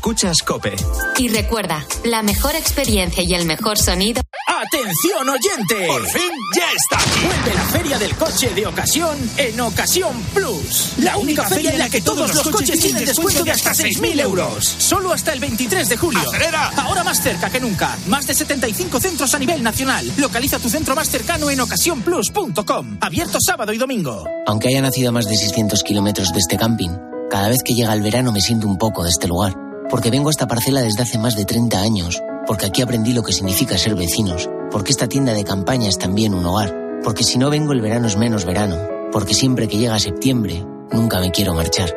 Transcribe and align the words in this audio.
Escuchas 0.00 0.40
Cope. 0.40 0.74
Y 1.18 1.28
recuerda, 1.28 1.84
la 2.04 2.22
mejor 2.22 2.56
experiencia 2.56 3.22
y 3.22 3.34
el 3.34 3.44
mejor 3.44 3.76
sonido. 3.76 4.22
¡Atención 4.46 5.28
oyente! 5.28 5.86
¡Por 5.86 6.06
fin 6.06 6.30
ya 6.56 6.64
está! 6.74 6.98
Vuelve 7.20 7.54
la 7.54 7.64
feria 7.64 7.98
del 7.98 8.16
coche 8.16 8.48
de 8.54 8.66
ocasión 8.66 9.18
en 9.36 9.60
Ocasión 9.60 10.18
Plus. 10.32 10.94
La 11.00 11.18
única 11.18 11.46
feria 11.46 11.72
en 11.72 11.78
la 11.80 11.90
que 11.90 12.00
todos 12.00 12.34
los 12.34 12.48
coches 12.48 12.80
tienen 12.80 13.04
descuento 13.04 13.44
de 13.44 13.50
hasta 13.50 13.72
6.000 13.72 14.20
euros. 14.22 14.64
Solo 14.64 15.12
hasta 15.12 15.34
el 15.34 15.40
23 15.40 15.90
de 15.90 15.96
julio. 15.98 16.20
¡Acelera! 16.26 16.68
Ahora 16.78 17.04
más 17.04 17.22
cerca 17.22 17.50
que 17.50 17.60
nunca. 17.60 17.94
Más 18.06 18.26
de 18.26 18.32
75 18.32 19.00
centros 19.00 19.34
a 19.34 19.38
nivel 19.38 19.62
nacional. 19.62 20.10
Localiza 20.16 20.58
tu 20.58 20.70
centro 20.70 20.94
más 20.94 21.10
cercano 21.10 21.50
en 21.50 21.60
ocasiónplus.com. 21.60 22.96
Abierto 23.02 23.36
sábado 23.38 23.74
y 23.74 23.76
domingo. 23.76 24.24
Aunque 24.46 24.68
haya 24.68 24.80
nacido 24.80 25.10
a 25.10 25.12
más 25.12 25.26
de 25.26 25.36
600 25.36 25.82
kilómetros 25.82 26.32
de 26.32 26.38
este 26.38 26.56
camping, 26.56 26.96
cada 27.30 27.50
vez 27.50 27.62
que 27.62 27.74
llega 27.74 27.92
el 27.92 28.00
verano 28.00 28.32
me 28.32 28.40
siento 28.40 28.66
un 28.66 28.78
poco 28.78 29.04
de 29.04 29.10
este 29.10 29.28
lugar. 29.28 29.69
Porque 29.90 30.10
vengo 30.10 30.28
a 30.28 30.30
esta 30.30 30.46
parcela 30.46 30.82
desde 30.82 31.02
hace 31.02 31.18
más 31.18 31.34
de 31.34 31.44
30 31.44 31.80
años. 31.80 32.22
Porque 32.46 32.66
aquí 32.66 32.80
aprendí 32.80 33.12
lo 33.12 33.22
que 33.22 33.32
significa 33.32 33.76
ser 33.76 33.94
vecinos. 33.94 34.48
Porque 34.70 34.92
esta 34.92 35.08
tienda 35.08 35.34
de 35.34 35.44
campaña 35.44 35.88
es 35.88 35.98
también 35.98 36.34
un 36.34 36.46
hogar. 36.46 36.74
Porque 37.02 37.24
si 37.24 37.38
no 37.38 37.50
vengo 37.50 37.72
el 37.72 37.80
verano 37.80 38.06
es 38.06 38.16
menos 38.16 38.44
verano. 38.44 38.76
Porque 39.12 39.34
siempre 39.34 39.66
que 39.66 39.78
llega 39.78 39.98
septiembre, 39.98 40.64
nunca 40.92 41.18
me 41.18 41.32
quiero 41.32 41.54
marchar. 41.54 41.92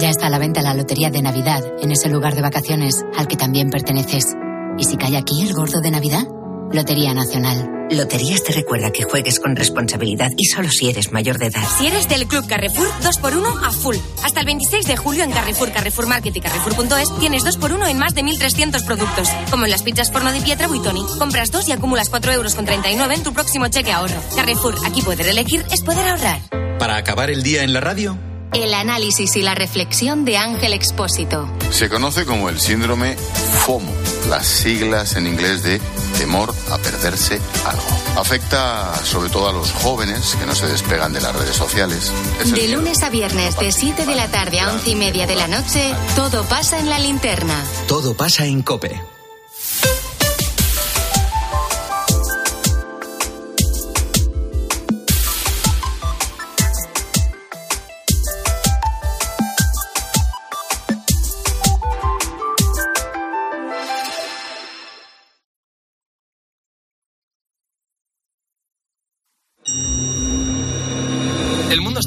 Ya 0.00 0.10
está 0.10 0.26
a 0.26 0.30
la 0.30 0.38
venta 0.38 0.62
la 0.62 0.74
lotería 0.74 1.10
de 1.10 1.22
Navidad 1.22 1.62
en 1.80 1.90
ese 1.92 2.08
lugar 2.08 2.34
de 2.34 2.42
vacaciones 2.42 3.04
al 3.16 3.28
que 3.28 3.36
también 3.36 3.70
perteneces. 3.70 4.36
¿Y 4.76 4.84
si 4.84 4.96
cae 4.96 5.16
aquí 5.16 5.42
el 5.42 5.54
gordo 5.54 5.80
de 5.80 5.90
Navidad? 5.90 6.24
Lotería 6.72 7.14
Nacional. 7.14 7.88
Loterías 7.90 8.42
te 8.42 8.52
recuerda 8.52 8.90
que 8.90 9.04
juegues 9.04 9.40
con 9.40 9.56
responsabilidad 9.56 10.30
y 10.36 10.44
solo 10.44 10.68
si 10.70 10.90
eres 10.90 11.10
mayor 11.12 11.38
de 11.38 11.46
edad. 11.46 11.62
Si 11.78 11.86
eres 11.86 12.08
del 12.08 12.26
Club 12.26 12.46
Carrefour, 12.46 12.86
2x1 13.02 13.66
a 13.66 13.72
full. 13.72 13.96
Hasta 14.22 14.40
el 14.40 14.46
26 14.46 14.86
de 14.86 14.96
julio 14.96 15.24
en 15.24 15.30
Carrefour, 15.30 15.72
Carrefour 15.72 16.06
Market 16.06 16.36
y 16.36 16.40
Carrefour.es 16.40 17.18
tienes 17.18 17.44
2x1 17.44 17.88
en 17.88 17.98
más 17.98 18.14
de 18.14 18.22
1.300 18.22 18.84
productos. 18.84 19.28
Como 19.50 19.64
en 19.64 19.70
las 19.70 19.82
pizzas 19.82 20.12
forno 20.12 20.30
de 20.30 20.42
Pietra 20.42 20.68
Buitoni. 20.68 21.04
Compras 21.18 21.50
dos 21.50 21.66
y 21.68 21.72
acumulas 21.72 22.10
4 22.10 22.32
euros 22.32 22.54
con 22.54 22.66
39 22.66 23.14
en 23.14 23.22
tu 23.22 23.32
próximo 23.32 23.68
cheque 23.68 23.92
ahorro. 23.92 24.20
Carrefour, 24.36 24.74
aquí 24.84 25.00
poder 25.00 25.26
elegir 25.28 25.64
es 25.72 25.82
poder 25.82 26.06
ahorrar. 26.06 26.40
Para 26.78 26.96
acabar 26.96 27.30
el 27.30 27.42
día 27.42 27.62
en 27.62 27.72
la 27.72 27.80
radio, 27.80 28.18
El 28.52 28.74
análisis 28.74 29.36
y 29.36 29.42
la 29.42 29.54
reflexión 29.54 30.24
de 30.24 30.36
Ángel 30.36 30.72
Expósito. 30.72 31.48
Se 31.70 31.88
conoce 31.88 32.24
como 32.24 32.48
el 32.48 32.58
síndrome 32.58 33.16
FOMO, 33.64 33.92
las 34.30 34.46
siglas 34.46 35.16
en 35.16 35.26
inglés 35.26 35.62
de 35.62 35.80
temor 36.18 36.54
a 36.70 36.78
perderse 36.78 37.40
algo. 37.66 38.20
Afecta 38.20 38.94
sobre 39.04 39.30
todo 39.30 39.48
a 39.48 39.52
los 39.52 39.70
jóvenes 39.72 40.36
que 40.40 40.46
no 40.46 40.54
se 40.54 40.66
despegan 40.66 41.12
de 41.12 41.20
las 41.20 41.36
redes 41.36 41.56
sociales. 41.56 42.12
Es 42.40 42.52
De 42.52 42.68
lunes 42.68 43.02
a 43.02 43.10
viernes, 43.10 43.58
de 43.58 43.70
7 43.70 44.06
de 44.06 44.14
la 44.14 44.28
tarde 44.28 44.60
a 44.60 44.72
11 44.72 44.90
y 44.90 44.96
media 44.96 45.26
de 45.26 45.36
la 45.36 45.46
noche, 45.46 45.94
todo 46.16 46.44
pasa 46.44 46.78
en 46.78 46.88
la 46.88 46.98
linterna. 46.98 47.62
todo 47.86 48.14
pasa 48.14 48.46
en 48.46 48.62
Cope. 48.62 49.00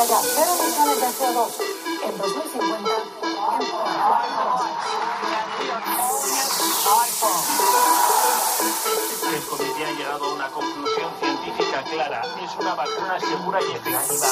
haya 0.00 0.20
cero 0.34 0.52
emisiones 0.60 1.00
de 1.00 1.06
CO2 1.06 1.48
en 2.04 2.18
2050 2.18 2.90
El 9.34 9.42
comité 9.42 9.84
ha 9.84 9.90
llegado 9.92 10.24
a 10.24 10.34
una 10.34 10.48
conclusión 10.50 11.10
científica 11.20 11.82
clara. 11.82 12.22
Es 12.44 12.56
una 12.58 12.74
vacuna 12.74 13.20
segura 13.20 13.58
y 13.60 13.72
efectiva. 13.72 14.30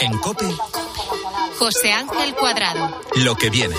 En 0.00 0.18
Cope, 0.18 0.56
José 1.58 1.92
Ángel 1.92 2.34
Cuadrado. 2.34 3.00
lo 3.16 3.34
que 3.36 3.50
viene. 3.50 3.76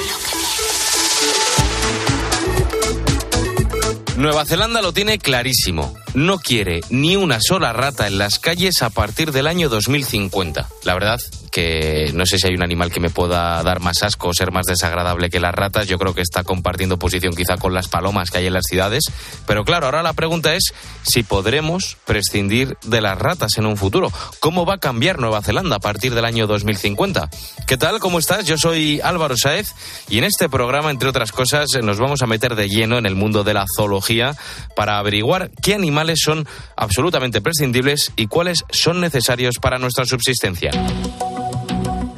Nueva 4.17 4.45
Zelanda 4.45 4.81
lo 4.81 4.91
tiene 4.91 5.17
clarísimo. 5.19 5.93
No 6.19 6.37
quiere 6.37 6.81
ni 6.89 7.15
una 7.15 7.39
sola 7.39 7.71
rata 7.71 8.05
en 8.05 8.17
las 8.17 8.39
calles 8.39 8.81
a 8.81 8.89
partir 8.89 9.31
del 9.31 9.47
año 9.47 9.69
2050. 9.69 10.67
La 10.83 10.93
verdad 10.93 11.21
no 12.13 12.25
sé 12.25 12.37
si 12.37 12.47
hay 12.47 12.53
un 12.53 12.63
animal 12.63 12.91
que 12.91 12.99
me 12.99 13.09
pueda 13.09 13.61
dar 13.63 13.79
más 13.79 14.03
asco 14.03 14.29
o 14.29 14.33
ser 14.33 14.51
más 14.51 14.65
desagradable 14.65 15.29
que 15.29 15.39
las 15.39 15.53
ratas. 15.53 15.87
Yo 15.87 15.97
creo 15.97 16.13
que 16.13 16.21
está 16.21 16.43
compartiendo 16.43 16.99
posición 16.99 17.35
quizá 17.35 17.57
con 17.57 17.73
las 17.73 17.87
palomas 17.87 18.29
que 18.29 18.39
hay 18.39 18.47
en 18.47 18.53
las 18.53 18.65
ciudades. 18.65 19.05
Pero 19.47 19.63
claro, 19.63 19.85
ahora 19.85 20.03
la 20.03 20.13
pregunta 20.13 20.53
es 20.53 20.73
si 21.03 21.23
podremos 21.23 21.97
prescindir 22.05 22.77
de 22.83 23.01
las 23.01 23.17
ratas 23.17 23.57
en 23.57 23.65
un 23.65 23.77
futuro. 23.77 24.11
¿Cómo 24.39 24.65
va 24.65 24.75
a 24.75 24.77
cambiar 24.79 25.19
Nueva 25.19 25.41
Zelanda 25.41 25.77
a 25.77 25.79
partir 25.79 26.13
del 26.13 26.25
año 26.25 26.47
2050? 26.47 27.29
¿Qué 27.67 27.77
tal? 27.77 27.99
¿Cómo 27.99 28.19
estás? 28.19 28.45
Yo 28.45 28.57
soy 28.57 28.99
Álvaro 29.03 29.35
Saez 29.37 29.73
y 30.09 30.17
en 30.17 30.23
este 30.23 30.49
programa, 30.49 30.91
entre 30.91 31.09
otras 31.09 31.31
cosas, 31.31 31.69
nos 31.81 31.99
vamos 31.99 32.21
a 32.21 32.27
meter 32.27 32.55
de 32.55 32.69
lleno 32.69 32.97
en 32.97 33.05
el 33.05 33.15
mundo 33.15 33.43
de 33.43 33.53
la 33.53 33.65
zoología 33.75 34.35
para 34.75 34.97
averiguar 34.97 35.51
qué 35.61 35.75
animales 35.75 36.19
son 36.23 36.47
absolutamente 36.75 37.41
prescindibles 37.41 38.11
y 38.15 38.27
cuáles 38.27 38.63
son 38.71 39.01
necesarios 39.01 39.55
para 39.59 39.79
nuestra 39.79 40.05
subsistencia. 40.05 40.71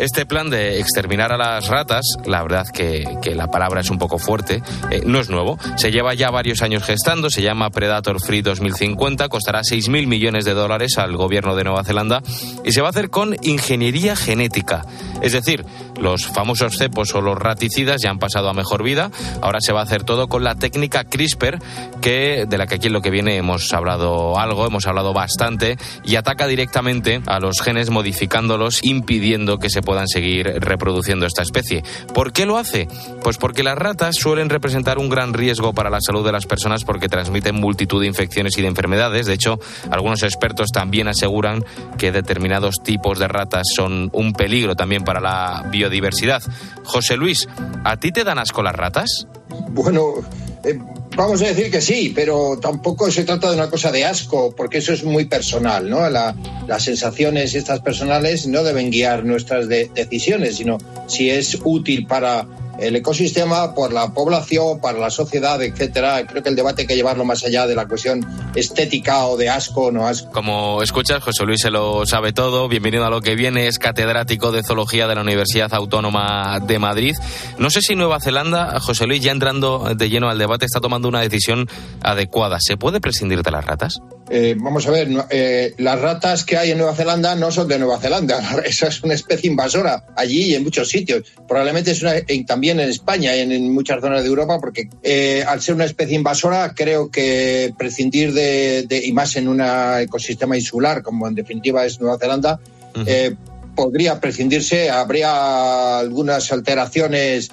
Este 0.02 0.26
plan 0.26 0.50
de 0.50 0.80
exterminar 0.80 1.32
a 1.32 1.38
las 1.38 1.68
ratas, 1.68 2.04
la 2.26 2.42
verdad 2.42 2.66
que, 2.74 3.20
que 3.22 3.36
la 3.36 3.52
palabra 3.52 3.82
es 3.82 3.92
un 3.92 4.00
poco 4.00 4.18
fuerte, 4.18 4.64
eh, 4.90 5.04
no 5.06 5.20
es 5.20 5.30
nuevo. 5.30 5.60
Se 5.76 5.92
lleva 5.92 6.16
ya 6.16 6.32
varios 6.32 6.64
años 6.64 6.84
gestando, 6.84 7.30
se 7.30 7.44
llama 7.44 7.70
Predator 7.70 8.20
Free 8.20 8.42
2050, 8.42 9.30
costará 9.30 9.62
6.000 9.62 10.08
millones 10.08 10.44
de 10.44 10.56
dólares 10.56 10.98
al 10.98 11.16
gobierno 11.16 11.56
de 11.56 11.66
Nueva 11.66 11.84
Zelanda 11.84 12.24
y 12.66 12.72
se 12.72 12.82
va 12.82 12.88
a 12.88 12.90
hacer 12.90 13.12
con 13.12 13.36
ingeniería 13.44 14.16
genética. 14.16 14.88
Es 15.22 15.34
decir, 15.34 15.66
los 16.00 16.26
famosos 16.26 16.78
cepos 16.80 17.14
o 17.14 17.22
los 17.22 17.38
raticidas 17.38 18.02
ya 18.02 18.10
han 18.10 18.18
pasado 18.18 18.50
a 18.50 18.54
mejor 18.54 18.82
vida, 18.82 19.12
ahora 19.42 19.60
se 19.62 19.72
va 19.72 19.82
a 19.82 19.84
hacer 19.84 20.04
todo 20.04 20.28
con 20.28 20.44
la 20.44 20.56
técnica 20.56 21.04
CRISPR, 21.04 21.60
que, 22.02 22.46
de 22.50 22.58
la 22.58 22.66
que 22.66 22.76
aquí 22.76 22.88
en 22.88 22.94
lo 22.94 23.04
que 23.04 23.12
viene 23.12 23.38
hemos 23.38 23.72
hablado 23.72 24.40
algo, 24.40 24.66
hemos 24.66 24.88
hablado 24.88 25.14
bastante, 25.14 25.78
y 26.04 26.16
ataca 26.16 26.48
directamente 26.48 27.22
a 27.28 27.40
los 27.40 27.62
genes 27.62 27.92
modificándolos, 27.92 28.84
impidiendo 28.84 29.60
que 29.60 29.70
se 29.70 29.84
puedan 29.84 29.91
seguir 30.08 30.48
reproduciendo 30.60 31.26
esta 31.26 31.42
especie. 31.42 31.84
¿Por 32.14 32.34
qué 32.34 32.46
lo 32.46 32.58
hace? 32.58 32.88
Pues 33.24 33.38
porque 33.38 33.64
las 33.64 33.78
ratas 33.78 34.16
suelen 34.16 34.50
representar 34.50 34.98
un 34.98 35.10
gran 35.10 35.34
riesgo 35.34 35.74
para 35.74 35.90
la 35.90 36.02
salud 36.02 36.26
de 36.26 36.32
las 36.32 36.46
personas 36.46 36.84
porque 36.84 37.10
transmiten 37.10 37.56
multitud 37.56 38.02
de 38.02 38.08
infecciones 38.08 38.58
y 38.58 38.62
de 38.62 38.68
enfermedades. 38.68 39.26
De 39.26 39.34
hecho, 39.34 39.60
algunos 39.90 40.24
expertos 40.24 40.70
también 40.72 41.08
aseguran 41.08 41.64
que 41.98 42.12
determinados 42.12 42.76
tipos 42.84 43.20
de 43.20 43.28
ratas 43.28 43.68
son 43.74 44.10
un 44.14 44.34
peligro 44.34 44.76
también 44.76 45.04
para 45.04 45.20
la 45.20 45.66
biodiversidad. 45.70 46.42
José 46.84 47.18
Luis, 47.18 47.48
¿a 47.84 47.98
ti 47.98 48.12
te 48.12 48.24
dan 48.24 48.40
asco 48.40 48.64
las 48.64 48.76
ratas? 48.76 49.28
Bueno, 49.70 50.14
eh, 50.64 50.80
vamos 51.16 51.42
a 51.42 51.48
decir 51.48 51.70
que 51.72 51.82
sí, 51.82 52.12
pero 52.16 52.58
tampoco 52.62 53.12
se 53.12 53.24
trata 53.24 53.50
de 53.50 53.56
una 53.58 53.70
cosa 53.70 53.92
de 53.92 54.06
asco, 54.06 54.54
porque 54.56 54.78
eso 54.80 54.94
es 54.94 55.04
muy 55.04 55.26
personal, 55.26 55.90
¿no? 55.90 56.10
La- 56.10 56.36
las 56.68 56.84
sensaciones 56.84 57.54
estas 57.56 57.82
personales 57.82 58.48
no 58.48 58.64
deben 58.64 58.90
guiar 58.92 59.26
nuestras 59.26 59.68
de- 59.68 59.90
decisiones, 59.94 60.56
sino 60.58 60.78
si 61.08 61.30
es 61.30 61.58
útil 61.64 62.08
para 62.08 62.48
el 62.82 62.96
ecosistema, 62.96 63.74
por 63.74 63.94
la 63.94 64.14
población, 64.14 64.80
para 64.80 65.00
la 65.00 65.10
sociedad, 65.10 65.62
etcétera. 65.62 66.26
Creo 66.26 66.44
que 66.44 66.50
el 66.50 66.56
debate 66.56 66.82
hay 66.82 66.88
que 66.88 66.96
llevarlo 66.96 67.24
más 67.24 67.44
allá 67.46 67.68
de 67.68 67.76
la 67.76 67.88
cuestión 67.88 68.26
estética 68.56 69.26
o 69.28 69.38
de 69.38 69.50
asco 69.50 69.92
no 69.92 70.08
asco. 70.08 70.32
Como 70.32 70.82
escuchas, 70.82 71.24
José 71.24 71.46
Luis 71.46 71.62
se 71.62 71.72
lo 71.72 72.06
sabe 72.06 72.34
todo. 72.34 72.68
Bienvenido 72.68 73.06
a 73.06 73.10
lo 73.10 73.22
que 73.22 73.36
viene. 73.36 73.68
Es 73.68 73.80
catedrático 73.80 74.52
de 74.52 74.64
zoología 74.64 75.08
de 75.08 75.16
la 75.16 75.22
Universidad 75.22 75.74
Autónoma 75.74 76.60
de 76.60 76.80
Madrid. 76.80 77.16
No 77.58 77.70
sé 77.70 77.82
si 77.82 77.96
Nueva 77.96 78.20
Zelanda, 78.20 78.80
José 78.80 79.06
Luis, 79.08 79.22
ya 79.22 79.32
entrando 79.32 79.94
de 79.96 80.10
lleno 80.10 80.30
al 80.30 80.38
debate, 80.38 80.66
está 80.66 80.80
tomando 80.80 81.08
una 81.08 81.22
decisión 81.22 81.70
adecuada. 82.02 82.58
¿Se 82.60 82.78
puede 82.78 83.00
prescindir 83.00 83.44
de 83.44 83.52
las 83.52 83.66
ratas? 83.66 84.02
Eh, 84.34 84.56
vamos 84.58 84.88
a 84.88 84.92
ver, 84.92 85.10
eh, 85.30 85.74
las 85.78 86.00
ratas 86.00 86.46
que 86.46 86.56
hay 86.56 86.72
en 86.72 86.78
Nueva 86.78 86.96
Zelanda 86.96 87.36
no 87.36 87.52
son 87.52 87.68
de 87.68 87.78
Nueva 87.78 88.00
Zelanda. 88.00 88.40
Esa 88.66 88.88
es 88.88 89.04
una 89.04 89.14
especie 89.14 89.50
invasora 89.50 90.06
allí 90.16 90.44
y 90.44 90.56
en 90.56 90.64
muchos 90.64 90.88
sitios. 90.88 91.24
Probablemente 91.46 91.92
es 91.92 92.02
una, 92.02 92.14
también 92.48 92.80
en 92.80 92.88
España 92.88 93.36
y 93.36 93.42
en, 93.42 93.74
muchas 93.74 94.00
zonas 94.00 94.24
de 94.24 94.30
Europa, 94.30 94.58
porque 94.62 94.88
eh, 95.04 95.44
al 95.46 95.62
ser 95.62 95.76
una 95.76 95.84
especie 95.84 96.16
invasora, 96.16 96.74
creo 96.74 97.12
que 97.12 97.74
prescindir 97.78 98.32
de, 98.32 99.02
y 99.04 99.12
más 99.12 99.36
en 99.36 99.50
un 99.50 99.62
ecosistema 100.00 100.56
insular, 100.56 101.04
como 101.04 101.28
en 101.28 101.36
definitiva 101.36 101.86
es 101.86 102.00
Nueva 102.00 102.18
Zelanda, 102.18 102.62
podría 103.76 104.22
prescindirse. 104.22 104.90
Habría 104.90 106.00
algunas 106.00 106.50
alteraciones 106.54 107.52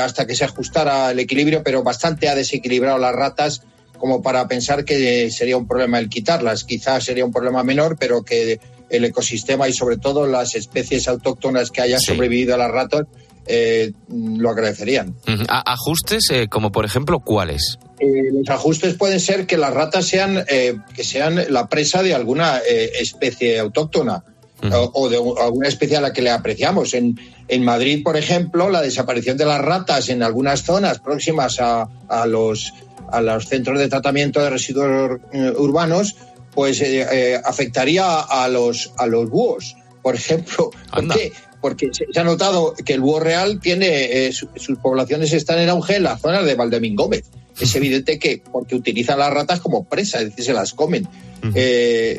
hasta 0.00 0.26
que 0.26 0.34
se 0.34 0.44
ajustara 0.46 1.10
el 1.10 1.18
equilibrio, 1.18 1.62
pero 1.62 1.82
bastante 1.82 2.30
ha 2.30 2.34
desequilibrado 2.34 2.96
las 2.96 3.14
ratas 3.14 3.60
como 3.98 4.22
para 4.22 4.46
pensar 4.48 4.84
que 4.84 5.30
sería 5.30 5.56
un 5.56 5.66
problema 5.66 5.98
el 5.98 6.08
quitarlas. 6.08 6.64
Quizás 6.64 7.04
sería 7.04 7.24
un 7.24 7.32
problema 7.32 7.62
menor, 7.62 7.96
pero 7.98 8.22
que 8.22 8.60
el 8.90 9.04
ecosistema 9.04 9.68
y 9.68 9.72
sobre 9.72 9.96
todo 9.96 10.26
las 10.26 10.54
especies 10.54 11.08
autóctonas 11.08 11.70
que 11.70 11.80
hayan 11.80 12.00
sobrevivido 12.00 12.54
a 12.54 12.58
las 12.58 12.70
ratas 12.70 13.06
eh, 13.46 13.92
lo 14.08 14.50
agradecerían. 14.50 15.14
¿Ajustes 15.48 16.24
eh, 16.30 16.48
como 16.48 16.72
por 16.72 16.84
ejemplo 16.84 17.20
cuáles? 17.20 17.78
Eh, 17.98 18.06
los 18.32 18.48
ajustes 18.48 18.94
pueden 18.94 19.20
ser 19.20 19.46
que 19.46 19.58
las 19.58 19.74
ratas 19.74 20.06
sean, 20.06 20.44
que 20.46 21.04
sean 21.04 21.40
la 21.50 21.68
presa 21.68 22.02
de 22.02 22.14
alguna 22.14 22.58
especie 22.58 23.58
autóctona. 23.58 24.24
O, 24.72 25.10
de 25.10 25.16
alguna 25.16 25.68
especie 25.68 25.98
a 25.98 26.00
la 26.00 26.14
que 26.14 26.22
le 26.22 26.30
apreciamos. 26.30 26.94
En, 26.94 27.20
en 27.48 27.64
Madrid, 27.64 28.02
por 28.02 28.16
ejemplo, 28.16 28.70
la 28.70 28.80
desaparición 28.80 29.36
de 29.36 29.44
las 29.44 29.60
ratas 29.60 30.08
en 30.08 30.22
algunas 30.22 30.62
zonas 30.62 31.00
próximas 31.00 31.60
a, 31.60 31.86
a 32.08 32.24
los 32.24 32.72
a 33.10 33.20
los 33.20 33.46
centros 33.46 33.78
de 33.78 33.88
tratamiento 33.88 34.40
de 34.40 34.50
residuos 34.50 35.20
eh, 35.32 35.52
urbanos, 35.56 36.16
pues 36.52 36.80
eh, 36.80 37.06
eh, 37.10 37.40
afectaría 37.44 38.20
a 38.20 38.48
los, 38.48 38.92
a 38.96 39.06
los 39.06 39.28
búhos. 39.28 39.76
Por 40.02 40.14
ejemplo, 40.14 40.70
¿por 40.92 41.08
qué? 41.08 41.32
Porque 41.60 41.90
se, 41.92 42.06
ha 42.20 42.24
notado 42.24 42.74
que 42.74 42.92
el 42.92 43.00
búho 43.00 43.20
real 43.20 43.58
tiene, 43.60 44.30
sus 44.32 44.78
poblaciones 44.82 45.32
están 45.32 45.58
en 45.58 45.70
auge 45.70 45.96
en 45.96 46.02
la 46.02 46.18
zona 46.18 46.42
de 46.42 46.54
Valdemín 46.54 46.94
Gómez. 46.94 47.24
Es 47.58 47.74
evidente 47.76 48.18
que 48.18 48.42
porque 48.52 48.74
utilizan 48.74 49.18
las 49.18 49.32
ratas 49.32 49.60
como 49.60 49.84
presa, 49.84 50.18
es 50.18 50.30
decir, 50.30 50.44
se 50.44 50.52
las 50.52 50.74
comen. 50.74 51.08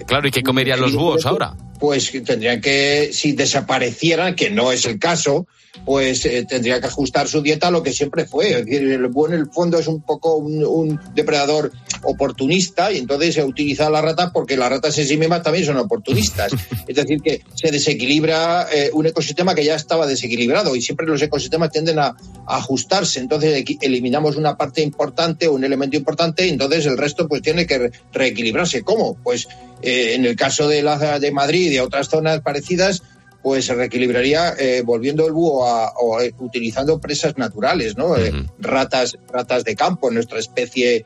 claro, 0.07 0.27
¿y 0.27 0.31
qué 0.31 0.41
comerían 0.41 0.81
los 0.81 0.95
búhos 0.95 1.25
ahora? 1.25 1.55
Pues 1.85 2.11
tendrían 2.25 2.61
que, 2.61 3.11
si 3.13 3.33
desaparecieran, 3.33 4.35
que 4.35 4.49
no 4.49 4.71
es 4.71 4.85
el 4.85 4.97
caso, 4.97 5.45
pues 5.85 6.25
eh, 6.25 6.43
tendría 6.49 6.81
que 6.81 6.87
ajustar 6.87 7.27
su 7.27 7.43
dieta 7.43 7.67
a 7.67 7.71
lo 7.71 7.83
que 7.83 7.93
siempre 7.93 8.25
fue. 8.25 8.49
Es 8.49 8.65
decir, 8.65 8.91
el 8.91 9.07
búho 9.07 9.27
en 9.27 9.33
el 9.33 9.51
fondo 9.51 9.77
es 9.77 9.87
un 9.87 10.01
poco 10.01 10.37
un, 10.37 10.99
depredador 11.13 11.71
oportunista 12.01 12.91
y 12.91 12.97
entonces 12.97 13.35
se 13.35 13.43
utiliza 13.43 13.87
la 13.91 14.01
rata 14.01 14.31
porque 14.31 14.57
las 14.57 14.71
ratas 14.71 14.97
en 14.97 15.07
sí 15.07 15.15
mismas 15.15 15.43
también 15.43 15.63
son 15.63 15.77
oportunistas. 15.77 16.51
Es 16.87 16.95
decir, 16.95 17.21
que 17.21 17.41
se 17.53 17.71
desequilibra 17.71 18.67
eh, 18.71 18.89
un 18.93 19.05
ecosistema 19.05 19.53
que 19.53 19.63
ya 19.63 19.75
estaba 19.75 20.07
desequilibrado 20.07 20.75
y 20.75 20.81
siempre 20.81 21.05
los 21.05 21.21
ecosistemas 21.21 21.71
tienden 21.71 21.99
a, 21.99 22.15
ajustarse. 22.47 23.19
Entonces 23.19 23.63
eliminamos 23.81 24.37
una 24.37 24.57
parte 24.57 24.81
importante, 24.81 25.47
un 25.47 25.63
elemento 25.63 25.97
importante 25.97 26.47
y 26.47 26.49
entonces 26.49 26.87
el 26.87 26.97
resto 26.97 27.27
pues 27.27 27.43
tiene 27.43 27.67
que 27.67 27.91
reequilibrarse. 28.11 28.81
¿Cómo? 28.81 29.17
Pues 29.23 29.47
eh, 29.85 30.15
en 30.15 30.25
el 30.25 30.35
caso 30.35 30.67
de, 30.67 30.81
la, 30.81 31.19
de 31.19 31.31
Madrid 31.31 31.71
y 31.71 31.79
otras 31.79 32.09
zonas 32.09 32.41
parecidas, 32.41 33.03
pues 33.43 33.65
se 33.65 33.75
reequilibraría 33.75 34.55
eh, 34.57 34.81
volviendo 34.83 35.27
el 35.27 35.33
búho 35.33 35.67
a, 35.67 35.93
o 35.97 36.19
eh, 36.19 36.33
utilizando 36.39 36.99
presas 36.99 37.37
naturales, 37.37 37.95
¿no? 37.95 38.15
Ratas, 38.57 39.17
ratas 39.31 39.63
de 39.63 39.75
campo, 39.75 40.09
nuestra 40.09 40.39
especie 40.39 41.05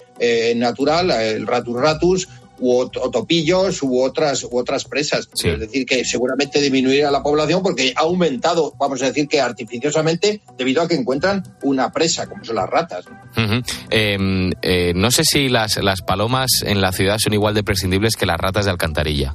natural, 0.55 1.11
el 1.11 1.45
ratus 1.45 1.75
ratus, 1.79 2.29
u 2.59 2.79
o 2.79 2.89
topillos 2.89 3.81
u 3.83 4.01
otras 4.01 4.43
u 4.43 4.57
otras 4.57 4.85
presas. 4.85 5.29
Es 5.43 5.59
decir, 5.59 5.85
que 5.85 6.03
seguramente 6.05 6.61
disminuiría 6.61 7.11
la 7.11 7.23
población 7.23 7.63
porque 7.63 7.93
ha 7.95 8.01
aumentado, 8.01 8.73
vamos 8.79 9.01
a 9.01 9.05
decir 9.05 9.27
que 9.27 9.41
artificiosamente, 9.41 10.41
debido 10.57 10.81
a 10.81 10.87
que 10.87 10.95
encuentran 10.95 11.43
una 11.63 11.91
presa, 11.91 12.27
como 12.27 12.43
son 12.43 12.55
las 12.55 12.69
ratas. 12.69 13.05
Em, 13.89 14.51
no 14.95 15.11
sé 15.11 15.23
si 15.23 15.49
las, 15.49 15.77
las 15.77 16.01
palomas 16.01 16.49
en 16.65 16.81
la 16.81 16.91
ciudad 16.91 17.17
son 17.19 17.33
igual 17.33 17.53
de 17.53 17.63
prescindibles 17.63 18.15
que 18.15 18.25
las 18.25 18.37
ratas 18.37 18.65
de 18.65 18.71
alcantarilla. 18.71 19.33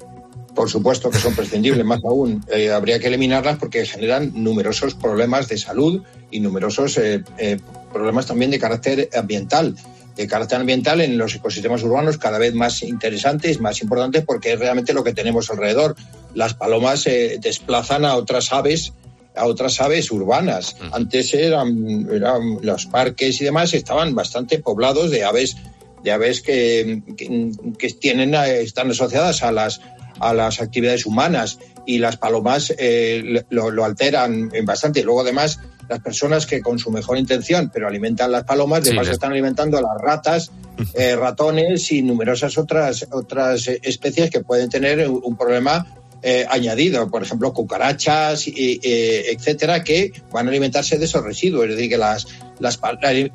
Por 0.54 0.70
supuesto 0.70 1.10
que 1.10 1.18
son 1.18 1.34
prescindibles, 1.34 1.84
más 1.84 2.00
aún. 2.04 2.44
Eh, 2.52 2.70
habría 2.70 2.98
que 2.98 3.08
eliminarlas 3.08 3.58
porque 3.58 3.84
generan 3.86 4.32
numerosos 4.34 4.94
problemas 4.94 5.48
de 5.48 5.58
salud 5.58 6.02
y 6.30 6.40
numerosos 6.40 6.96
eh, 6.98 7.22
eh, 7.38 7.58
problemas 7.92 8.26
también 8.26 8.50
de 8.50 8.58
carácter 8.58 9.08
ambiental. 9.16 9.74
De 10.16 10.26
carácter 10.26 10.60
ambiental 10.60 11.00
en 11.00 11.18
los 11.18 11.34
ecosistemas 11.34 11.82
urbanos 11.82 12.18
cada 12.18 12.38
vez 12.38 12.54
más 12.54 12.82
interesantes, 12.82 13.60
más 13.60 13.82
importantes, 13.82 14.24
porque 14.24 14.52
es 14.52 14.58
realmente 14.58 14.92
lo 14.92 15.02
que 15.02 15.12
tenemos 15.12 15.50
alrededor. 15.50 15.96
Las 16.34 16.54
palomas 16.54 17.04
desplazan 17.04 18.04
a 18.04 18.16
otras 18.16 18.52
aves 18.52 18.92
a 19.36 19.46
otras 19.46 19.80
aves 19.80 20.12
urbanas. 20.12 20.76
Antes 20.92 21.34
eran, 21.34 22.08
eran, 22.10 22.58
los 22.62 22.86
parques 22.86 23.40
y 23.40 23.44
demás 23.44 23.74
estaban 23.74 24.14
bastante 24.14 24.60
poblados 24.60 25.10
de 25.10 25.24
aves 25.24 25.56
de 26.04 26.12
aves 26.12 26.42
que, 26.42 27.02
que 27.16 27.88
tienen 27.94 28.34
están 28.34 28.90
asociadas 28.90 29.42
a 29.42 29.50
las 29.50 29.80
a 30.20 30.34
las 30.34 30.60
actividades 30.60 31.06
humanas 31.06 31.58
y 31.86 31.98
las 31.98 32.16
palomas 32.16 32.72
eh, 32.78 33.44
lo, 33.50 33.84
alteran 33.84 34.50
bastante. 34.64 35.02
Luego, 35.02 35.22
además, 35.22 35.60
las 35.88 36.00
personas 36.00 36.46
que 36.46 36.60
con 36.60 36.78
su 36.78 36.90
mejor 36.90 37.18
intención, 37.18 37.70
pero 37.72 37.88
alimentan 37.88 38.32
las 38.32 38.44
palomas, 38.44 38.80
además 38.80 39.08
están 39.08 39.32
alimentando 39.32 39.78
a 39.78 39.82
las 39.82 40.00
ratas, 40.00 40.50
eh, 40.94 41.16
ratones 41.16 41.90
y 41.92 42.02
numerosas 42.02 42.56
otras, 42.58 43.06
otras 43.10 43.68
especies 43.68 44.30
que 44.30 44.40
pueden 44.40 44.68
tener 44.68 45.08
un 45.08 45.36
problema 45.36 45.86
eh, 46.22 46.46
añadido, 46.48 47.10
por 47.10 47.22
ejemplo, 47.22 47.52
cucarachas, 47.52 48.48
y, 48.48 48.80
etcétera, 48.82 49.84
que 49.84 50.12
van 50.32 50.46
a 50.46 50.50
alimentarse 50.50 50.98
de 50.98 51.04
esos 51.04 51.22
residuos. 51.22 51.64
Es 51.64 51.76
decir, 51.76 51.90
que 51.90 51.98
las, 51.98 52.26
las, 52.58 52.80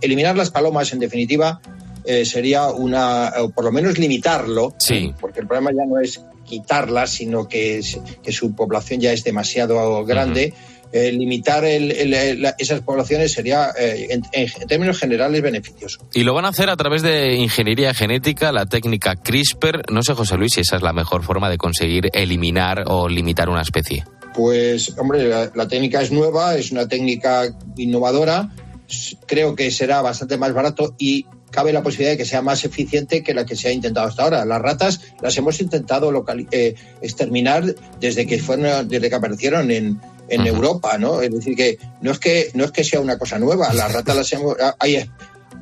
eliminar 0.02 0.36
las 0.36 0.50
palomas, 0.50 0.92
en 0.94 1.00
definitiva, 1.00 1.62
sería 2.24 2.70
una, 2.70 3.34
o 3.38 3.52
por 3.52 3.64
lo 3.64 3.72
menos 3.72 4.00
limitarlo, 4.00 4.74
porque 5.22 5.42
el 5.42 5.48
problema 5.48 5.72
ya 5.72 5.86
no 5.86 6.00
es 6.00 6.20
quitarlas, 6.50 7.12
sino 7.12 7.48
que, 7.48 7.82
que 8.24 8.32
su 8.32 8.56
población 8.56 9.00
ya 9.00 9.14
es 9.14 9.24
demasiado 9.24 10.04
grande. 10.04 10.54
Eh, 10.92 11.12
limitar 11.12 11.64
esas 11.66 12.82
poblaciones 12.82 13.32
sería, 13.32 13.70
eh, 13.78 14.08
en, 14.10 14.68
términos 14.68 14.98
generales, 14.98 15.42
beneficioso. 15.42 16.08
Y 16.14 16.24
lo 16.24 16.34
van 16.34 16.46
a 16.46 16.50
hacer 16.50 16.70
a 16.70 16.76
través 16.76 17.04
de 17.04 17.36
ingeniería 17.36 17.94
genética, 17.94 18.52
la 18.52 18.66
técnica 18.66 19.16
CRISPR. 19.16 19.92
No 19.92 20.02
sé, 20.02 20.14
José 20.14 20.38
Luis, 20.38 20.54
si 20.56 20.62
esa 20.62 20.78
es 20.78 20.82
la 20.82 20.94
mejor 20.94 21.24
forma 21.24 21.50
de 21.50 21.58
conseguir 21.58 22.10
eliminar 22.14 22.84
o 22.88 23.08
limitar 23.08 23.50
una 23.50 23.62
especie. 23.62 24.04
Pues, 24.34 24.98
hombre, 24.98 25.28
la 25.28 25.68
técnica 25.68 26.02
es 26.02 26.12
nueva, 26.12 26.56
es 26.56 26.72
una 26.72 26.88
técnica 26.88 27.44
innovadora. 27.78 28.50
Creo 29.28 29.56
que 29.56 29.70
será 29.70 30.02
bastante 30.02 30.38
más 30.38 30.54
barato 30.54 30.96
y 30.98 31.26
cabe 31.52 31.74
la 31.74 31.84
posibilidad 31.84 32.12
de 32.12 32.18
que 32.18 32.26
sea 32.26 32.42
más 32.42 32.64
eficiente 32.66 33.24
que 33.24 33.34
la 33.34 33.46
que 33.46 33.56
se 33.56 33.68
ha 33.68 33.72
intentado 33.72 34.08
hasta 34.08 34.24
ahora. 34.24 34.46
Las 34.46 34.62
ratas 34.62 35.02
las 35.22 35.38
hemos 35.38 35.62
intentado 35.62 36.12
eh, 36.52 36.76
exterminar 37.02 37.76
desde 38.00 38.26
que 38.26 38.40
fueron, 38.40 38.88
desde 38.88 39.10
que 39.10 39.16
aparecieron 39.16 39.72
en, 39.72 40.00
en 40.30 40.48
Europa, 40.48 40.98
¿no? 40.98 41.22
Es 41.22 41.32
decir 41.32 41.56
que 41.56 41.78
no 42.02 42.12
es 42.12 42.20
que 42.20 42.52
no 42.54 42.66
es 42.66 42.72
que 42.72 42.84
sea 42.84 43.00
una 43.00 43.18
cosa 43.18 43.40
nueva. 43.40 43.74
Las 43.74 43.92
ratas 43.94 44.16
las 44.16 44.34
hemos 44.34 44.56
hay 44.80 45.10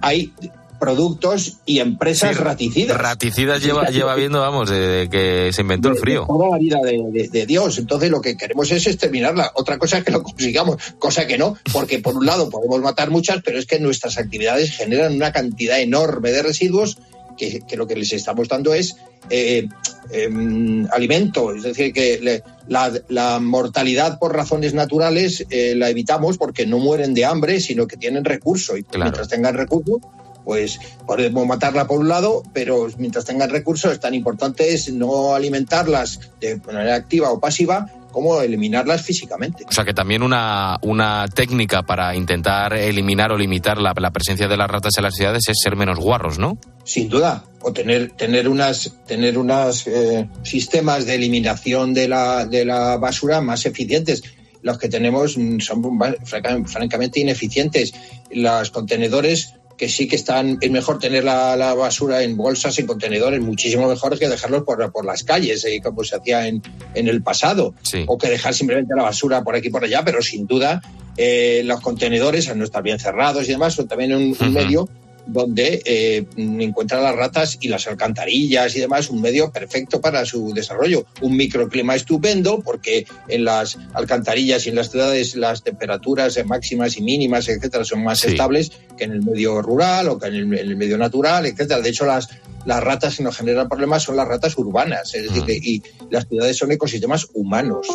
hay 0.01 0.33
productos 0.79 1.57
y 1.65 1.79
empresas 1.79 2.38
raticidas. 2.38 2.97
Raticidas 2.97 3.62
lleva, 3.62 3.89
lleva 3.89 4.15
viendo, 4.15 4.39
vamos, 4.39 4.69
desde 4.69 5.09
que 5.09 5.51
se 5.51 5.62
inventó 5.62 5.89
el 5.89 5.97
frío. 5.97 6.25
toda 6.27 6.50
la 6.50 6.57
vida 6.57 6.79
de, 6.83 7.45
Dios. 7.45 7.77
Entonces 7.77 8.09
lo 8.09 8.21
que 8.21 8.38
queremos 8.38 8.71
es 8.71 8.86
exterminarla. 8.88 9.51
Otra 9.55 9.77
cosa 9.77 10.00
es 10.00 10.03
que 10.03 10.12
lo 10.12 10.24
consigamos, 10.24 10.77
cosa 11.00 11.27
que 11.27 11.38
no, 11.38 11.57
porque 11.71 12.00
por 12.00 12.15
un 12.15 12.25
lado 12.25 12.50
podemos 12.50 12.79
matar 12.81 13.09
muchas, 13.09 13.41
pero 13.43 13.59
es 13.59 13.65
que 13.65 13.79
nuestras 13.79 14.17
actividades 14.17 14.71
generan 14.71 15.15
una 15.15 15.31
cantidad 15.31 15.79
enorme 15.79 16.31
de 16.31 16.43
residuos 16.43 16.97
que, 17.38 17.63
lo 17.77 17.88
que 17.88 17.96
les 17.96 18.12
estamos 18.13 18.48
dando 18.48 18.74
es 18.74 18.98
eh, 19.29 19.67
em, 20.12 20.88
alimento. 20.91 21.53
Es 21.53 21.63
decir, 21.63 21.94
que 21.94 22.41
la, 22.67 23.39
mortalidad 23.39 24.20
por 24.20 24.36
razones 24.36 24.74
naturales 24.74 25.46
eh, 25.50 25.75
la 25.75 25.89
evitamos 25.89 26.38
porque 26.38 26.65
no 26.65 26.79
mueren 26.79 27.13
de 27.13 27.25
hambre, 27.25 27.60
sino 27.60 27.88
que 27.88 27.98
tienen 27.98 28.25
recurso. 28.25 28.77
Y 28.77 28.86
mientras 28.98 29.27
tengan 29.27 29.56
recurso, 29.56 30.01
pues 30.48 30.79
podemos 31.06 31.46
matarla 31.46 31.88
por 31.88 32.00
un 32.00 32.08
lado, 32.08 32.41
pero 32.53 32.88
mientras 32.98 33.25
tengan 33.25 33.50
recursos, 33.50 34.00
tan 34.00 34.13
importante 34.13 34.74
es 34.74 34.91
no 34.91 35.36
alimentarlas 35.36 36.22
de 36.39 36.56
manera 36.65 36.96
activa 36.96 37.32
o 37.32 37.39
pasiva, 37.39 37.91
cómo 38.11 38.41
eliminarlas 38.41 39.01
físicamente. 39.01 39.65
O 39.67 39.71
sea 39.71 39.85
que 39.85 39.93
también 39.93 40.23
una, 40.23 40.77
una 40.81 41.25
técnica 41.33 41.83
para 41.83 42.15
intentar 42.15 42.73
eliminar 42.73 43.31
o 43.31 43.37
limitar 43.37 43.77
la, 43.79 43.93
la 43.95 44.11
presencia 44.11 44.47
de 44.47 44.57
las 44.57 44.69
ratas 44.69 44.93
en 44.97 45.03
las 45.03 45.15
ciudades 45.15 45.43
es 45.47 45.57
ser 45.61 45.75
menos 45.75 45.99
guarros, 45.99 46.39
¿no? 46.39 46.57
Sin 46.83 47.09
duda, 47.09 47.43
o 47.61 47.73
tener 47.73 48.11
tener 48.11 48.47
unas 48.47 48.93
tener 49.05 49.37
unas 49.37 49.85
eh, 49.87 50.27
sistemas 50.43 51.05
de 51.05 51.15
eliminación 51.15 51.93
de 51.93 52.07
la 52.07 52.45
de 52.45 52.65
la 52.65 52.97
basura 52.97 53.41
más 53.41 53.65
eficientes 53.65 54.23
los 54.63 54.77
que 54.79 54.89
tenemos 54.89 55.33
son 55.33 55.99
franca- 56.25 56.57
francamente 56.65 57.19
ineficientes 57.19 57.93
los 58.31 58.71
contenedores 58.71 59.53
que 59.77 59.88
sí 59.89 60.07
que 60.07 60.15
están 60.15 60.57
es 60.60 60.72
mejor 60.72 61.00
tener 61.00 61.24
la, 61.24 61.55
la 61.55 61.74
basura 61.74 62.24
en 62.24 62.36
bolsas 62.36 62.77
en 62.79 62.88
contenedores 62.88 63.39
muchísimo 63.39 63.88
mejor 63.88 64.17
que 64.17 64.27
dejarlos 64.27 64.63
por, 64.63 64.91
por 64.91 65.05
las 65.05 65.24
calles 65.24 65.63
eh, 65.65 65.79
como 65.84 66.03
se 66.03 66.15
hacía 66.15 66.48
en, 66.48 66.62
en 66.93 67.07
el 67.07 67.22
pasado. 67.22 67.74
O 68.07 68.17
que 68.17 68.29
dejar 68.29 68.53
simplemente 68.53 68.93
la 68.96 69.03
basura 69.03 69.43
por 69.43 69.55
aquí 69.55 69.67
y 69.67 69.72
por 69.72 69.84
allá 69.84 70.03
pero 70.03 70.22
sin 70.22 70.48
duda 70.48 70.81
eh, 71.15 71.62
los 71.65 71.79
contenedores 71.81 72.50
al 72.50 72.57
no 72.57 72.63
estar 72.63 72.84
bien 72.84 73.00
cerrados 73.00 73.48
y 73.48 73.51
demás 73.51 73.75
son 73.75 73.88
también 73.88 74.13
un, 74.13 74.36
un 74.39 74.53
medio 74.53 74.89
donde 75.27 75.81
eh, 75.86 76.25
encuentran 76.38 77.03
las 77.03 77.15
ratas 77.15 77.57
y 77.62 77.67
las 77.67 77.88
alcantarillas 77.88 78.75
y 78.75 78.79
demás 78.79 79.10
un 79.10 79.22
medio 79.22 79.51
perfecto 79.51 80.00
para 80.01 80.25
su 80.25 80.53
desarrollo. 80.53 81.05
Un 81.22 81.36
microclima 81.38 81.96
estupendo 81.96 82.62
porque 82.62 83.05
en 83.27 83.43
las 83.46 83.77
alcantarillas 83.93 84.65
y 84.65 84.69
en 84.69 84.75
las 84.75 84.89
ciudades 84.91 85.36
las 85.36 85.63
temperaturas 85.63 86.38
máximas 86.46 86.98
y 86.98 87.01
mínimas, 87.01 87.48
etcétera, 87.50 87.84
son 87.84 88.03
más 88.03 88.19
estables 88.29 88.72
que 88.98 89.03
en 89.03 89.12
el 89.12 89.22
medio 89.24 89.62
rural 89.62 90.07
o 90.10 90.17
que 90.17 90.27
en 90.27 90.36
el, 90.36 90.43
en 90.53 90.67
el 90.69 90.75
medio 90.77 90.98
natural, 90.98 91.46
etcétera. 91.46 91.81
De 91.81 91.89
hecho, 91.89 92.05
las, 92.05 92.29
las 92.65 92.84
ratas 92.84 93.17
que 93.17 93.24
nos 93.24 93.38
generan 93.38 93.67
problemas 93.69 94.03
son 94.03 94.15
las 94.15 94.27
ratas 94.27 94.57
urbanas, 94.57 95.13
es 95.13 95.24
decir, 95.24 95.43
que- 95.43 95.53
y 95.62 95.84
las 96.10 96.27
ciudades 96.27 96.57
son 96.57 96.72
ecosistemas 96.72 97.27
humanos. 97.34 97.88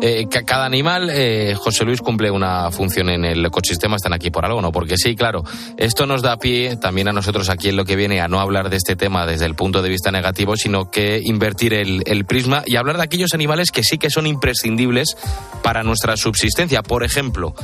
Eh, 0.00 0.26
ca- 0.30 0.44
cada 0.44 0.64
animal, 0.64 1.10
eh, 1.12 1.54
José 1.56 1.84
Luis, 1.84 2.00
cumple 2.00 2.30
una 2.30 2.70
función 2.70 3.08
en 3.08 3.24
el 3.24 3.44
ecosistema, 3.44 3.96
están 3.96 4.12
aquí 4.12 4.30
por 4.30 4.44
algo, 4.44 4.62
¿no? 4.62 4.70
Porque 4.70 4.96
sí, 4.96 5.16
claro, 5.16 5.42
esto 5.76 6.06
nos 6.06 6.22
da 6.22 6.36
pie 6.38 6.76
también 6.76 7.08
a 7.08 7.12
nosotros 7.12 7.48
aquí 7.48 7.68
en 7.70 7.76
lo 7.76 7.84
que 7.84 7.96
viene 7.96 8.20
a 8.20 8.28
no 8.28 8.38
hablar 8.38 8.70
de 8.70 8.76
este 8.76 8.94
tema 8.94 9.26
desde 9.26 9.46
el 9.46 9.54
punto 9.56 9.82
de 9.82 9.88
vista 9.88 10.12
negativo, 10.12 10.56
sino 10.56 10.90
que 10.90 11.20
invertir 11.24 11.74
el, 11.74 12.02
el 12.06 12.24
prisma 12.26 12.62
y 12.64 12.76
hablar 12.76 12.96
de 12.96 13.02
aquellos 13.02 13.34
animales 13.34 13.70
que 13.72 13.82
sí 13.82 13.98
que 13.98 14.08
son 14.10 14.26
imprescindibles 14.26 15.16
para 15.62 15.82
nuestra 15.82 16.16
subsistencia. 16.16 16.82
Por 16.82 17.02
ejemplo, 17.02 17.54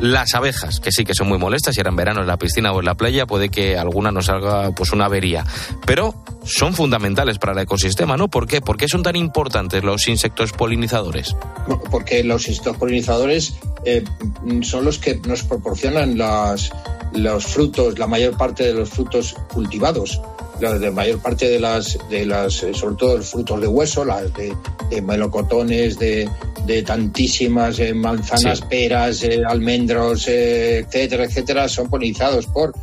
las 0.00 0.34
abejas, 0.34 0.78
que 0.78 0.92
sí 0.92 1.04
que 1.04 1.14
son 1.14 1.28
muy 1.28 1.38
molestas, 1.38 1.74
si 1.74 1.80
era 1.80 1.90
en 1.90 1.96
verano 1.96 2.20
en 2.20 2.26
la 2.28 2.36
piscina 2.36 2.70
o 2.72 2.78
en 2.78 2.86
la 2.86 2.94
playa, 2.94 3.26
puede 3.26 3.48
que 3.48 3.76
alguna 3.76 4.12
nos 4.12 4.26
salga 4.26 4.70
pues 4.70 4.92
una 4.92 5.06
avería. 5.06 5.44
Pero 5.86 6.14
son 6.44 6.72
fundamentales 6.72 7.38
para 7.38 7.52
el 7.52 7.58
ecosistema, 7.58 8.16
¿no? 8.16 8.28
¿Por 8.28 8.46
qué? 8.46 8.60
¿Por 8.60 8.76
qué 8.76 8.86
son 8.88 9.02
tan 9.02 9.16
importantes 9.16 9.82
los 9.82 10.06
insectos 10.08 10.52
polinizadores? 10.52 11.34
Porque 11.90 12.22
los 12.24 12.48
insectos 12.48 12.76
polinizadores 12.76 13.54
eh, 13.84 14.04
son 14.62 14.84
los 14.84 14.98
que 14.98 15.16
nos 15.26 15.42
proporcionan 15.42 16.18
las, 16.18 16.70
los 17.14 17.44
frutos, 17.46 17.98
la 17.98 18.06
mayor 18.06 18.36
parte 18.36 18.64
de 18.64 18.74
los 18.74 18.90
frutos 18.90 19.34
cultivados, 19.52 20.20
la 20.60 20.78
de 20.78 20.90
mayor 20.90 21.18
parte 21.20 21.48
de 21.48 21.58
las, 21.58 21.98
de 22.10 22.26
las 22.26 22.62
eh, 22.62 22.74
sobre 22.74 22.96
todo 22.96 23.16
los 23.18 23.30
frutos 23.30 23.60
de 23.60 23.66
hueso, 23.66 24.04
las 24.04 24.32
de, 24.34 24.54
de 24.90 25.00
melocotones, 25.02 25.98
de, 25.98 26.28
de 26.66 26.82
tantísimas 26.82 27.78
eh, 27.78 27.94
manzanas, 27.94 28.58
Sí. 28.58 28.64
peras, 28.68 29.22
eh, 29.22 29.42
almendros, 29.46 30.28
eh, 30.28 30.80
etcétera, 30.80 31.24
etcétera, 31.24 31.68
son 31.68 31.88
polinizados 31.88 32.46
por 32.46 32.74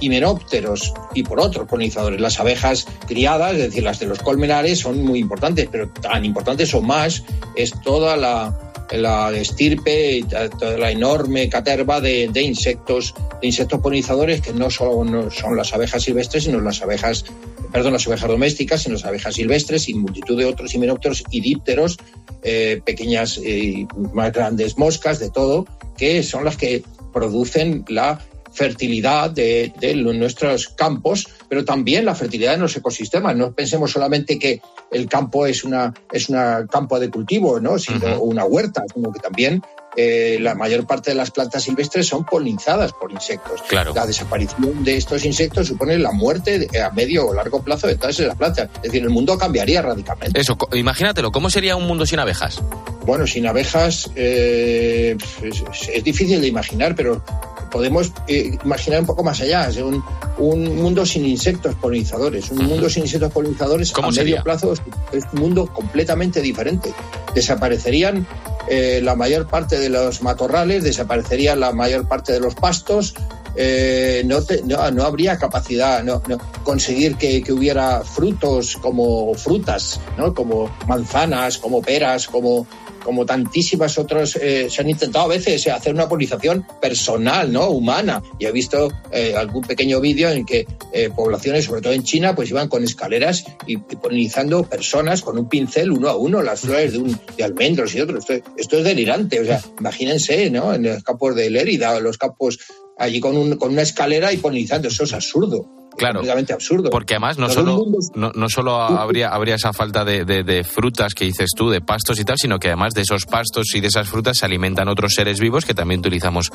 himenópteros 0.00 0.92
y 1.14 1.22
por 1.22 1.40
otros 1.40 1.66
polinizadores. 1.68 2.20
Las 2.20 2.40
abejas 2.40 2.86
criadas, 3.06 3.52
es 3.52 3.58
decir, 3.58 3.82
las 3.82 3.98
de 3.98 4.06
los 4.06 4.18
colmenares, 4.18 4.78
son 4.78 5.02
muy 5.02 5.18
importantes, 5.18 5.68
pero 5.70 5.88
tan 5.88 6.24
importantes 6.24 6.72
o 6.74 6.80
más 6.80 7.22
es 7.56 7.72
toda 7.82 8.16
la, 8.16 8.70
la 8.96 9.30
estirpe 9.32 10.18
y 10.18 10.22
toda 10.22 10.78
la 10.78 10.90
enorme 10.90 11.48
caterva 11.48 12.00
de, 12.00 12.30
insectos, 12.42 13.14
de 13.40 13.46
insectos 13.46 13.80
polinizadores 13.80 14.40
que 14.40 14.52
no 14.52 14.70
solo 14.70 15.30
son 15.30 15.56
las 15.56 15.72
abejas 15.72 16.02
silvestres, 16.02 16.44
sino 16.44 16.60
las 16.60 16.82
abejas, 16.82 17.24
perdón, 17.72 17.92
las 17.92 18.06
abejas 18.06 18.28
domésticas, 18.28 18.82
sino 18.82 18.94
las 18.94 19.04
abejas 19.04 19.34
silvestres 19.34 19.88
y 19.88 19.94
multitud 19.94 20.36
de 20.36 20.46
otros 20.46 20.74
himenópteros 20.74 21.24
y 21.30 21.40
dípteros, 21.40 21.98
eh, 22.42 22.80
pequeñas 22.84 23.38
y 23.38 23.86
más 24.12 24.32
grandes 24.32 24.76
moscas, 24.78 25.18
de 25.18 25.30
todo, 25.30 25.66
que 25.96 26.22
son 26.22 26.44
las 26.44 26.56
que 26.56 26.82
producen 27.12 27.84
la 27.88 28.20
fertilidad 28.52 29.30
de, 29.30 29.72
nuestros 29.94 30.68
campos, 30.68 31.28
pero 31.48 31.64
también 31.64 32.04
la 32.04 32.14
fertilidad 32.14 32.52
de 32.52 32.58
los 32.58 32.76
ecosistemas. 32.76 33.36
No 33.36 33.52
pensemos 33.52 33.90
solamente 33.90 34.38
que 34.38 34.60
el 34.90 35.08
campo 35.08 35.46
es 35.46 35.64
una 35.64 35.94
es 36.12 36.28
una 36.28 36.66
campo 36.66 36.98
de 36.98 37.10
cultivo, 37.10 37.60
¿no? 37.60 37.78
sino 37.78 38.16
o 38.16 38.24
una 38.24 38.44
huerta, 38.44 38.84
sino 38.92 39.12
que 39.12 39.20
también 39.20 39.62
eh, 39.96 40.38
la 40.40 40.54
mayor 40.54 40.86
parte 40.86 41.10
de 41.10 41.16
las 41.16 41.30
plantas 41.32 41.64
silvestres 41.64 42.06
son 42.06 42.24
polinizadas 42.24 42.92
por 42.92 43.10
insectos. 43.10 43.60
Claro. 43.68 43.92
La 43.94 44.06
desaparición 44.06 44.84
de 44.84 44.96
estos 44.96 45.24
insectos 45.24 45.66
supone 45.66 45.98
la 45.98 46.12
muerte 46.12 46.68
a 46.80 46.90
medio 46.90 47.26
o 47.26 47.34
largo 47.34 47.62
plazo 47.62 47.88
de 47.88 47.96
todas 47.96 48.18
esas 48.18 48.36
plantas. 48.36 48.68
Es 48.76 48.82
decir, 48.82 49.02
el 49.02 49.10
mundo 49.10 49.36
cambiaría 49.36 49.82
radicalmente. 49.82 50.40
Eso, 50.40 50.56
imagínatelo, 50.72 51.32
¿cómo 51.32 51.50
sería 51.50 51.74
un 51.74 51.86
mundo 51.86 52.06
sin 52.06 52.20
abejas? 52.20 52.62
Bueno, 53.04 53.26
sin 53.26 53.46
abejas 53.46 54.10
eh, 54.14 55.16
es, 55.42 55.88
es 55.92 56.04
difícil 56.04 56.40
de 56.40 56.46
imaginar, 56.46 56.94
pero 56.94 57.24
podemos 57.70 58.12
eh, 58.28 58.58
imaginar 58.64 59.00
un 59.00 59.06
poco 59.06 59.22
más 59.22 59.40
allá. 59.40 59.68
es 59.68 59.76
un, 59.78 60.02
un 60.38 60.76
mundo 60.82 61.06
sin 61.06 61.24
insectos 61.24 61.74
polinizadores. 61.76 62.50
Un 62.50 62.64
mundo 62.66 62.88
sin 62.90 63.02
insectos 63.04 63.32
polinizadores 63.32 63.92
¿Cómo 63.92 64.08
a 64.08 64.12
sería? 64.12 64.34
medio 64.36 64.44
plazo 64.44 64.72
es, 64.72 64.80
es 65.12 65.24
un 65.32 65.40
mundo 65.40 65.66
completamente 65.72 66.40
diferente. 66.40 66.92
Desaparecerían 67.34 68.26
eh, 68.68 69.00
la 69.02 69.14
mayor 69.16 69.46
parte 69.48 69.78
de 69.78 69.88
los 69.88 70.22
matorrales, 70.22 70.84
desaparecería 70.84 71.56
la 71.56 71.72
mayor 71.72 72.06
parte 72.06 72.32
de 72.32 72.40
los 72.40 72.54
pastos. 72.54 73.14
eh, 73.56 74.22
no, 74.26 74.42
te- 74.42 74.62
no, 74.62 74.88
no 74.92 75.02
habría 75.04 75.36
capacidad, 75.36 76.04
no, 76.04 76.22
no, 76.28 76.38
conseguir 76.62 77.16
que, 77.16 77.42
que 77.42 77.52
hubiera 77.52 78.02
frutos 78.04 78.76
como 78.76 79.34
frutas, 79.34 79.98
¿no? 80.16 80.32
como 80.34 80.70
manzanas, 80.86 81.58
como 81.58 81.82
peras, 81.82 82.28
como, 82.28 82.66
como 83.04 83.26
tantísimas 83.26 83.98
otras. 83.98 84.36
eh, 84.36 84.68
se 84.70 84.80
han 84.80 84.90
intentado 84.90 85.24
a 85.24 85.28
veces 85.28 85.66
hacer 85.68 85.94
una 85.94 86.08
polinización 86.08 86.66
personal, 86.80 87.52
¿no? 87.52 87.70
humana. 87.70 88.22
Y 88.38 88.46
he 88.46 88.52
visto 88.52 88.90
eh, 89.10 89.34
algún 89.36 89.62
pequeño 89.62 90.00
vídeo 90.00 90.30
en 90.30 90.44
que 90.44 90.66
eh, 90.92 91.10
poblaciones, 91.14 91.64
sobre 91.64 91.80
todo 91.80 91.92
en 91.92 92.02
China, 92.02 92.34
pues 92.34 92.50
iban 92.50 92.68
con 92.68 92.84
escaleras 92.84 93.44
y, 93.66 93.74
y 93.74 93.96
polinizando 93.96 94.64
personas 94.64 95.22
con 95.22 95.38
un 95.38 95.48
pincel 95.48 95.90
uno 95.90 96.08
a 96.08 96.16
uno, 96.16 96.42
las 96.42 96.60
flores 96.60 96.92
de, 96.92 96.98
un, 96.98 97.18
de 97.36 97.44
almendros 97.44 97.94
y 97.94 98.00
otros. 98.00 98.24
Esto, 98.56 98.78
es 98.78 98.84
delirante. 98.84 99.40
O 99.40 99.44
sea, 99.44 99.60
imagínense, 99.78 100.50
¿no? 100.50 100.74
En 100.74 100.82
los 100.82 101.02
campos 101.02 101.34
de 101.34 101.50
Lérida, 101.50 101.94
o 101.94 102.00
los 102.00 102.18
campos 102.18 102.58
allí 102.98 103.20
con, 103.20 103.36
un, 103.36 103.56
con 103.56 103.72
una 103.72 103.82
escalera 103.82 104.32
y 104.32 104.36
polinizando. 104.36 104.88
Eso 104.88 105.04
es 105.04 105.12
absurdo. 105.12 105.79
Claro. 106.00 106.14
Completamente 106.20 106.52
absurdo. 106.52 106.90
Porque 106.90 107.14
además 107.14 107.38
no 107.38 107.48
solo, 107.50 107.84
no, 108.14 108.32
no 108.34 108.48
solo 108.48 108.80
habría, 108.80 109.28
habría 109.28 109.54
esa 109.54 109.72
falta 109.72 110.04
de, 110.04 110.24
de- 110.24 110.42
de 110.42 110.64
frutas 110.64 111.14
que 111.14 111.24
dices 111.26 111.50
tú, 111.56 111.70
de 111.70 111.80
pastos 111.80 112.18
y 112.18 112.24
tal, 112.24 112.36
sino 112.38 112.58
que 112.58 112.68
además 112.68 112.94
de 112.94 113.02
esos 113.02 113.26
pastos 113.26 113.66
y 113.74 113.80
de 113.80 113.88
esas 113.88 114.08
frutas 114.08 114.38
se 114.38 114.46
alimentan 114.46 114.88
otros 114.88 115.12
seres 115.14 115.38
vivos 115.40 115.64
que 115.64 115.74
también 115.74 116.00
utilizamos 116.00 116.50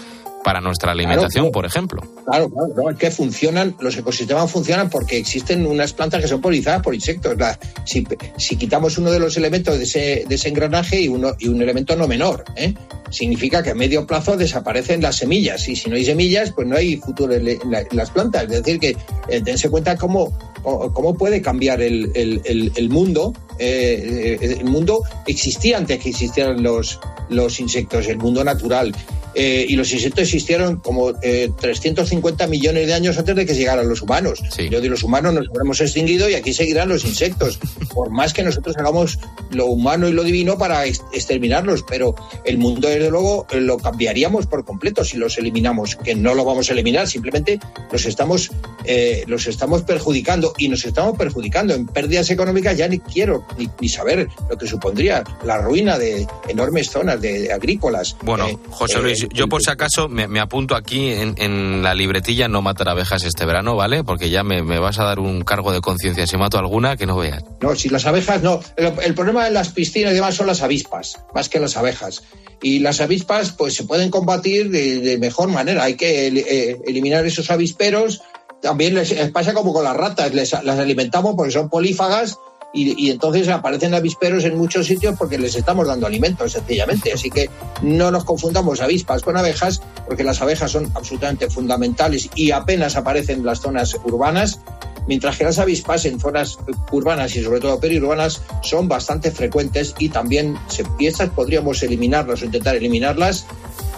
para 0.46 0.62
nuestra 0.62 0.92
alimentación, 0.92 1.46
claro. 1.46 1.52
por 1.52 1.66
ejemplo. 1.66 2.02
Claro, 2.26 2.50
claro, 2.50 2.74
no, 2.78 2.90
es 2.92 2.98
que 2.98 3.10
funcionan, 3.12 3.76
los 3.80 3.98
ecosistemas 3.98 4.50
funcionan 4.52 4.90
porque 4.92 5.18
existen 5.18 5.66
unas 5.66 5.92
plantas 5.92 6.22
que 6.22 6.28
son 6.28 6.40
polinizadas 6.40 6.84
por 6.84 6.94
insectos. 6.94 7.36
La- 7.38 7.58
si, 7.84 8.06
si 8.38 8.56
quitamos 8.56 8.98
uno 9.00 9.10
de 9.12 9.20
los 9.20 9.36
elementos 9.38 9.78
de 9.78 9.84
ese, 9.86 10.24
de 10.30 10.36
ese 10.36 10.50
engranaje 10.50 11.02
y, 11.02 11.08
uno, 11.08 11.34
y 11.40 11.48
un 11.48 11.62
elemento 11.62 11.96
no 11.96 12.08
menor, 12.08 12.46
¿eh? 12.56 12.76
significa 13.10 13.64
que 13.64 13.72
a 13.72 13.76
medio 13.76 14.06
plazo 14.06 14.38
desaparecen 14.38 15.02
las 15.02 15.16
semillas. 15.18 15.68
Y 15.68 15.76
si 15.76 15.90
no 15.90 15.96
hay 15.96 16.06
semillas, 16.06 16.52
pues 16.56 16.68
no 16.68 16.76
hay 16.78 16.98
futuro 16.98 17.34
en, 17.34 17.48
en 17.48 17.72
la- 17.72 17.82
en 17.82 17.88
las 17.98 18.12
plantas. 18.12 18.44
Es 18.44 18.50
decir, 18.64 18.80
que 18.80 18.96
eh, 19.30 19.42
dense 19.44 19.70
cuenta 19.70 19.98
cómo, 19.98 20.32
cómo 20.62 20.94
cómo 20.94 21.16
puede 21.16 21.42
cambiar 21.42 21.82
el, 21.82 22.12
el- 22.16 22.42
el- 22.46 22.72
el 22.76 22.90
mundo. 22.90 23.34
Eh, 23.60 24.38
eh, 24.42 24.58
el 24.60 24.66
mundo 24.66 25.04
existía 25.28 25.78
antes 25.78 26.00
que 26.00 26.10
existieran 26.10 26.62
los, 26.64 27.00
los 27.30 27.60
insectos, 27.60 28.08
el 28.08 28.18
mundo 28.18 28.44
natural. 28.44 28.96
Eh, 29.38 29.66
y 29.68 29.76
los 29.76 29.92
insectos 29.92 30.24
existieron 30.24 30.78
como 30.78 31.12
eh, 31.22 31.52
350 31.60 32.48
millones 32.48 32.88
de 32.88 32.94
años 32.94 33.18
antes 33.18 33.36
de 33.36 33.46
que 33.46 33.54
llegaran 33.54 33.90
los 33.90 34.02
humanos. 34.02 34.40
Yo 34.70 34.80
de 34.80 34.88
los 34.88 35.04
humanos 35.04 35.34
nos 35.34 35.50
habremos 35.50 35.82
extinguido 35.82 36.30
y 36.30 36.36
aquí 36.36 36.54
seguirán 36.54 36.88
los 36.88 37.04
insectos. 37.04 37.60
Por 37.94 38.12
más 38.12 38.34
que 38.34 38.44
nosotros 38.44 38.78
hagamos 38.78 39.20
lo 39.52 39.66
humano 39.66 40.08
y 40.08 40.14
lo 40.14 40.24
divino 40.24 40.58
para 40.58 40.86
ex- 40.86 41.02
exterminarlos, 41.14 41.84
pero 41.84 42.16
el 42.46 42.58
mundo 42.58 42.88
desde 42.88 43.10
luego 43.10 43.46
lo 43.54 43.78
cambiaríamos 43.78 44.48
por 44.48 44.64
completo 44.66 45.04
si 45.04 45.18
los 45.18 45.38
eliminamos, 45.38 45.96
que 45.98 46.16
no 46.16 46.34
lo 46.34 46.44
vamos 46.46 46.70
a 46.70 46.74
eliminar, 46.74 47.08
simplemente 47.08 47.60
los 47.92 48.06
estamos, 48.06 48.52
eh, 48.86 49.24
los 49.28 49.48
estamos 49.48 49.84
perjudicando 49.84 50.54
y 50.58 50.68
nos 50.70 50.86
estamos 50.86 51.18
perjudicando 51.18 51.74
en 51.74 51.86
pérdidas 51.88 52.30
económicas. 52.32 52.78
Ya 52.78 52.88
ni 52.88 53.00
quiero 53.00 53.45
ni, 53.58 53.70
ni 53.80 53.90
saber 53.90 54.28
lo 54.50 54.58
que 54.58 54.68
supondría 54.68 55.24
la 55.44 55.58
ruina 55.60 55.98
de 55.98 56.28
enormes 56.48 56.90
zonas 56.90 57.20
de, 57.22 57.42
de 57.42 57.54
agrícolas. 57.54 58.16
Bueno, 58.22 58.48
Eh, 58.48 58.58
José 58.70 59.00
eh, 59.00 59.02
Luis, 59.02 59.28
yo 59.34 59.48
por 59.48 59.62
si 59.62 59.72
acaso 59.72 60.08
me, 60.10 60.28
me 60.28 60.40
apunto 60.40 60.76
aquí 60.76 61.12
en, 61.12 61.36
en, 61.38 61.82
la 61.84 61.94
libretilla 61.94 62.48
no 62.48 62.62
matar 62.62 62.90
abejas 62.90 63.24
este 63.24 63.46
verano, 63.46 63.76
¿vale? 63.76 64.04
Porque 64.04 64.30
ya 64.30 64.44
me, 64.44 64.64
me 64.64 64.80
vas 64.80 65.00
a 65.00 65.04
dar 65.04 65.20
un 65.20 65.44
cargo 65.44 65.72
de 65.72 65.82
conciencia 65.82 66.28
si 66.28 66.38
mato 66.38 66.58
alguna 66.58 66.98
que 66.98 67.06
no 67.06 67.18
veas. 67.18 67.44
No, 67.62 67.76
si 67.76 67.90
las 67.90 68.06
abejas 68.06 68.42
no. 68.44 68.60
El, 68.78 68.94
el, 69.04 69.14
problema 69.16 69.46
de 69.46 69.52
las 69.52 69.70
piscinas 69.70 70.12
y 70.12 70.16
demás 70.16 70.36
son 70.36 70.48
las 70.48 70.62
avispas, 70.62 71.20
más 71.34 71.50
que 71.50 71.60
las 71.60 71.78
abejas. 71.78 72.24
Y 72.62 72.80
las 72.80 73.02
avispas 73.02 73.52
pues 73.52 73.74
se 73.76 73.84
pueden 73.84 74.10
combatir 74.10 74.70
de, 74.70 75.00
de 75.00 75.18
mejor 75.18 75.50
manera. 75.50 75.84
Hay 75.84 75.96
que 75.96 76.28
eh, 76.28 76.78
eliminar 76.88 77.26
esos 77.26 77.52
avisperos. 77.52 78.22
También 78.62 78.96
les, 78.96 79.12
les, 79.12 79.30
pasa 79.32 79.54
como 79.54 79.74
con 79.74 79.84
las 79.84 79.96
ratas, 79.96 80.34
les, 80.34 80.52
las 80.64 80.80
alimentamos 80.80 81.36
porque 81.36 81.52
son 81.52 81.70
polífagas 81.70 82.38
y, 82.76 83.10
entonces 83.10 83.48
aparecen 83.48 83.94
avisperos 83.94 84.44
en 84.44 84.58
muchos 84.58 84.88
sitios 84.88 85.16
porque 85.18 85.38
les 85.38 85.56
estamos 85.56 85.88
dando 85.88 86.08
alimentos, 86.08 86.52
sencillamente. 86.52 87.14
Así 87.14 87.30
que 87.30 87.50
no 87.82 88.12
nos 88.12 88.26
confundamos 88.26 88.82
avispas 88.82 89.22
con 89.22 89.38
abejas, 89.38 89.82
porque 90.06 90.24
las 90.24 90.42
abejas 90.42 90.72
son 90.72 90.92
absolutamente 90.94 91.50
fundamentales 91.50 92.30
y 92.36 92.52
apenas 92.52 92.96
aparecen 92.96 93.40
en 93.40 93.46
las 93.46 93.62
zonas 93.62 93.96
urbanas, 94.04 94.60
mientras 95.08 95.38
que 95.38 95.44
las 95.44 95.60
avispas 95.60 96.06
en 96.06 96.20
zonas 96.20 96.58
urbanas 96.92 97.36
y 97.36 97.44
sobre 97.44 97.60
todo 97.60 97.80
periurbanas 97.80 98.42
son 98.62 98.88
bastante 98.88 99.32
frecuentes 99.32 99.96
y 100.00 100.10
también 100.10 100.58
se, 100.68 100.84
estas 101.00 101.30
podríamos 101.30 101.82
eliminarlas 101.84 102.42
o 102.42 102.46
intentar 102.46 102.76
eliminarlas 102.76 103.46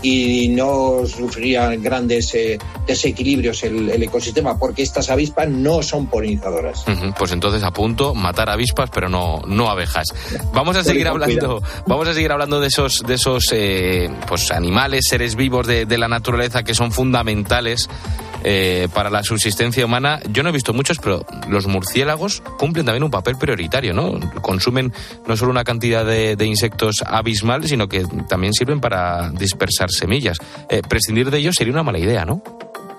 y 0.01 0.50
no 0.50 1.06
sufrirían 1.06 1.82
grandes 1.82 2.34
eh, 2.36 2.58
desequilibrios 2.86 3.63
el, 3.63 3.89
el, 3.89 4.04
ecosistema, 4.04 4.58
porque 4.58 4.84
estas 4.84 5.10
avispas 5.10 5.50
no 5.50 5.82
son 5.82 6.08
polinizadoras. 6.08 6.88
Uh 6.88 6.92
-huh, 6.92 7.13
pues 7.18 7.32
entonces 7.32 7.63
a 7.63 7.72
punto 7.72 8.13
matar 8.13 8.50
avispas, 8.50 8.89
pero 8.94 9.10
no, 9.10 9.42
no 9.48 9.70
abejas. 9.70 10.08
Vamos 10.54 10.75
a 10.77 10.84
seguir 10.84 11.08
hablando, 11.08 11.62
vamos 11.86 12.08
a 12.08 12.13
seguir 12.13 12.32
hablando 12.32 12.60
de 12.60 12.68
esos, 12.68 13.04
de 13.06 13.16
esos 13.16 13.46
eh, 13.51 14.10
pues 14.27 14.51
animales, 14.51 15.06
seres 15.10 15.36
vivos 15.36 15.68
de, 15.68 15.86
de 15.86 15.98
la 15.98 16.08
naturaleza 16.08 16.63
que 16.63 16.74
son 16.74 16.92
fundamentales 16.92 17.89
eh, 18.44 18.88
para 18.94 19.10
la 19.10 19.24
subsistencia 19.24 19.86
humana. 19.86 20.20
Yo 20.32 20.44
no 20.44 20.50
he 20.50 20.51
visto 20.51 20.74
muchos, 20.74 21.00
pero 21.00 21.25
los 21.50 21.67
murciélagos 21.67 22.41
cumplen 22.58 22.86
también 22.86 23.03
un 23.03 23.12
papel 23.12 23.38
prioritario, 23.38 23.94
¿no? 23.94 24.20
Consumen 24.41 24.94
no 25.27 25.38
solo 25.38 25.51
una 25.51 25.63
cantidad 25.63 26.06
de, 26.06 26.38
insectos 26.46 27.03
abismal, 27.06 27.67
sino 27.67 27.89
que 27.89 28.06
también 28.29 28.53
sirven 28.53 28.79
para 28.79 29.32
dispersar 29.32 29.89
semillas. 29.91 30.38
Eh, 30.70 30.82
prescindir 30.88 31.29
de 31.29 31.39
ellos 31.39 31.56
sería 31.56 31.74
una 31.74 31.84
mala 31.84 32.00
idea, 32.00 32.25
¿no? 32.25 32.41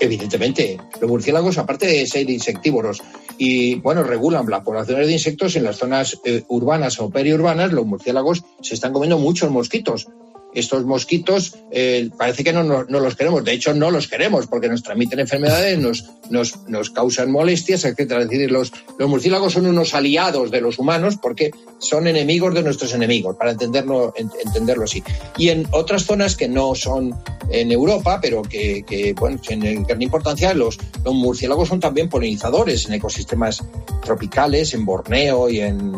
Evidentemente, 0.01 0.79
los 1.01 1.11
murciélagos, 1.11 1.59
aparte 1.59 1.87
de 1.87 2.07
ser 2.07 2.29
insectívoros 2.31 3.03
y, 3.37 3.77
bueno, 3.77 4.05
regulan 4.05 4.47
las 4.49 4.63
poblaciones 4.63 5.07
de 5.07 5.13
insectos 5.13 5.57
en 5.57 5.65
las 5.65 5.77
zonas 5.77 6.21
eh, 6.25 6.45
urbanas 6.49 7.01
o 7.01 7.11
periurbanas, 7.11 7.73
los 7.73 7.85
murciélagos 7.85 8.45
se 8.61 8.75
están 8.75 8.93
comiendo 8.93 9.19
muchos 9.19 9.51
mosquitos 9.51 10.07
estos 10.55 10.85
mosquitos 10.85 11.57
eh, 11.71 12.11
parece 12.17 12.43
que 12.43 12.53
no, 12.53 12.65
no, 12.65 12.85
no, 12.85 13.01
los 13.01 13.15
queremos. 13.15 13.45
De 13.45 13.53
hecho, 13.53 13.75
no 13.75 13.91
los 13.91 14.09
queremos 14.09 14.47
porque 14.47 14.69
nos 14.69 14.83
transmiten 14.83 15.21
enfermedades, 15.21 15.79
nos, 15.81 16.05
nos, 16.31 16.69
nos 16.69 16.91
causan 16.91 17.31
molestias, 17.31 17.85
etcétera. 17.85 18.23
Es 18.23 18.31
decir, 18.31 18.51
los, 18.51 18.73
los, 18.99 19.09
murciélagos 19.09 19.53
son 19.53 19.67
unos 19.67 19.95
aliados 19.95 20.51
de 20.51 20.61
los 20.61 20.79
humanos 20.79 21.17
porque 21.21 21.51
son 21.79 22.07
enemigos 22.07 22.55
de 22.55 22.63
nuestros 22.63 22.95
enemigos, 22.95 23.37
para 23.37 23.53
entenderlo, 23.53 24.15
entenderlo 24.17 24.85
así. 24.85 25.03
Y 25.37 25.51
en 25.51 25.67
otras 25.71 26.05
zonas 26.05 26.37
que 26.37 26.49
no 26.49 26.75
son 26.75 27.15
en 27.51 27.73
Europa, 27.73 28.19
pero 28.21 28.43
que, 28.43 28.85
que 28.87 29.15
bueno, 29.15 29.39
tienen 29.39 29.85
gran 29.85 30.03
importancia, 30.03 30.53
los, 30.55 30.79
los 31.05 31.15
murciélagos 31.15 31.69
son 31.69 31.81
también 31.81 32.09
polinizadores 32.09 32.87
en 32.87 32.95
ecosistemas 32.95 33.65
tropicales, 34.05 34.75
en 34.75 34.85
Borneo 34.85 35.49
y 35.49 35.61
en 35.61 35.93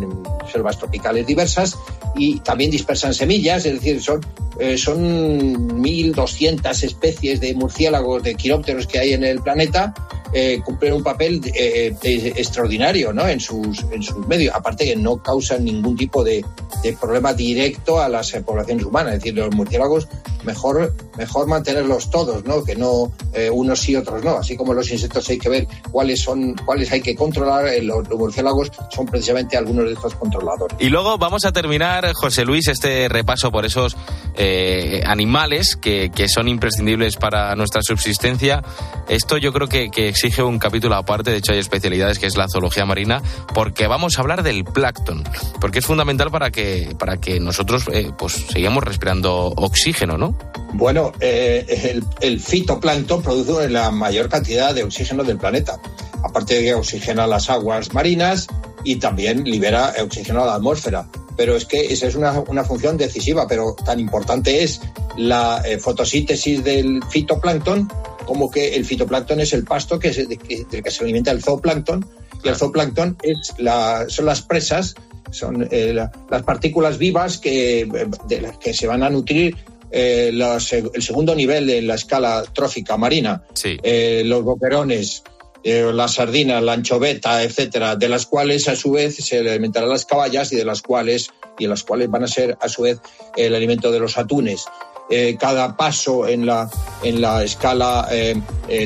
selvas 0.52 0.78
tropicales 0.78 1.26
diversas, 1.26 1.76
y 2.16 2.40
también 2.40 2.70
dispersan 2.70 3.14
semillas, 3.14 3.64
es 3.64 3.74
decir, 3.74 4.02
son 4.02 4.20
eh, 4.58 4.76
son 4.76 5.82
1.200 5.82 6.84
especies 6.84 7.40
de 7.40 7.54
murciélagos, 7.54 8.22
de 8.22 8.34
quirópteros 8.34 8.86
que 8.86 8.98
hay 8.98 9.12
en 9.12 9.24
el 9.24 9.40
planeta, 9.40 9.94
eh, 10.32 10.60
cumplen 10.64 10.92
un 10.92 11.02
papel 11.02 11.40
eh, 11.54 11.94
extraordinario 12.02 13.12
¿no? 13.12 13.26
en, 13.26 13.40
sus, 13.40 13.84
en 13.90 14.02
sus 14.02 14.26
medios. 14.26 14.54
Aparte 14.54 14.84
que 14.84 14.96
no 14.96 15.22
causan 15.22 15.64
ningún 15.64 15.96
tipo 15.96 16.22
de, 16.22 16.44
de 16.82 16.92
problema 16.92 17.32
directo 17.32 18.00
a 18.00 18.08
las 18.08 18.32
poblaciones 18.32 18.84
humanas. 18.84 19.14
Es 19.14 19.20
decir, 19.20 19.34
los 19.34 19.54
murciélagos 19.54 20.08
mejor, 20.44 20.94
mejor 21.16 21.46
mantenerlos 21.46 22.10
todos, 22.10 22.44
¿no? 22.44 22.64
que 22.64 22.76
no 22.76 23.12
eh, 23.32 23.50
unos 23.50 23.80
sí 23.80 23.96
otros 23.96 24.24
no. 24.24 24.36
Así 24.36 24.56
como 24.56 24.74
los 24.74 24.90
insectos 24.90 25.28
hay 25.28 25.38
que 25.38 25.48
ver 25.48 25.68
cuáles 25.90 26.20
son, 26.20 26.54
cuáles 26.64 26.90
hay 26.92 27.00
que 27.00 27.14
controlar, 27.14 27.64
los, 27.82 28.08
los 28.08 28.18
murciélagos 28.18 28.70
son 28.90 29.06
precisamente 29.06 29.56
algunos 29.56 29.86
de 29.86 29.92
estos 29.92 30.14
controladores. 30.14 30.76
Y 30.80 30.88
luego 30.88 31.18
vamos 31.18 31.44
a 31.44 31.52
terminar, 31.52 32.12
José 32.14 32.44
Luis, 32.44 32.68
este 32.68 33.08
repaso 33.08 33.50
por 33.50 33.64
esos 33.64 33.96
eh, 34.36 35.02
animales 35.06 35.76
que, 35.76 36.10
que, 36.14 36.28
son 36.28 36.48
imprescindibles 36.48 37.16
para 37.16 37.54
nuestra 37.56 37.82
subsistencia. 37.82 38.62
Esto 39.08 39.36
yo 39.36 39.52
creo 39.52 39.68
que, 39.68 39.90
que, 39.90 40.08
exige 40.08 40.42
un 40.42 40.58
capítulo 40.58 40.94
aparte, 40.94 41.30
de 41.30 41.38
hecho 41.38 41.52
hay 41.52 41.58
especialidades 41.58 42.18
que 42.18 42.26
es 42.26 42.36
la 42.36 42.46
zoología 42.48 42.86
marina, 42.86 43.22
porque 43.52 43.86
vamos 43.86 44.16
a 44.16 44.22
hablar 44.22 44.42
del 44.42 44.64
plancton, 44.64 45.24
porque 45.60 45.80
es 45.80 45.86
fundamental 45.86 46.30
para 46.30 46.50
que, 46.50 46.94
para 46.98 47.16
que 47.18 47.40
nosotros 47.40 47.84
eh, 47.92 48.12
pues 48.16 48.32
sigamos 48.52 48.84
respirando 48.84 49.52
oxígeno, 49.56 50.16
¿no? 50.16 50.29
Bueno, 50.74 51.12
eh, 51.20 51.90
el, 51.90 52.04
el, 52.20 52.40
fitoplancton 52.40 53.22
produce 53.22 53.68
la 53.68 53.90
mayor 53.90 54.28
cantidad 54.28 54.74
de 54.74 54.84
oxígeno 54.84 55.24
del 55.24 55.38
planeta. 55.38 55.80
Aparte 56.22 56.54
de 56.54 56.62
que 56.62 56.74
oxigena 56.74 57.26
las 57.26 57.50
aguas 57.50 57.92
marinas 57.92 58.46
y 58.84 58.96
también 58.96 59.44
libera 59.44 59.94
oxígeno 60.02 60.42
a 60.42 60.46
la 60.46 60.54
atmósfera. 60.54 61.08
Pero 61.36 61.56
es 61.56 61.64
que 61.64 61.92
esa 61.92 62.06
es 62.06 62.14
una, 62.14 62.38
una, 62.40 62.64
función 62.64 62.96
decisiva, 62.96 63.46
pero 63.48 63.74
tan 63.74 63.98
importante 63.98 64.62
es 64.62 64.80
la 65.16 65.62
eh, 65.64 65.78
fotosíntesis 65.78 66.62
del 66.62 67.02
fitoplancton 67.08 67.88
como 68.30 68.48
que 68.48 68.76
el 68.76 68.84
fitoplancton 68.84 69.40
es 69.40 69.52
el 69.54 69.64
pasto 69.64 69.98
que 69.98 70.12
se, 70.12 70.28
que, 70.28 70.64
del 70.70 70.84
que 70.84 70.90
se 70.92 71.02
alimenta 71.02 71.32
el 71.32 71.42
zooplancton. 71.42 72.06
Y 72.44 72.48
el 72.48 72.54
zooplancton 72.54 73.16
es 73.24 73.54
la, 73.58 74.04
son 74.08 74.26
las 74.26 74.42
presas, 74.42 74.94
son 75.32 75.66
eh, 75.68 75.92
la, 75.92 76.12
las 76.30 76.44
partículas 76.44 76.96
vivas 76.96 77.38
que, 77.38 77.90
de 78.28 78.40
las 78.40 78.56
que 78.58 78.72
se 78.72 78.86
van 78.86 79.02
a 79.02 79.10
nutrir 79.10 79.56
eh, 79.90 80.30
los, 80.32 80.72
el 80.72 81.02
segundo 81.02 81.34
nivel 81.34 81.66
de 81.66 81.82
la 81.82 81.94
escala 81.94 82.44
trófica 82.52 82.96
marina, 82.96 83.44
sí. 83.54 83.76
eh, 83.82 84.22
los 84.24 84.42
boquerones, 84.42 85.22
eh, 85.62 85.90
la 85.92 86.08
sardina, 86.08 86.60
la 86.62 86.72
anchoveta, 86.72 87.42
etcétera, 87.42 87.94
de 87.96 88.08
las 88.08 88.24
cuales 88.24 88.66
a 88.68 88.76
su 88.76 88.92
vez 88.92 89.16
se 89.16 89.38
alimentarán 89.38 89.90
las 89.90 90.06
caballas 90.06 90.52
y 90.52 90.56
de 90.56 90.64
las 90.64 90.80
cuales 90.80 91.30
y 91.58 91.66
las 91.66 91.82
cuales 91.82 92.10
van 92.10 92.24
a 92.24 92.28
ser 92.28 92.56
a 92.62 92.68
su 92.68 92.82
vez 92.82 92.98
el 93.36 93.54
alimento 93.54 93.92
de 93.92 94.00
los 94.00 94.16
atunes. 94.16 94.64
Eh, 95.10 95.36
cada 95.38 95.76
paso 95.76 96.26
en 96.28 96.46
la, 96.46 96.70
en 97.02 97.20
la 97.20 97.42
escala 97.44 98.08
eh, 98.10 98.40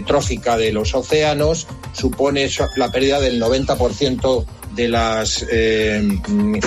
trófica 0.07 0.57
de 0.57 0.73
los 0.73 0.95
océanos 0.95 1.69
supone 1.93 2.49
la 2.77 2.91
pérdida 2.91 3.21
del 3.21 3.41
90% 3.41 4.45
de 4.75 4.89
las 4.89 5.45
eh, 5.51 6.03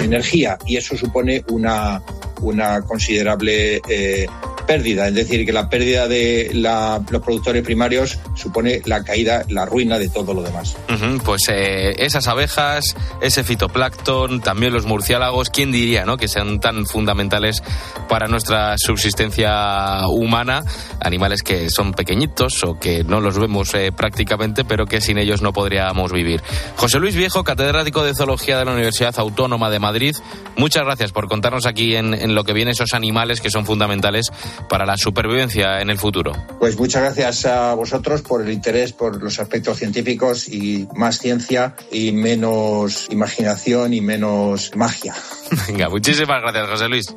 energía 0.02 0.58
y 0.66 0.78
eso 0.78 0.96
supone 0.98 1.44
una, 1.50 2.02
una 2.42 2.82
considerable 2.82 3.82
eh, 3.88 4.28
pérdida, 4.68 5.08
es 5.08 5.16
decir, 5.16 5.46
que 5.46 5.54
la 5.54 5.70
pérdida 5.70 6.08
de 6.08 6.52
la, 6.54 7.02
los 7.10 7.22
productores 7.24 7.64
primarios 7.64 8.20
supone 8.36 8.82
la 8.86 9.04
caída, 9.04 9.46
la 9.48 9.66
ruina 9.66 9.98
de 9.98 10.10
todo 10.10 10.34
lo 10.34 10.44
demás. 10.44 10.76
Uh 10.90 10.94
-huh, 10.94 11.22
pues 11.24 11.44
eh, 11.50 11.96
esas 11.98 12.28
abejas, 12.28 12.96
ese 13.22 13.44
fitoplancton, 13.44 14.42
también 14.42 14.74
los 14.74 14.86
murciélagos, 14.86 15.50
¿quién 15.50 15.72
diría 15.72 16.06
no? 16.06 16.18
que 16.18 16.28
sean 16.28 16.60
tan 16.60 16.86
fundamentales 16.86 17.64
para 18.10 18.28
nuestra 18.28 18.76
subsistencia 18.78 20.06
humana? 20.10 20.64
Animales 21.00 21.42
que 21.44 21.70
son 21.70 21.94
pequeñitos 21.94 22.64
o 22.64 22.78
que 22.78 23.06
no 23.06 23.22
los 23.22 23.40
vemos 23.40 23.74
eh, 23.74 23.92
prácticamente, 23.96 24.66
pero 24.66 24.86
que 24.86 25.00
sin 25.00 25.18
ellos 25.18 25.42
no 25.42 25.54
podríamos 25.54 26.12
vivir. 26.12 26.42
José 26.76 27.00
Luis 27.00 27.16
Viejo, 27.16 27.44
catedrático 27.44 27.97
de 28.04 28.14
Zoología 28.16 28.58
de 28.58 28.66
la 28.66 28.74
Universidad 28.74 29.14
Autónoma 29.18 29.70
de 29.70 29.80
Madrid, 29.80 30.16
muchas 30.56 30.84
gracias 30.84 31.12
por 31.12 31.28
contarnos 31.28 31.66
aquí 31.66 31.96
en, 31.96 32.14
en 32.14 32.36
lo 32.36 32.44
que 32.44 32.54
viene 32.54 32.72
esos 32.72 32.94
animales 32.94 33.42
que 33.42 33.50
son 33.50 33.66
fundamentales 33.66 34.32
para 34.70 34.86
la 34.86 34.98
supervivencia 34.98 35.82
en 35.82 35.90
el 35.90 35.98
futuro. 35.98 36.34
Pues 36.60 36.78
muchas 36.78 37.04
gracias 37.04 37.46
a 37.46 37.74
vosotros 37.74 38.22
por 38.22 38.42
el 38.42 38.52
interés 38.52 38.94
por 38.94 39.22
los 39.22 39.40
aspectos 39.40 39.78
científicos 39.78 40.48
y 40.48 40.88
más 40.96 41.20
ciencia 41.20 41.76
y 41.92 42.12
menos 42.12 43.08
imaginación 43.10 43.94
y 43.94 44.02
menos 44.02 44.76
magia. 44.76 45.16
Venga, 45.68 45.90
muchísimas 45.90 46.42
gracias, 46.42 46.70
José 46.70 46.90
Luis. 46.90 47.16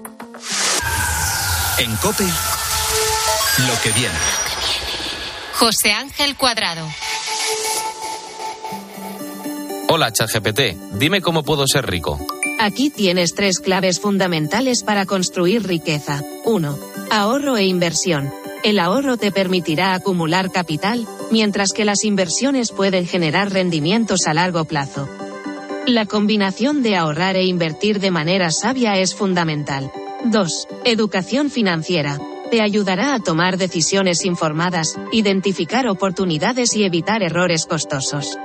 En 1.78 1.96
COPE, 1.96 2.24
lo 2.24 3.80
que 3.82 3.90
viene. 3.92 4.14
José 5.54 5.92
Ángel 5.92 6.36
Cuadrado. 6.36 6.86
Hola, 9.92 10.12
ChatGPT. 10.12 10.98
Dime 11.00 11.20
cómo 11.20 11.42
puedo 11.42 11.66
ser 11.66 11.84
rico. 11.84 12.24
Aquí 12.60 12.90
tienes 12.90 13.34
tres 13.34 13.58
claves 13.58 13.98
fundamentales 13.98 14.84
para 14.84 15.04
construir 15.04 15.66
riqueza. 15.66 16.22
1. 16.44 16.78
Ahorro 17.10 17.56
e 17.56 17.64
inversión. 17.64 18.32
El 18.62 18.78
ahorro 18.78 19.16
te 19.16 19.32
permitirá 19.32 19.94
acumular 19.94 20.52
capital, 20.52 21.08
mientras 21.32 21.72
que 21.72 21.84
las 21.84 22.04
inversiones 22.04 22.70
pueden 22.70 23.04
generar 23.04 23.52
rendimientos 23.52 24.28
a 24.28 24.34
largo 24.34 24.64
plazo. 24.64 25.08
La 25.88 26.06
combinación 26.06 26.84
de 26.84 26.94
ahorrar 26.94 27.34
e 27.34 27.42
invertir 27.42 27.98
de 27.98 28.12
manera 28.12 28.52
sabia 28.52 28.96
es 28.96 29.16
fundamental. 29.16 29.90
2. 30.24 30.68
Educación 30.84 31.50
financiera. 31.50 32.16
te 32.48 32.62
ayudará 32.62 33.14
a 33.14 33.20
tomar 33.20 33.58
decisiones 33.58 34.24
informadas, 34.24 34.96
identificar 35.12 35.88
oportunidades 35.88 36.76
y 36.76 36.84
evitar 36.84 37.24
errores 37.24 37.66
costosos. 37.66 38.36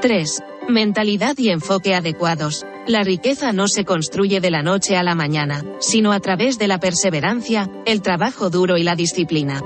3. 0.00 0.42
Mentalidad 0.68 1.36
y 1.38 1.50
enfoque 1.50 1.94
adecuados. 1.94 2.64
La 2.86 3.02
riqueza 3.02 3.52
no 3.52 3.66
se 3.66 3.84
construye 3.84 4.40
de 4.40 4.50
la 4.50 4.62
noche 4.62 4.96
a 4.96 5.02
la 5.02 5.14
mañana, 5.14 5.64
sino 5.80 6.12
a 6.12 6.20
través 6.20 6.58
de 6.58 6.68
la 6.68 6.78
perseverancia, 6.78 7.68
el 7.84 8.00
trabajo 8.00 8.48
duro 8.48 8.76
y 8.76 8.84
la 8.84 8.94
disciplina. 8.94 9.60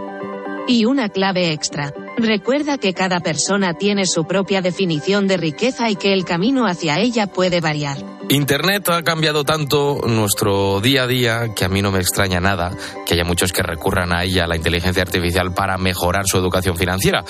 Y 0.68 0.84
una 0.84 1.08
clave 1.08 1.52
extra. 1.52 1.92
Recuerda 2.16 2.78
que 2.78 2.94
cada 2.94 3.20
persona 3.20 3.74
tiene 3.74 4.06
su 4.06 4.26
propia 4.26 4.62
definición 4.62 5.28
de 5.28 5.36
riqueza 5.36 5.90
y 5.90 5.96
que 5.96 6.12
el 6.12 6.24
camino 6.24 6.66
hacia 6.66 6.98
ella 6.98 7.26
puede 7.26 7.60
variar. 7.60 7.98
Internet 8.28 8.88
ha 8.88 9.02
cambiado 9.04 9.44
tanto 9.44 10.00
nuestro 10.04 10.80
día 10.80 11.04
a 11.04 11.06
día 11.06 11.54
que 11.54 11.64
a 11.64 11.68
mí 11.68 11.80
no 11.80 11.92
me 11.92 12.00
extraña 12.00 12.40
nada 12.40 12.76
que 13.06 13.14
haya 13.14 13.24
muchos 13.24 13.52
que 13.52 13.62
recurran 13.62 14.12
a 14.12 14.24
ella, 14.24 14.44
a 14.44 14.46
la 14.48 14.56
inteligencia 14.56 15.02
artificial, 15.02 15.54
para 15.54 15.78
mejorar 15.78 16.24
su 16.26 16.36
educación 16.36 16.76
financiera. 16.76 17.24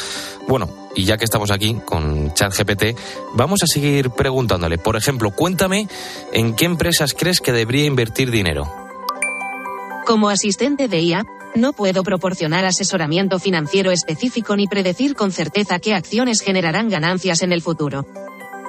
Bueno, 0.48 0.70
y 0.94 1.04
ya 1.04 1.18
que 1.18 1.26
estamos 1.26 1.50
aquí 1.50 1.76
con 1.84 2.32
ChatGPT, 2.32 2.98
vamos 3.34 3.62
a 3.62 3.66
seguir 3.66 4.08
preguntándole. 4.10 4.78
Por 4.78 4.96
ejemplo, 4.96 5.32
cuéntame 5.32 5.86
en 6.32 6.56
qué 6.56 6.64
empresas 6.64 7.12
crees 7.12 7.42
que 7.42 7.52
debería 7.52 7.84
invertir 7.84 8.30
dinero. 8.30 8.66
Como 10.06 10.30
asistente 10.30 10.88
de 10.88 11.00
IA, 11.00 11.26
no 11.54 11.72
puedo 11.72 12.02
proporcionar 12.02 12.64
asesoramiento 12.64 13.38
financiero 13.38 13.90
específico 13.90 14.56
ni 14.56 14.66
predecir 14.66 15.14
con 15.14 15.32
certeza 15.32 15.78
qué 15.78 15.94
acciones 15.94 16.40
generarán 16.40 16.88
ganancias 16.88 17.42
en 17.42 17.52
el 17.52 17.62
futuro. 17.62 18.06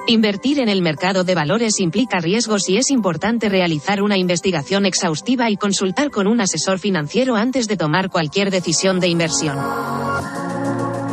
Invertir 0.06 0.58
en 0.58 0.70
el 0.70 0.80
mercado 0.80 1.22
de 1.22 1.34
valores 1.34 1.80
implica 1.80 2.18
riesgos 2.18 2.68
y 2.70 2.78
es 2.78 2.90
importante 2.90 3.50
realizar 3.50 4.02
una 4.02 4.16
investigación 4.16 4.86
exhaustiva 4.86 5.50
y 5.50 5.56
consultar 5.56 6.10
con 6.10 6.26
un 6.26 6.40
asesor 6.40 6.78
financiero 6.78 7.36
antes 7.36 7.68
de 7.68 7.76
tomar 7.76 8.08
cualquier 8.08 8.50
decisión 8.50 9.00
de 9.00 9.08
inversión. 9.08 9.58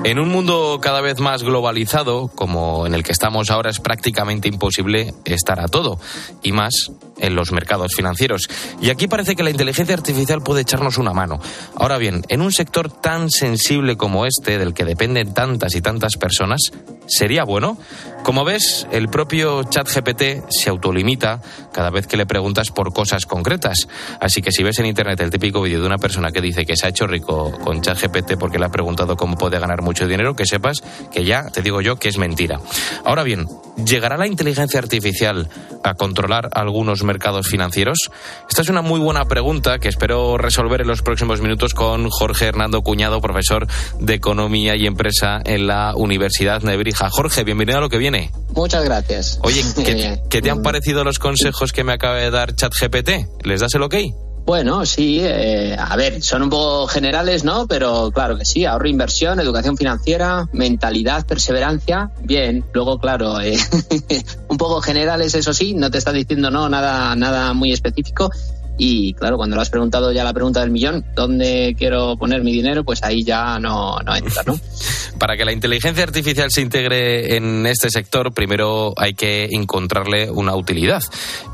En 0.06 0.20
un 0.20 0.30
mundo 0.30 0.78
cada 0.84 1.02
vez 1.02 1.20
más 1.20 1.42
globalizado, 1.42 2.28
como 2.28 2.86
en 2.86 2.94
el 2.94 3.02
que 3.02 3.12
estamos 3.12 3.50
ahora, 3.50 3.72
es 3.72 3.80
prácticamente 3.80 4.48
imposible 4.48 5.16
estar 5.26 5.60
a 5.60 5.68
todo, 5.68 6.00
y 6.44 6.52
más 6.52 6.92
en 7.18 7.34
los 7.34 7.52
mercados 7.52 7.96
financieros. 7.96 8.48
Y 8.80 8.92
aquí 8.92 9.08
parece 9.08 9.36
que 9.36 9.42
la 9.42 9.50
inteligencia 9.50 9.96
artificial 9.96 10.44
puede 10.44 10.62
echarnos 10.62 11.00
una 11.00 11.14
mano. 11.14 11.40
Ahora 11.76 11.98
bien, 11.98 12.24
en 12.30 12.42
un 12.42 12.52
sector 12.52 12.92
tan 12.92 13.32
sensible 13.32 13.98
como 13.98 14.28
este, 14.28 14.60
del 14.60 14.76
que 14.76 14.86
dependen 14.86 15.34
tantas 15.34 15.76
y 15.76 15.82
tantas 15.82 16.18
personas, 16.18 16.72
¿sería 17.08 17.44
bueno? 17.44 17.78
Como 18.24 18.44
ves, 18.44 18.88
el 18.92 19.08
propio 19.08 19.64
ChatGPT 19.64 20.50
se 20.50 20.70
autolimita 20.70 21.42
cada 21.72 21.90
vez 21.90 22.08
que 22.08 22.18
le 22.18 22.26
preguntas 22.26 22.72
por 22.72 22.92
cosas 22.94 23.26
concretas. 23.26 23.88
Así 24.20 24.42
que 24.42 24.52
si 24.52 24.64
ves 24.64 24.80
en 24.80 24.88
internet 24.88 25.20
el 25.22 25.30
típico 25.30 25.62
vídeo 25.62 25.80
de 25.80 25.86
una 25.86 25.98
persona 25.98 26.32
que 26.32 26.42
dice 26.42 26.66
que 26.66 26.76
se 26.76 26.88
ha 26.88 26.90
hecho 26.90 27.08
rico 27.08 27.52
con 27.64 27.82
ChatGPT 27.82 28.38
porque 28.40 28.58
le 28.58 28.66
ha 28.66 28.70
preguntado 28.70 29.16
cómo 29.16 29.38
puede 29.38 29.60
ganar 29.60 29.82
mucho 29.84 29.95
dinero, 30.04 30.36
que 30.36 30.46
sepas 30.46 30.84
que 31.14 31.24
ya 31.24 31.46
te 31.52 31.62
digo 31.62 31.82
yo 31.82 31.96
que 31.98 32.10
es 32.10 32.18
mentira. 32.18 32.60
Ahora 33.06 33.24
bien, 33.24 33.48
¿llegará 33.86 34.18
la 34.18 34.28
inteligencia 34.28 34.80
artificial 34.80 35.50
a 35.84 35.94
controlar 35.94 36.50
algunos 36.54 37.04
mercados 37.04 37.48
financieros? 37.48 38.10
Esta 38.50 38.62
es 38.62 38.70
una 38.70 38.82
muy 38.82 39.00
buena 39.00 39.26
pregunta 39.26 39.80
que 39.80 39.88
espero 39.88 40.38
resolver 40.38 40.82
en 40.82 40.88
los 40.88 41.02
próximos 41.02 41.42
minutos 41.42 41.74
con 41.74 42.10
Jorge 42.10 42.46
Hernando 42.46 42.82
Cuñado, 42.82 43.22
profesor 43.22 43.68
de 44.00 44.14
Economía 44.14 44.76
y 44.76 44.86
Empresa 44.86 45.42
en 45.46 45.68
la 45.68 45.96
Universidad 45.96 46.62
Nebrija. 46.62 47.10
Jorge, 47.10 47.44
bienvenido 47.44 47.78
a 47.78 47.82
lo 47.82 47.90
que 47.90 47.98
viene. 47.98 48.32
Muchas 48.54 48.84
gracias. 48.84 49.40
Oye, 49.44 49.64
¿qué, 50.30 50.42
te 50.42 50.50
han 50.50 50.62
parecido 50.62 51.04
los 51.04 51.20
consejos 51.20 51.72
que 51.72 51.84
me 51.84 51.94
acaba 51.94 52.18
de 52.18 52.32
dar 52.32 52.56
ChatGPT? 52.56 53.44
¿Les 53.44 53.62
das 53.62 53.74
el 53.76 53.84
ok? 53.84 53.96
Bueno, 54.46 54.86
sí, 54.86 55.22
eh, 55.24 55.76
a 55.78 55.96
ver, 55.96 56.22
son 56.22 56.44
un 56.44 56.52
poco 56.52 56.86
generales, 56.86 57.44
¿no? 57.44 57.66
Pero 57.66 58.12
claro 58.12 58.38
que 58.38 58.46
sí, 58.46 58.64
ahorro, 58.64 58.88
inversión, 58.88 59.40
educación 59.40 59.76
financiera, 59.76 60.48
mentalidad, 60.52 61.26
perseverancia, 61.26 62.12
bien. 62.22 62.64
Luego, 62.72 63.00
claro, 63.00 63.42
eh, 63.42 63.58
un 64.48 64.58
poco 64.58 64.82
generales, 64.82 65.34
eso 65.34 65.52
sí, 65.52 65.74
no 65.74 65.90
te 65.90 65.98
está 65.98 66.12
diciendo 66.12 66.52
no 66.52 66.70
nada, 66.70 67.16
nada 67.16 67.54
muy 67.54 67.72
específico. 67.74 68.30
Y 68.78 69.14
claro, 69.14 69.38
cuando 69.38 69.56
lo 69.56 69.62
has 69.62 69.70
preguntado 69.70 70.12
ya 70.12 70.24
la 70.24 70.34
pregunta 70.34 70.62
del 70.62 70.72
millón, 70.72 71.06
¿dónde 71.16 71.76
quiero 71.78 72.18
poner 72.18 72.44
mi 72.44 72.52
dinero? 72.52 72.84
Pues 72.84 73.04
ahí 73.04 73.24
ya 73.24 73.60
no, 73.60 73.98
no 74.00 74.16
entra, 74.16 74.44
¿no? 74.46 74.60
Para 75.20 75.38
que 75.38 75.46
la 75.46 75.54
inteligencia 75.54 76.04
artificial 76.04 76.52
se 76.52 76.62
integre 76.62 77.38
en 77.38 77.66
este 77.66 77.90
sector, 77.90 78.34
primero 78.34 78.94
hay 78.98 79.14
que 79.14 79.46
encontrarle 79.52 80.30
una 80.30 80.56
utilidad. 80.56 81.02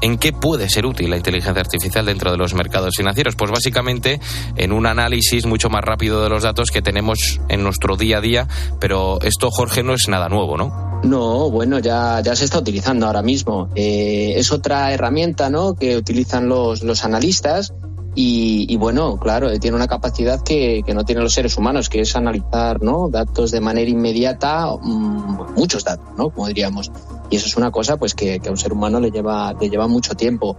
¿En 0.02 0.18
qué 0.18 0.34
puede 0.34 0.70
ser 0.70 0.86
útil 0.86 1.12
la 1.12 1.18
inteligencia 1.18 1.62
artificial 1.62 2.06
dentro 2.06 2.32
de 2.32 2.38
los 2.38 2.54
mercados 2.54 2.96
financieros? 2.96 3.36
Pues 3.36 3.52
básicamente 3.52 4.20
en 4.56 4.72
un 4.72 4.88
análisis 4.88 5.46
mucho 5.46 5.70
más 5.70 5.84
rápido 5.84 6.24
de 6.24 6.30
los 6.30 6.44
datos 6.44 6.72
que 6.72 6.82
tenemos 6.82 7.40
en 7.50 7.64
nuestro 7.64 7.98
día 7.98 8.18
a 8.18 8.22
día, 8.22 8.48
pero 8.80 9.20
esto, 9.22 9.52
Jorge, 9.52 9.84
no 9.84 9.94
es 9.94 10.08
nada 10.08 10.28
nuevo, 10.28 10.58
¿no? 10.58 10.92
No, 11.04 11.50
bueno, 11.50 11.80
ya, 11.80 12.22
ya 12.22 12.36
se 12.36 12.46
está 12.46 12.60
utilizando 12.60 13.08
ahora 13.08 13.24
mismo. 13.24 13.70
Eh, 13.76 14.34
es 14.36 14.52
otra 14.52 14.94
herramienta 14.94 15.50
¿no? 15.50 15.74
que 15.74 15.98
utilizan 15.98 16.48
los, 16.48 16.84
los 16.84 17.04
analistas 17.12 17.74
y, 18.14 18.76
bueno, 18.76 19.18
claro, 19.18 19.58
tiene 19.58 19.78
una 19.78 19.88
capacidad 19.88 20.42
que, 20.42 20.84
que, 20.86 20.94
no 20.94 21.06
tienen 21.06 21.24
los 21.24 21.34
seres 21.34 21.58
humanos, 21.58 21.88
que 21.88 22.02
es 22.02 22.14
analizar 22.16 22.82
¿no? 22.84 23.08
datos 23.10 23.52
de 23.52 23.62
manera 23.62 23.90
inmediata, 23.90 24.68
mm, 24.82 25.54
muchos 25.56 25.86
datos, 25.86 26.08
¿no? 26.18 26.30
como 26.30 26.48
diríamos. 26.48 26.92
Y 27.30 27.38
eso 27.38 27.48
es 27.48 27.56
una 27.56 27.72
cosa 27.72 27.96
pues 27.96 28.14
que, 28.14 28.42
que 28.42 28.50
a 28.50 28.52
un 28.52 28.58
ser 28.58 28.74
humano 28.74 29.00
le 29.00 29.12
lleva, 29.12 29.54
le 29.54 29.70
lleva 29.70 29.88
mucho 29.88 30.14
tiempo. 30.16 30.58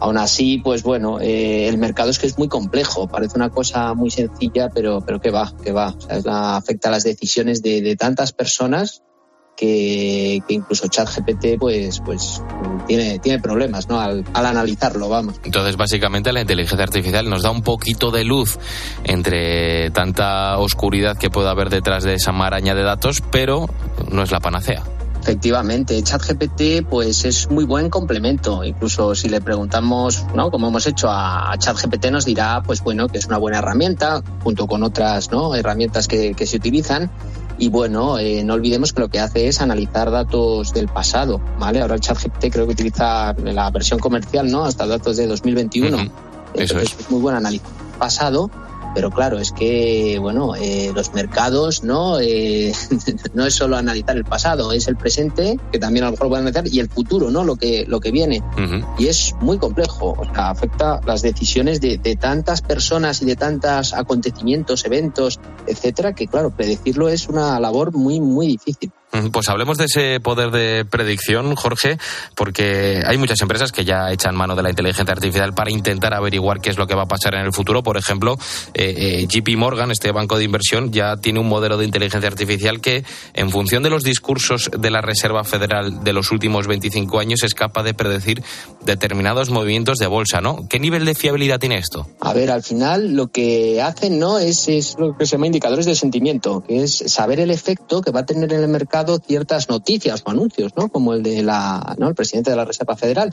Aún 0.00 0.18
así, 0.18 0.58
pues 0.58 0.82
bueno, 0.82 1.20
eh, 1.20 1.68
el 1.68 1.78
mercado 1.78 2.10
es 2.10 2.18
que 2.18 2.26
es 2.26 2.38
muy 2.38 2.48
complejo. 2.48 3.06
Parece 3.06 3.36
una 3.36 3.50
cosa 3.50 3.94
muy 3.94 4.10
sencilla, 4.10 4.70
pero, 4.70 5.00
pero 5.02 5.20
que 5.20 5.30
va, 5.30 5.52
que 5.62 5.70
va. 5.70 5.94
Afecta 6.56 6.88
a 6.88 6.92
las 6.92 7.04
decisiones 7.04 7.62
de, 7.62 7.82
de 7.82 7.96
tantas 7.96 8.32
personas 8.32 9.02
que, 9.60 10.42
incluso 10.48 10.88
ChatGPT 10.88 11.58
pues, 11.58 12.00
pues 12.00 12.42
tiene, 12.86 13.18
tiene 13.18 13.40
problemas 13.40 13.88
¿no? 13.88 14.00
Al, 14.00 14.24
analizarlo, 14.34 15.08
vamos. 15.08 15.36
Entonces, 15.44 15.76
básicamente, 15.76 16.32
la 16.32 16.40
inteligencia 16.40 16.82
artificial 16.82 17.28
nos 17.28 17.42
da 17.42 17.50
un 17.50 17.62
poquito 17.62 18.10
de 18.10 18.24
luz 18.24 18.58
entre 19.04 19.90
tanta 19.90 20.58
oscuridad 20.58 21.18
que 21.18 21.28
pueda 21.28 21.50
haber 21.50 21.68
detrás 21.68 22.04
de 22.04 22.14
esa 22.14 22.32
maraña 22.32 22.74
de 22.74 22.82
datos, 22.82 23.22
pero 23.30 23.68
no 24.10 24.22
es 24.22 24.30
la 24.30 24.40
panacea. 24.40 24.82
Efectivamente, 25.20 26.02
ChatGPT 26.02 26.88
pues 26.88 27.26
es 27.26 27.50
muy 27.50 27.64
buen 27.64 27.90
complemento. 27.90 28.64
Incluso 28.64 29.14
si 29.14 29.28
le 29.28 29.42
preguntamos, 29.42 30.24
¿no? 30.34 30.50
Como 30.50 30.68
hemos 30.68 30.86
hecho 30.86 31.08
a, 31.10 31.54
ChatGPT 31.58 32.06
nos 32.06 32.24
dirá, 32.24 32.62
pues 32.64 32.82
bueno, 32.82 33.08
que 33.08 33.18
es 33.18 33.26
una 33.26 33.36
buena 33.36 33.58
herramienta 33.58 34.22
junto 34.42 34.66
con 34.66 34.82
otras, 34.82 35.30
¿no? 35.30 35.54
Herramientas 35.54 36.08
que, 36.08 36.32
que 36.32 36.46
se 36.46 36.56
utilizan 36.56 37.10
y 37.60 37.68
bueno, 37.68 38.18
eh, 38.18 38.42
no 38.42 38.54
olvidemos 38.54 38.94
que 38.94 39.00
lo 39.02 39.08
que 39.10 39.20
hace 39.20 39.46
es 39.46 39.60
analizar 39.60 40.10
datos 40.10 40.72
del 40.72 40.88
pasado, 40.88 41.42
¿vale? 41.58 41.82
Ahora 41.82 41.94
el 41.94 42.00
ChatGPT 42.00 42.46
creo 42.50 42.66
que 42.66 42.72
utiliza 42.72 43.34
la 43.34 43.70
versión 43.70 44.00
comercial, 44.00 44.50
¿no? 44.50 44.64
Hasta 44.64 44.86
datos 44.86 45.18
de 45.18 45.26
2021. 45.26 46.10
Eso 46.54 46.78
es. 46.78 46.96
es 46.98 47.10
muy 47.10 47.20
buen 47.20 47.36
análisis 47.36 47.68
pasado 47.98 48.50
pero 48.94 49.10
claro, 49.10 49.38
es 49.38 49.52
que, 49.52 50.18
bueno, 50.20 50.54
eh, 50.56 50.92
los 50.94 51.12
mercados 51.14 51.84
no, 51.84 52.18
eh, 52.20 52.72
no 53.34 53.46
es 53.46 53.54
solo 53.54 53.76
analizar 53.76 54.16
el 54.16 54.24
pasado, 54.24 54.72
es 54.72 54.88
el 54.88 54.96
presente, 54.96 55.58
que 55.72 55.78
también 55.78 56.04
a 56.04 56.08
lo 56.08 56.12
mejor 56.12 56.26
lo 56.26 56.30
pueden 56.30 56.46
analizar, 56.46 56.72
y 56.72 56.80
el 56.80 56.88
futuro, 56.88 57.30
¿no? 57.30 57.44
Lo 57.44 57.56
que, 57.56 57.84
lo 57.86 58.00
que 58.00 58.10
viene. 58.10 58.42
Y 58.98 59.06
es 59.06 59.34
muy 59.40 59.58
complejo, 59.58 60.14
o 60.18 60.24
sea, 60.24 60.50
afecta 60.50 61.00
las 61.06 61.22
decisiones 61.22 61.80
de, 61.80 61.98
de 61.98 62.16
tantas 62.16 62.62
personas 62.62 63.22
y 63.22 63.26
de 63.26 63.36
tantos 63.36 63.92
acontecimientos, 63.92 64.84
eventos, 64.84 65.40
etcétera, 65.66 66.14
que 66.14 66.26
claro, 66.26 66.50
predecirlo 66.50 67.08
es 67.08 67.28
una 67.28 67.58
labor 67.60 67.92
muy, 67.92 68.20
muy 68.20 68.46
difícil. 68.46 68.92
Pues 69.32 69.48
hablemos 69.48 69.76
de 69.76 69.86
ese 69.86 70.20
poder 70.20 70.52
de 70.52 70.84
predicción, 70.84 71.56
Jorge, 71.56 71.98
porque 72.36 73.02
hay 73.04 73.18
muchas 73.18 73.40
empresas 73.40 73.72
que 73.72 73.84
ya 73.84 74.12
echan 74.12 74.36
mano 74.36 74.54
de 74.54 74.62
la 74.62 74.70
inteligencia 74.70 75.12
artificial 75.12 75.52
para 75.52 75.72
intentar 75.72 76.14
averiguar 76.14 76.60
qué 76.60 76.70
es 76.70 76.78
lo 76.78 76.86
que 76.86 76.94
va 76.94 77.02
a 77.02 77.08
pasar 77.08 77.34
en 77.34 77.44
el 77.44 77.52
futuro. 77.52 77.82
Por 77.82 77.96
ejemplo, 77.96 78.38
eh, 78.72 78.94
eh, 78.96 79.26
JP 79.26 79.56
Morgan, 79.56 79.90
este 79.90 80.12
banco 80.12 80.38
de 80.38 80.44
inversión, 80.44 80.92
ya 80.92 81.16
tiene 81.16 81.40
un 81.40 81.48
modelo 81.48 81.76
de 81.76 81.86
inteligencia 81.86 82.28
artificial 82.28 82.80
que, 82.80 83.04
en 83.34 83.50
función 83.50 83.82
de 83.82 83.90
los 83.90 84.04
discursos 84.04 84.70
de 84.78 84.90
la 84.92 85.00
Reserva 85.00 85.42
Federal 85.42 86.04
de 86.04 86.12
los 86.12 86.30
últimos 86.30 86.68
25 86.68 87.18
años, 87.18 87.42
es 87.42 87.54
capaz 87.54 87.82
de 87.82 87.94
predecir 87.94 88.44
determinados 88.84 89.50
movimientos 89.50 89.98
de 89.98 90.06
bolsa, 90.06 90.40
¿no? 90.40 90.68
¿Qué 90.68 90.78
nivel 90.78 91.04
de 91.04 91.16
fiabilidad 91.16 91.58
tiene 91.58 91.78
esto? 91.78 92.06
A 92.20 92.32
ver, 92.32 92.52
al 92.52 92.62
final 92.62 93.14
lo 93.16 93.26
que 93.26 93.82
hacen, 93.82 94.20
¿no? 94.20 94.38
Es, 94.38 94.68
es 94.68 94.96
lo 95.00 95.16
que 95.16 95.26
se 95.26 95.32
llama 95.32 95.46
indicadores 95.46 95.86
de 95.86 95.96
sentimiento, 95.96 96.62
que 96.62 96.84
es 96.84 97.02
saber 97.08 97.40
el 97.40 97.50
efecto 97.50 98.02
que 98.02 98.12
va 98.12 98.20
a 98.20 98.26
tener 98.26 98.52
en 98.52 98.60
el 98.60 98.68
mercado 98.68 98.99
ciertas 99.18 99.68
noticias 99.68 100.22
o 100.24 100.30
anuncios, 100.30 100.72
¿no? 100.76 100.88
Como 100.88 101.14
el 101.14 101.22
de 101.22 101.42
la, 101.42 101.96
¿no? 101.98 102.08
El 102.08 102.14
presidente 102.14 102.50
de 102.50 102.56
la 102.56 102.64
Reserva 102.64 102.96
Federal. 102.96 103.32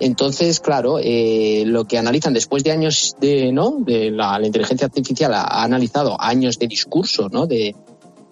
Entonces, 0.00 0.60
claro, 0.60 0.98
eh, 1.00 1.64
lo 1.66 1.84
que 1.84 1.98
analizan 1.98 2.32
después 2.32 2.64
de 2.64 2.72
años 2.72 3.16
de, 3.20 3.52
¿no? 3.52 3.76
De 3.78 4.10
la, 4.10 4.40
inteligencia 4.44 4.86
artificial 4.86 5.32
ha, 5.34 5.62
analizado 5.62 6.20
años 6.20 6.58
de 6.58 6.66
discurso, 6.66 7.28
¿no? 7.30 7.46
De, 7.46 7.74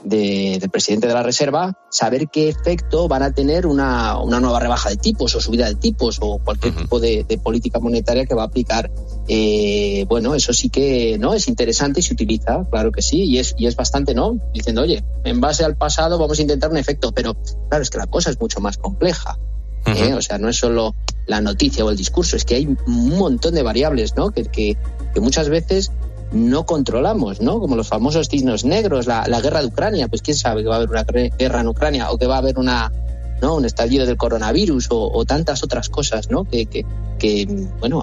del 0.05 0.71
presidente 0.71 1.07
de 1.07 1.15
la 1.15 1.23
Reserva, 1.23 1.77
saber 1.91 2.29
qué 2.29 2.49
efecto 2.49 3.09
van 3.09 3.23
a 3.23 3.33
tener 3.33 3.67
una, 3.67 4.19
una 4.19 4.41
nueva 4.41 4.61
rebaja 4.61 4.91
de 4.91 4.97
tipos 4.97 5.35
o 5.35 5.41
subida 5.41 5.67
de 5.67 5.75
tipos 5.75 6.19
o 6.21 6.39
cualquier 6.39 6.75
tipo 6.75 7.01
de, 7.01 7.25
política 7.43 7.81
monetaria 7.81 8.27
que 8.27 8.35
va 8.35 8.43
a 8.43 8.47
aplicar. 8.47 8.91
Eh, 9.29 10.05
bueno, 10.09 10.35
eso 10.35 10.53
sí 10.53 10.69
que 10.69 11.17
no 11.19 11.35
es 11.35 11.49
interesante 11.49 12.01
y 12.01 12.03
se 12.03 12.15
utiliza, 12.15 12.65
claro 12.71 12.93
que 12.93 13.03
sí, 13.03 13.25
y 13.25 13.39
es, 13.39 13.55
y 13.59 13.67
es 13.67 13.77
bastante, 13.77 14.15
¿no? 14.15 14.39
Diciendo, 14.53 14.83
oye, 14.83 15.05
en 15.25 15.41
base 15.41 15.65
al 15.65 15.77
pasado 15.77 16.19
vamos 16.19 16.39
a 16.39 16.43
intentar 16.43 16.71
un 16.71 16.77
efecto, 16.77 17.13
pero 17.13 17.37
claro, 17.69 17.83
es 17.83 17.91
que 17.91 17.99
la 17.99 18.07
cosa 18.07 18.31
es 18.31 18.41
mucho 18.41 18.61
más 18.61 18.79
compleja. 18.79 19.39
¿eh? 19.87 20.15
O 20.15 20.23
sea, 20.23 20.39
no 20.39 20.49
es 20.49 20.57
solo 20.57 20.95
la 21.27 21.41
noticia 21.41 21.85
o 21.85 21.91
el 21.91 21.97
discurso, 21.97 22.37
es 22.37 22.45
que 22.45 22.57
hay 22.57 22.67
un 22.67 23.19
montón 23.19 23.55
de 23.55 23.63
variables, 23.63 24.17
¿no? 24.17 24.31
Que, 24.31 24.45
que, 24.45 24.77
que 25.15 25.21
muchas 25.21 25.49
veces 25.49 25.93
no 26.33 26.67
controlamos, 26.67 27.41
¿no? 27.41 27.61
Como 27.61 27.77
los 27.77 27.89
famosos 27.89 28.29
cisnos 28.29 28.65
negros, 28.65 29.07
la, 29.07 29.41
guerra 29.41 29.61
de 29.61 29.67
Ucrania, 29.67 30.09
pues 30.09 30.23
quién 30.23 30.37
sabe 30.37 30.63
que 30.63 30.69
va 30.69 30.75
a 30.75 30.79
haber 30.79 30.91
una 30.91 31.05
guerra 31.05 31.61
en 31.61 31.69
Ucrania 31.69 32.11
o 32.11 32.19
que 32.19 32.27
va 32.27 32.37
a 32.37 32.39
haber 32.39 32.59
una, 32.59 32.93
¿no? 33.41 33.57
un 33.57 33.65
estallido 33.65 34.07
del 34.07 34.17
coronavirus 34.17 34.89
o, 34.91 35.25
tantas 35.25 35.63
otras 35.63 35.89
cosas, 35.89 36.31
¿no? 36.31 36.45
Que, 36.45 36.67
que, 36.67 36.85
que 37.19 37.47
bueno, 37.81 38.03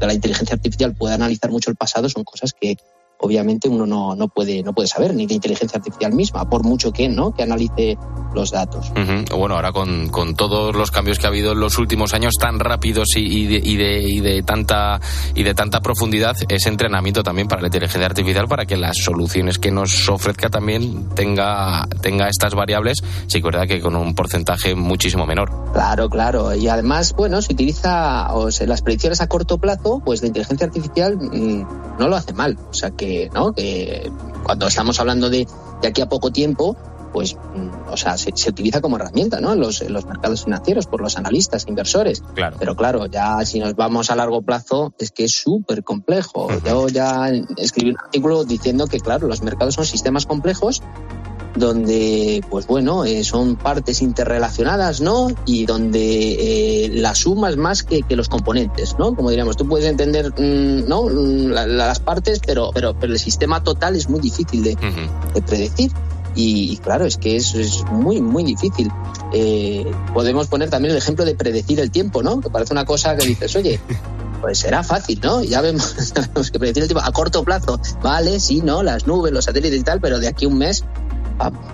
la 0.00 0.14
inteligencia 0.14 0.54
artificial 0.54 0.94
puede 0.94 1.14
analizar 1.14 1.50
mucho 1.50 1.70
el 1.70 1.76
pasado, 1.76 2.08
son 2.08 2.24
cosas 2.24 2.52
que, 2.52 2.76
obviamente 3.18 3.68
uno 3.68 3.86
no, 3.86 4.14
no, 4.14 4.28
puede, 4.28 4.62
no 4.62 4.72
puede 4.72 4.88
saber, 4.88 5.14
ni 5.14 5.26
de 5.26 5.34
inteligencia 5.34 5.78
artificial 5.78 6.12
misma, 6.12 6.48
por 6.48 6.64
mucho 6.64 6.92
que, 6.92 7.08
¿no? 7.08 7.32
que 7.32 7.42
analice 7.42 7.98
los 8.34 8.50
datos. 8.50 8.92
Bueno, 9.34 9.54
ahora 9.54 9.72
con, 9.72 10.08
con, 10.08 10.34
todos 10.36 10.74
los 10.74 10.90
cambios 10.90 11.18
que 11.18 11.26
ha 11.26 11.30
habido 11.30 11.52
en 11.52 11.60
los 11.60 11.78
últimos 11.78 12.12
años 12.12 12.34
tan 12.38 12.60
rápidos 12.60 13.08
y, 13.16 13.46
de, 13.46 13.60
y, 13.62 13.76
de, 13.76 14.02
y, 14.02 14.20
de, 14.20 14.42
tanta, 14.42 15.00
y 15.34 15.42
de 15.42 15.54
tanta 15.54 15.80
profundidad, 15.80 16.36
ese 16.48 16.68
entrenamiento 16.68 17.22
también 17.22 17.48
para 17.48 17.62
la 17.62 17.68
inteligencia 17.68 18.06
artificial 18.06 18.46
para 18.46 18.66
que 18.66 18.76
las 18.76 18.98
soluciones 18.98 19.58
que 19.58 19.70
nos 19.70 20.08
ofrezca 20.08 20.50
también 20.50 21.08
tenga, 21.14 21.88
tenga 22.02 22.28
estas 22.28 22.54
variables, 22.54 22.98
sí 23.26 23.40
que 23.40 23.44
verdad 23.44 23.66
que 23.66 23.80
con 23.80 23.96
un 23.96 24.14
porcentaje 24.14 24.74
muchísimo 24.74 25.26
menor. 25.26 25.50
Claro, 25.72 26.10
claro. 26.10 26.54
Y 26.54 26.68
además, 26.68 27.14
bueno, 27.14 27.40
se 27.40 27.54
utiliza 27.54 28.34
o 28.34 28.50
sea, 28.50 28.66
las 28.66 28.82
predicciones 28.82 29.20
a 29.20 29.28
corto 29.28 29.58
plazo, 29.58 30.02
pues 30.04 30.20
la 30.20 30.28
inteligencia 30.28 30.66
artificial 30.66 31.16
mm, 31.16 31.98
no 31.98 32.08
lo 32.08 32.16
hace 32.16 32.34
mal. 32.34 32.58
O 32.70 32.74
sea 32.74 32.90
que 32.90 33.05
que, 33.06 33.30
¿no? 33.32 33.52
que 33.52 34.10
cuando 34.42 34.66
estamos 34.66 34.98
hablando 35.00 35.30
de, 35.30 35.46
de 35.80 35.88
aquí 35.88 36.02
a 36.02 36.08
poco 36.08 36.30
tiempo, 36.30 36.76
pues, 37.12 37.34
mm, 37.34 37.90
o 37.90 37.96
sea, 37.96 38.18
se, 38.18 38.30
utiliza 38.48 38.80
como 38.80 38.96
herramienta, 38.96 39.40
¿no? 39.40 39.52
En 39.52 39.60
los, 39.60 39.80
los, 39.88 40.04
mercados 40.04 40.44
financieros 40.44 40.86
por 40.86 41.00
los 41.00 41.16
analistas, 41.16 41.66
inversores. 41.68 42.22
Claro. 42.34 42.56
Pero 42.58 42.76
claro, 42.76 43.06
ya 43.06 43.44
si 43.44 43.60
nos 43.60 43.74
vamos 43.74 44.10
a 44.10 44.16
largo 44.16 44.42
plazo, 44.42 44.92
es 44.98 45.12
que 45.12 45.24
es 45.24 45.32
súper 45.32 45.82
complejo. 45.82 46.48
Yo 46.64 46.88
ya 46.88 47.30
escribí 47.56 47.90
un 47.90 47.98
artículo 47.98 48.44
diciendo 48.44 48.86
que, 48.86 49.00
claro, 49.00 49.28
los 49.28 49.42
mercados 49.42 49.74
son 49.74 49.86
sistemas 49.86 50.26
complejos 50.26 50.82
donde, 51.56 52.44
pues 52.50 52.66
bueno, 52.66 53.04
eh, 53.04 53.24
son 53.24 53.56
partes 53.56 54.02
interrelacionadas, 54.02 55.00
¿no? 55.00 55.28
Y 55.46 55.66
donde 55.66 56.84
eh, 56.84 56.88
la 56.90 57.14
suma 57.14 57.50
es 57.50 57.56
más 57.56 57.82
que, 57.82 58.02
que, 58.02 58.16
los 58.16 58.28
componentes, 58.28 58.96
¿no? 58.98 59.14
Como 59.14 59.30
diríamos, 59.30 59.56
tú 59.56 59.66
puedes 59.66 59.86
entender, 59.86 60.30
mm, 60.30 60.88
¿no? 60.88 61.04
Mm, 61.04 61.48
las 61.48 62.00
partes, 62.00 62.40
pero, 62.44 62.70
pero, 62.74 62.94
pero 62.98 63.12
el 63.12 63.18
sistema 63.18 63.62
total 63.62 63.96
es 63.96 64.08
muy 64.08 64.20
difícil 64.20 64.62
de, 64.62 64.76
de 65.34 65.42
predecir. 65.42 65.90
Y, 66.34 66.76
claro, 66.78 67.06
es 67.06 67.16
que 67.16 67.36
eso 67.36 67.58
es 67.58 67.82
muy, 67.90 68.20
muy 68.20 68.44
difícil. 68.44 68.90
Eh, 69.32 69.90
podemos 70.12 70.48
poner 70.48 70.68
también 70.68 70.92
el 70.92 70.98
ejemplo 70.98 71.24
de 71.24 71.34
predecir 71.34 71.80
el 71.80 71.90
tiempo, 71.90 72.22
¿no? 72.22 72.40
Que 72.42 72.50
parece 72.50 72.74
una 72.74 72.84
cosa 72.84 73.16
que 73.16 73.26
dices, 73.26 73.56
oye, 73.56 73.80
pues 74.42 74.58
será 74.58 74.82
fácil, 74.82 75.18
¿no? 75.22 75.42
Ya 75.42 75.62
vemos, 75.62 75.94
que 76.52 76.58
predecir 76.58 76.82
el 76.82 76.88
tiempo 76.88 77.02
a 77.02 77.10
corto 77.12 77.42
plazo, 77.42 77.80
vale, 78.02 78.38
sí, 78.38 78.60
¿no? 78.62 78.82
Las 78.82 79.06
nubes, 79.06 79.32
los 79.32 79.46
satélites 79.46 79.80
y 79.80 79.82
tal, 79.82 79.98
pero 80.00 80.20
de 80.20 80.28
aquí 80.28 80.44
a 80.44 80.48
un 80.48 80.58
mes 80.58 80.84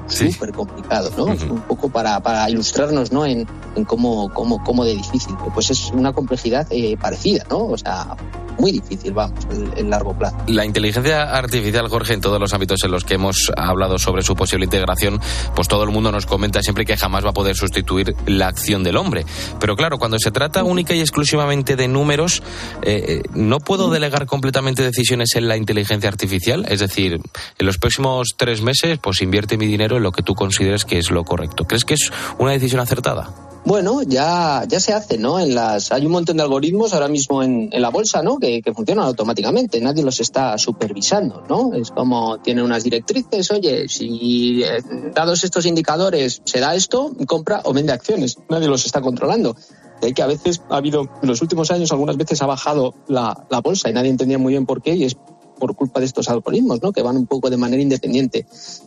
súper 0.06 0.52
complicado, 0.52 1.10
¿no? 1.16 1.24
Un 1.24 1.62
poco 1.62 1.88
para, 1.88 2.20
para 2.20 2.48
ilustrarnos, 2.50 3.12
¿no? 3.12 3.24
En, 3.24 3.46
en 3.76 3.84
cómo, 3.84 4.32
cómo, 4.32 4.62
cómo 4.64 4.84
de 4.84 4.94
difícil. 4.94 5.34
Pues 5.54 5.70
es 5.70 5.90
una 5.92 6.12
complejidad 6.12 6.66
eh, 6.70 6.96
parecida, 7.00 7.44
¿no? 7.50 7.66
O 7.66 7.78
sea, 7.78 8.16
muy 8.58 8.70
difícil, 8.70 9.12
vamos, 9.12 9.46
en 9.76 9.90
largo 9.90 10.16
plazo. 10.16 10.36
La 10.46 10.64
inteligencia 10.64 11.22
artificial, 11.34 11.88
Jorge, 11.88 12.12
en 12.12 12.20
todos 12.20 12.38
los 12.38 12.52
ámbitos 12.52 12.84
en 12.84 12.90
los 12.90 13.04
que 13.04 13.14
hemos 13.14 13.50
hablado 13.56 13.98
sobre 13.98 14.22
su 14.22 14.36
posible 14.36 14.66
integración, 14.66 15.20
pues 15.56 15.68
todo 15.68 15.84
el 15.84 15.90
mundo 15.90 16.12
nos 16.12 16.26
comenta 16.26 16.62
siempre 16.62 16.84
que 16.84 16.96
jamás 16.96 17.24
va 17.24 17.30
a 17.30 17.32
poder 17.32 17.56
sustituir 17.56 18.14
la 18.26 18.48
acción 18.48 18.84
del 18.84 18.96
hombre. 18.96 19.24
Pero 19.58 19.74
claro, 19.74 19.98
cuando 19.98 20.18
se 20.18 20.30
trata 20.30 20.64
única 20.64 20.94
y 20.94 21.00
exclusivamente 21.00 21.76
de 21.76 21.88
números, 21.88 22.42
eh, 22.82 23.22
eh, 23.24 23.28
¿no 23.34 23.58
puedo 23.58 23.90
delegar 23.90 24.26
completamente 24.26 24.82
decisiones 24.82 25.34
en 25.34 25.48
la 25.48 25.56
inteligencia 25.56 26.08
artificial? 26.08 26.66
Es 26.68 26.80
decir, 26.80 27.20
en 27.58 27.66
los 27.66 27.78
próximos 27.78 28.34
tres 28.36 28.62
meses, 28.62 28.98
pues 29.02 29.22
invierte 29.22 29.51
mi 29.56 29.66
dinero 29.66 29.96
en 29.96 30.02
lo 30.02 30.12
que 30.12 30.22
tú 30.22 30.34
consideres 30.34 30.84
que 30.84 30.98
es 30.98 31.10
lo 31.10 31.24
correcto. 31.24 31.64
¿Crees 31.64 31.84
que 31.84 31.94
es 31.94 32.10
una 32.38 32.52
decisión 32.52 32.80
acertada? 32.80 33.30
Bueno, 33.64 34.02
ya, 34.02 34.64
ya 34.66 34.80
se 34.80 34.92
hace, 34.92 35.18
¿no? 35.18 35.38
En 35.38 35.54
las, 35.54 35.92
hay 35.92 36.04
un 36.04 36.10
montón 36.12 36.36
de 36.36 36.42
algoritmos 36.42 36.94
ahora 36.94 37.06
mismo 37.06 37.44
en, 37.44 37.68
en 37.70 37.80
la 37.80 37.90
bolsa, 37.90 38.20
¿no? 38.20 38.38
Que, 38.38 38.60
que, 38.60 38.74
funcionan 38.74 39.06
automáticamente, 39.06 39.80
nadie 39.80 40.02
los 40.02 40.18
está 40.18 40.58
supervisando, 40.58 41.44
¿no? 41.48 41.72
Es 41.72 41.92
como 41.92 42.40
tiene 42.40 42.64
unas 42.64 42.82
directrices, 42.82 43.52
oye, 43.52 43.88
si 43.88 44.64
eh, 44.64 44.82
dados 45.14 45.44
estos 45.44 45.64
indicadores 45.64 46.42
se 46.44 46.58
da 46.58 46.74
esto, 46.74 47.12
compra 47.26 47.60
o 47.64 47.72
vende 47.72 47.92
acciones, 47.92 48.36
nadie 48.48 48.66
los 48.66 48.84
está 48.84 49.00
controlando. 49.00 49.54
De 50.00 50.12
que 50.12 50.22
a 50.22 50.26
veces 50.26 50.60
ha 50.68 50.78
habido, 50.78 51.08
en 51.22 51.28
los 51.28 51.40
últimos 51.40 51.70
años, 51.70 51.92
algunas 51.92 52.16
veces 52.16 52.42
ha 52.42 52.46
bajado 52.46 52.94
la, 53.06 53.46
la 53.48 53.60
bolsa 53.60 53.88
y 53.88 53.92
nadie 53.92 54.10
entendía 54.10 54.38
muy 54.38 54.54
bien 54.54 54.66
por 54.66 54.82
qué 54.82 54.96
y 54.96 55.04
es 55.04 55.16
por 55.62 55.76
culpa 55.76 56.00
de 56.00 56.06
estos 56.06 56.28
algoritmos, 56.28 56.82
¿no? 56.82 56.90
Que 56.90 57.02
van 57.02 57.16
un 57.16 57.28
poco 57.28 57.48
de 57.48 57.56
manera 57.56 57.80
independiente. 57.80 58.46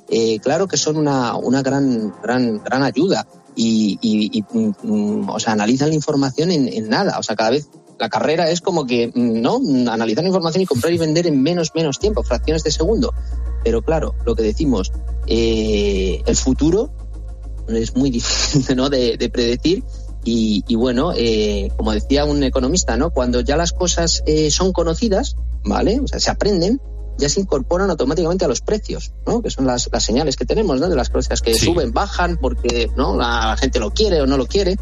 Eh, 0.10 0.40
claro 0.40 0.68
que 0.68 0.76
son 0.76 0.98
una, 0.98 1.38
una 1.38 1.62
gran, 1.62 2.14
gran, 2.22 2.62
gran 2.62 2.84
ayuda 2.84 3.26
y, 3.56 4.44
mm, 4.84 5.30
o 5.30 5.40
sea, 5.40 5.54
analizan 5.54 5.88
la 5.88 5.96
información 5.96 6.52
en, 6.52 6.90
nada. 6.90 7.18
O 7.18 7.24
sea, 7.24 7.38
cada 7.38 7.52
vez 7.52 7.70
la 7.98 8.10
carrera 8.10 8.50
es 8.50 8.60
como 8.60 8.86
que, 8.86 9.08
mm, 9.08 9.42
¿no? 9.42 9.62
Analizar 9.90 10.26
la 10.26 10.28
información 10.28 10.64
y 10.64 10.66
comprar 10.66 10.92
y 10.92 10.98
vender 10.98 11.28
en 11.28 11.42
menos, 11.42 11.72
menos 11.74 11.98
tiempo, 11.98 12.24
fracciones 12.24 12.66
de 12.66 12.72
segundo. 12.72 13.14
Pero 13.64 13.82
claro, 13.82 14.14
lo 14.26 14.36
que 14.36 14.44
decimos, 14.44 14.92
eh, 15.28 16.22
el 16.26 16.36
futuro 16.36 16.92
es 17.70 17.96
muy 17.96 18.10
difícil, 18.10 18.66
¿no? 18.76 18.90
De, 18.90 19.30
predecir. 19.32 19.82
Y, 20.28 20.76
bueno, 20.76 21.14
eh, 21.16 21.70
como 21.78 21.94
decía 21.94 22.26
un 22.26 22.44
economista, 22.44 22.98
¿no? 22.98 23.12
Cuando 23.12 23.40
ya 23.42 23.56
las 23.56 23.72
cosas 23.72 24.24
eh, 24.26 24.50
son 24.50 24.74
conocidas, 24.74 25.38
¿vale? 25.66 26.00
O 26.00 26.08
sea, 26.08 26.20
se 26.20 26.32
aprenden, 26.32 26.80
ya 27.18 27.30
se 27.30 27.40
incorporan 27.40 27.90
automáticamente 27.90 28.46
a 28.46 28.48
los 28.48 28.62
precios, 28.62 29.14
¿no? 29.26 29.42
que 29.42 29.50
son 29.50 29.66
las, 29.66 29.90
las 29.92 30.04
señales 30.04 30.36
que 30.36 30.46
tenemos 30.46 30.80
¿no? 30.80 30.90
de 30.90 30.96
las 30.96 31.10
cosas 31.10 31.42
que 31.42 31.54
suben, 31.54 31.94
bajan, 31.94 32.38
porque 32.38 32.90
¿no? 32.96 33.18
la 33.18 33.56
gente 33.58 33.80
lo 33.80 33.92
quiere 33.92 34.22
o 34.22 34.28
no 34.28 34.38
lo 34.38 34.48
quiere. 34.48 34.78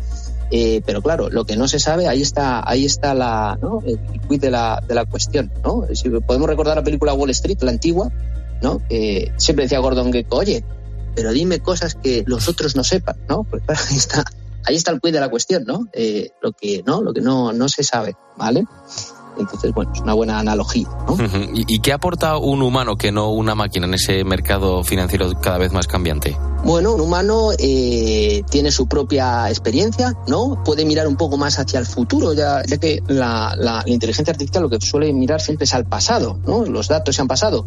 Eh, 0.52 0.84
pero 0.86 1.02
claro, 1.02 1.30
lo 1.30 1.46
que 1.46 1.58
no 1.58 1.68
se 1.68 1.80
sabe, 1.80 2.08
ahí 2.08 2.22
está, 2.22 2.68
ahí 2.70 2.86
está 2.86 3.16
la, 3.16 3.58
¿no? 3.62 3.82
el 3.86 4.00
quid 4.30 4.40
de 4.40 4.52
la, 4.52 4.84
de 4.88 4.94
la 4.94 5.06
cuestión. 5.06 5.52
¿no? 5.64 5.86
Si 5.94 6.10
podemos 6.10 6.48
recordar 6.48 6.76
la 6.76 6.84
película 6.84 7.14
Wall 7.14 7.32
Street, 7.32 7.58
la 7.62 7.72
antigua, 7.72 8.12
¿no? 8.62 8.82
que 8.88 9.32
siempre 9.38 9.66
decía 9.66 9.80
Gordon 9.80 10.12
Gekko, 10.12 10.38
oye, 10.38 10.64
pero 11.16 11.32
dime 11.32 11.60
cosas 11.60 11.96
que 11.96 12.24
los 12.26 12.48
otros 12.48 12.76
no 12.76 12.84
sepan, 12.84 13.18
¿no? 13.30 13.44
Pues 13.44 13.64
claro, 13.64 13.82
ahí 13.90 13.98
está, 13.98 14.26
ahí 14.66 14.76
está 14.76 14.92
el 14.92 15.00
quid 15.00 15.14
de 15.14 15.20
la 15.20 15.30
cuestión, 15.30 15.64
¿no? 15.66 15.88
Eh, 15.94 16.32
lo 16.42 16.52
que 16.54 16.84
no, 16.86 17.02
lo 17.02 17.14
que 17.14 17.22
no, 17.22 17.54
no 17.54 17.70
se 17.70 17.84
sabe, 17.84 18.16
¿vale? 18.38 18.66
Entonces, 19.38 19.74
bueno, 19.74 19.92
es 19.94 20.02
una 20.02 20.14
buena 20.14 20.40
analogía. 20.40 20.88
¿no? 21.08 21.18
¿Y, 21.54 21.80
qué 21.80 21.94
aporta 21.94 22.38
un 22.38 22.62
humano 22.62 22.96
que 22.96 23.12
no 23.12 23.30
una 23.30 23.56
máquina 23.56 23.86
en 23.86 23.94
ese 23.96 24.24
mercado 24.24 24.84
financiero 24.84 25.32
cada 25.42 25.58
vez 25.58 25.72
más 25.72 25.88
cambiante? 25.88 26.38
Bueno, 26.64 26.94
un 26.94 27.02
humano 27.02 27.50
eh, 27.58 28.42
tiene 28.50 28.72
su 28.72 28.88
propia 28.88 29.50
experiencia, 29.50 30.16
¿no? 30.28 30.64
Puede 30.64 30.86
mirar 30.86 31.08
un 31.08 31.18
poco 31.18 31.36
más 31.36 31.60
hacia 31.60 31.78
el 31.78 31.86
futuro, 31.86 32.34
ya, 32.34 32.64
ya 32.66 32.78
que 32.78 33.04
la, 33.08 33.54
la, 33.58 33.84
inteligencia 33.86 34.32
artificial 34.32 34.64
lo 34.64 34.70
que 34.70 34.80
suele 34.80 35.12
mirar 35.12 35.42
siempre 35.42 35.66
es 35.66 35.74
al 35.74 35.86
pasado, 35.86 36.40
¿no? 36.48 36.64
Los 36.64 36.88
datos 36.88 37.16
se 37.16 37.22
han 37.22 37.28
pasado. 37.28 37.66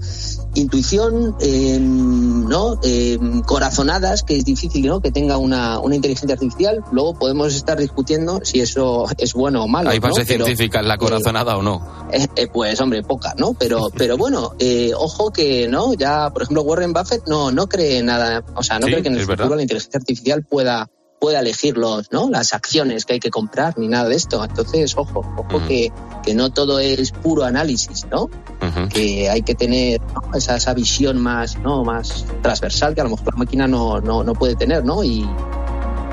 Intuición, 0.54 1.36
eh, 1.40 1.78
¿no? 1.78 2.80
Eh, 2.82 3.18
corazonadas, 3.44 4.22
que 4.22 4.38
es 4.38 4.46
difícil, 4.46 4.86
¿no? 4.86 5.00
Que 5.00 5.10
tenga 5.10 5.36
una, 5.36 5.78
una 5.78 5.94
inteligencia 5.94 6.32
artificial. 6.32 6.82
Luego 6.90 7.18
podemos 7.18 7.54
estar 7.54 7.78
discutiendo 7.78 8.40
si 8.44 8.60
eso 8.60 9.04
es 9.18 9.34
bueno 9.34 9.64
o 9.64 9.68
malo. 9.68 9.90
¿Hay 9.90 9.98
base 9.98 10.24
científica 10.24 10.80
en 10.80 10.88
la 10.88 10.96
corazonada 10.96 11.55
o 11.56 11.62
no? 11.62 11.96
pues, 12.52 12.80
hombre, 12.80 13.02
poca, 13.02 13.34
¿no? 13.36 13.54
Pero, 13.54 13.90
pero 13.96 14.16
bueno, 14.16 14.52
ojo 14.96 15.32
que, 15.32 15.68
¿no? 15.68 15.94
Ya, 15.94 16.30
por 16.30 16.42
ejemplo, 16.42 16.62
Warren 16.62 16.92
Buffett 16.92 17.26
no, 17.26 17.50
no 17.50 17.66
cree 17.66 18.02
nada, 18.02 18.44
o 18.54 18.62
sea, 18.62 18.78
no 18.78 18.86
creo 18.86 19.02
que 19.02 19.08
en 19.08 19.16
el 19.16 19.26
futuro 19.26 19.56
la 19.56 19.62
inteligencia 19.62 19.98
artificial 19.98 20.44
pueda 20.44 20.88
pueda 21.18 21.40
elegir 21.40 21.76
los, 21.76 22.12
¿no? 22.12 22.28
las 22.30 22.52
acciones 22.52 23.04
que 23.04 23.14
hay 23.14 23.20
que 23.20 23.30
comprar 23.30 23.78
ni 23.78 23.88
nada 23.88 24.08
de 24.08 24.16
esto. 24.16 24.44
Entonces, 24.44 24.96
ojo, 24.96 25.20
ojo 25.36 25.60
mm. 25.60 25.66
que, 25.66 25.92
que, 26.22 26.34
no 26.34 26.50
todo 26.50 26.78
es 26.78 27.10
puro 27.12 27.44
análisis, 27.44 28.06
¿no? 28.10 28.28
Que 28.92 29.28
hay 29.30 29.42
que 29.42 29.54
tener 29.54 30.00
esa, 30.34 30.56
esa, 30.56 30.74
visión 30.74 31.18
más, 31.18 31.58
¿no? 31.58 31.84
más 31.84 32.24
transversal 32.42 32.94
que 32.94 33.00
a 33.00 33.04
lo 33.04 33.10
mejor 33.10 33.34
la 33.34 33.38
máquina 33.38 33.66
no, 33.68 34.00
no, 34.00 34.24
no 34.24 34.34
puede 34.34 34.56
tener, 34.56 34.84
¿no? 34.84 35.04
Y, 35.04 35.26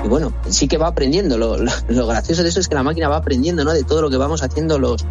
y, 0.04 0.08
bueno, 0.08 0.32
sí 0.48 0.68
que 0.68 0.76
va 0.76 0.88
aprendiendo. 0.88 1.38
Lo, 1.38 1.56
lo, 1.56 2.06
gracioso 2.06 2.42
de 2.42 2.50
eso 2.50 2.60
es 2.60 2.68
que 2.68 2.74
la 2.74 2.82
máquina 2.82 3.08
va 3.08 3.16
aprendiendo, 3.16 3.64
¿no? 3.64 3.72
De 3.72 3.84
todo 3.84 4.02
lo 4.02 4.10
que 4.10 4.16
vamos 4.16 4.42
haciendo 4.42 4.78
los, 4.78 5.04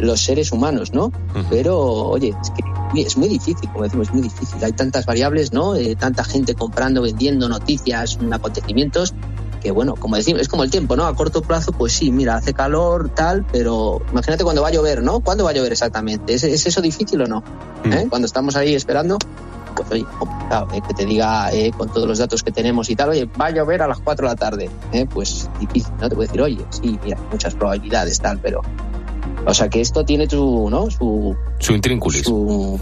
los 0.00 0.20
seres 0.20 0.52
humanos, 0.52 0.92
¿no? 0.92 1.12
Pero, 1.48 1.78
oye, 1.78 2.34
es 2.42 2.50
que 2.50 3.00
es 3.00 3.16
muy 3.16 3.28
difícil, 3.28 3.70
como 3.70 3.84
decimos, 3.84 4.08
es 4.08 4.14
muy 4.14 4.22
difícil. 4.22 4.62
Hay 4.62 4.72
tantas 4.72 5.06
variables, 5.06 5.52
¿no? 5.52 5.76
Eh, 5.76 5.96
tanta 5.96 6.24
gente 6.24 6.54
comprando, 6.54 7.02
vendiendo 7.02 7.48
noticias, 7.48 8.18
acontecimientos, 8.30 9.14
que 9.62 9.70
bueno, 9.70 9.94
como 9.94 10.16
decimos, 10.16 10.42
es 10.42 10.48
como 10.48 10.64
el 10.64 10.70
tiempo, 10.70 10.96
¿no? 10.96 11.06
A 11.06 11.14
corto 11.14 11.42
plazo, 11.42 11.72
pues 11.72 11.92
sí, 11.92 12.10
mira, 12.10 12.34
hace 12.34 12.52
calor, 12.52 13.10
tal, 13.10 13.46
pero 13.50 14.02
imagínate 14.10 14.42
cuando 14.42 14.60
va 14.60 14.68
a 14.68 14.72
llover, 14.72 15.02
¿no? 15.02 15.20
¿Cuándo 15.20 15.44
va 15.44 15.50
a 15.50 15.52
llover 15.52 15.72
exactamente? 15.72 16.34
¿Es, 16.34 16.42
eso 16.44 16.80
difícil 16.82 17.22
o 17.22 17.26
no? 17.26 17.44
Mm. 17.84 17.92
¿Eh? 17.92 18.06
Cuando 18.10 18.26
estamos 18.26 18.56
ahí 18.56 18.74
esperando, 18.74 19.18
pues 19.72 19.90
oye, 19.90 20.04
complicado, 20.18 20.68
¿eh? 20.74 20.80
que 20.86 20.94
te 20.94 21.04
diga 21.06 21.52
eh, 21.52 21.70
con 21.76 21.88
todos 21.88 22.06
los 22.06 22.18
datos 22.18 22.42
que 22.42 22.50
tenemos 22.50 22.88
y 22.90 22.96
tal, 22.96 23.10
oye, 23.10 23.28
va 23.40 23.46
a 23.46 23.50
llover 23.50 23.82
a 23.82 23.88
las 23.88 24.00
4 24.00 24.26
de 24.26 24.32
la 24.32 24.36
tarde, 24.36 24.70
¿eh? 24.92 25.06
pues 25.12 25.48
difícil, 25.60 25.92
¿no? 26.00 26.08
Te 26.08 26.14
puedo 26.14 26.26
decir, 26.26 26.40
oye, 26.40 26.64
sí, 26.70 26.98
mira, 27.04 27.18
muchas 27.30 27.54
probabilidades, 27.54 28.20
tal, 28.20 28.38
pero... 28.38 28.60
O 29.44 29.52
sea 29.52 29.68
que 29.68 29.80
esto 29.80 30.04
tiene 30.04 30.30
su, 30.30 30.68
¿no? 30.70 30.88
Su... 30.88 31.36
Su 31.58 31.72
intrínculis. 31.72 32.22
Su... 32.22 32.78